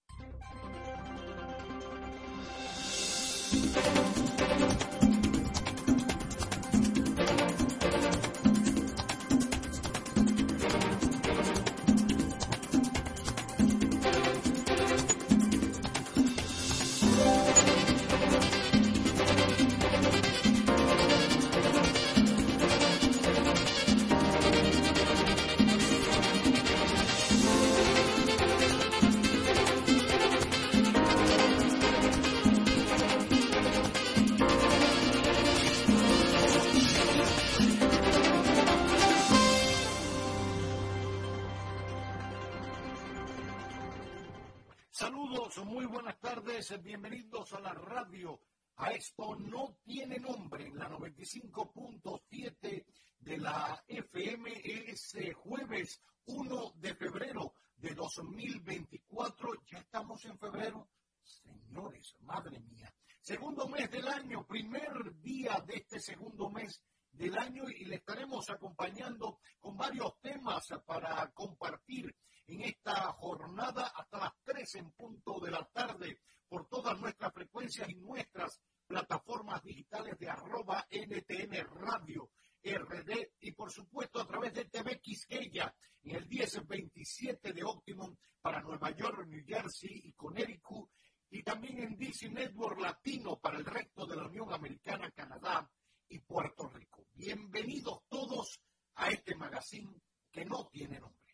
Saludos, 45.49 45.73
muy 45.73 45.87
buenas 45.87 46.19
tardes, 46.19 46.83
bienvenidos 46.83 47.53
a 47.53 47.61
la 47.61 47.73
radio. 47.73 48.41
A 48.77 48.91
esto 48.91 49.37
no 49.37 49.79
tiene 49.85 50.19
nombre 50.19 50.67
en 50.67 50.77
la 50.77 50.91
95.7 50.91 52.85
de 53.21 53.39
la 53.39 53.85
FM. 53.87 54.51
Es 54.91 55.15
eh, 55.15 55.33
jueves 55.35 56.03
1 56.25 56.73
de 56.77 56.95
febrero 56.97 57.55
de 57.77 57.95
2024. 57.95 59.63
Ya 59.67 59.79
estamos 59.79 60.25
en 60.25 60.37
febrero. 60.37 60.89
Señores, 61.23 62.17
madre 62.23 62.59
mía. 62.59 62.93
Segundo 63.21 63.69
mes 63.69 63.89
del 63.89 64.09
año, 64.09 64.45
primer 64.45 65.15
día 65.21 65.63
de 65.65 65.77
este 65.77 66.01
segundo 66.01 66.51
mes 66.51 66.83
del 67.13 67.39
año 67.39 67.69
y 67.69 67.85
le 67.85 67.97
estaremos 67.97 68.51
acompañando 68.51 69.39
con 69.61 69.77
varios 69.77 70.21
temas 70.21 70.67
para 70.85 71.31
compartir 71.33 72.13
en 72.47 72.63
esta 72.63 73.13
jornada 73.13 73.93
hasta 73.95 74.19
las 74.19 74.33
3 74.45 74.75
en 74.77 74.91
punto 74.93 75.41
de 75.41 75.51
la 75.51 75.65
tarde 75.65 76.21
por 76.49 76.69
todas 76.69 76.99
nuestras 77.01 77.33
frecuencias 77.33 77.89
y 77.89 77.97
nuestras 77.97 78.61
plataformas 78.87 79.63
digitales 79.63 80.19
de 80.19 80.31
arroba 80.31 80.87
NTN 80.91 81.67
Radio 81.75 82.31
RD 82.63 83.33
y 83.41 83.53
por 83.53 83.71
supuesto 83.71 84.21
a 84.21 84.27
través 84.27 84.55
de 84.55 84.67
TV 84.67 85.01
Quisqueya 85.01 85.75
en 86.03 86.17
el 86.17 86.29
1027 86.29 87.53
de 87.53 87.65
Optimum 87.65 88.17
para 88.41 88.63
Nueva 88.63 88.91
York, 88.91 89.27
New 89.27 89.45
Jersey 89.45 90.03
y 90.05 90.13
Connecticut 90.13 90.89
y 91.31 91.43
también 91.43 91.81
en 91.81 91.97
DC 91.97 92.29
Network 92.29 92.79
Latino 92.81 93.39
para 93.41 93.59
el 93.59 93.65
resto 93.65 94.07
de 94.07 94.17
la 94.17 94.27
Unión 94.27 94.53
Americana, 94.53 95.11
Canadá 95.11 95.69
y 96.09 96.21
Puerto 96.21 96.69
Rico. 96.69 97.07
Bienvenidos 97.13 98.05
todos 98.09 98.61
a 98.95 99.09
este 99.11 99.35
magazine 99.35 100.01
que 100.31 100.45
no 100.45 100.69
tiene 100.69 101.01
nombre. 101.01 101.26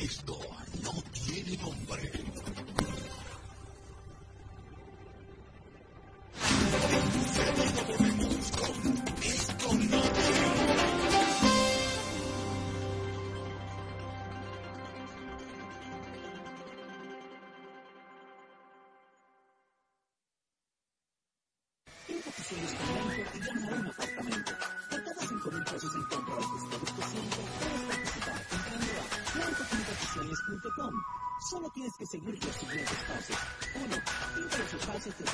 Esto 0.00 0.38
no 0.84 0.92
tiene 1.12 1.56
nombre. 1.56 2.12
No 2.22 2.78
que 31.98 32.06
seguir 32.06 32.44
los 32.44 32.54
siguientes 32.54 32.96
pasos. 33.08 33.36
1. 33.74 33.86
Pinta 33.88 34.58
los 34.58 34.74
espacios 34.74 35.18
de 35.18 35.24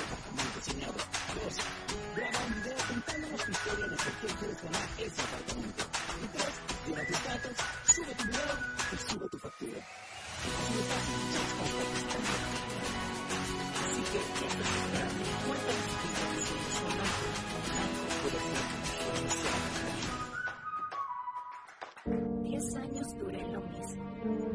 10 22.55 22.75
años 22.77 23.17
duré 23.19 23.51
lo 23.51 23.59
mismo. 23.59 24.05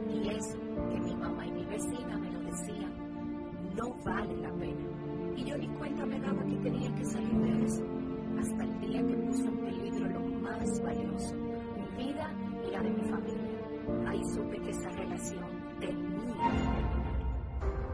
Y 0.09 0.29
eso 0.31 0.59
que 0.89 1.01
mi 1.01 1.15
mamá 1.17 1.47
y 1.47 1.53
mi 1.53 1.65
vecina 1.67 2.17
me 2.17 2.31
lo 2.31 2.41
decían, 2.41 2.95
no 3.77 3.95
vale 4.03 4.37
la 4.39 4.51
pena. 4.55 5.37
Y 5.37 5.45
yo 5.45 5.59
ni 5.59 5.69
cuenta 5.69 6.07
me 6.07 6.19
daba 6.19 6.43
que 6.45 6.57
tenía 6.57 6.95
que 6.95 7.05
salir 7.05 7.39
de 7.41 7.65
eso, 7.67 7.85
hasta 8.39 8.65
el 8.65 8.81
día 8.81 9.07
que 9.07 9.17
puse 9.17 9.47
en 9.47 9.59
peligro 9.59 10.09
lo 10.09 10.21
más 10.41 10.83
valioso, 10.83 11.35
mi 11.37 12.05
vida 12.05 12.33
y 12.67 12.71
la 12.71 12.83
de 12.83 12.91
mi 12.91 13.03
familia. 13.03 14.09
Ahí 14.09 14.25
supe 14.35 14.59
que 14.61 14.71
esa 14.71 14.89
relación 14.89 15.45
tenía 15.79 17.00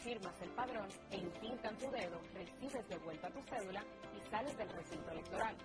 firmas 0.00 0.34
el 0.40 0.50
padrón 0.50 0.88
e 1.10 1.16
intintan 1.18 1.76
tu 1.76 1.90
dedo, 1.90 2.20
recibes 2.34 2.88
de 2.88 2.98
vuelta 2.98 3.30
tu 3.30 3.40
cédula 3.42 3.84
y 4.16 4.30
sales 4.30 4.56
del 4.56 4.68
recinto 4.70 5.10
electoral. 5.10 5.56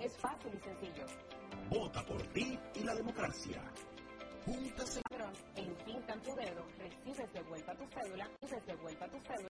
Es 0.00 0.16
fácil 0.18 0.52
y 0.54 0.60
sencillo. 0.60 1.06
Vota 1.70 2.04
por 2.04 2.22
ti 2.28 2.58
y 2.74 2.84
la 2.84 2.94
democracia. 2.94 3.62
Juntas 4.44 5.00
Padrón 5.08 5.32
e 5.54 5.60
intintan 5.62 6.20
tu 6.22 6.34
dedo, 6.34 6.66
recibes 6.78 7.32
de 7.32 7.42
vuelta 7.42 7.76
tu 7.76 7.86
cédula, 7.88 8.28
recibes 8.40 8.66
de 8.66 8.74
vuelta 8.76 9.08
tu 9.08 9.18
cédula. 9.20 9.48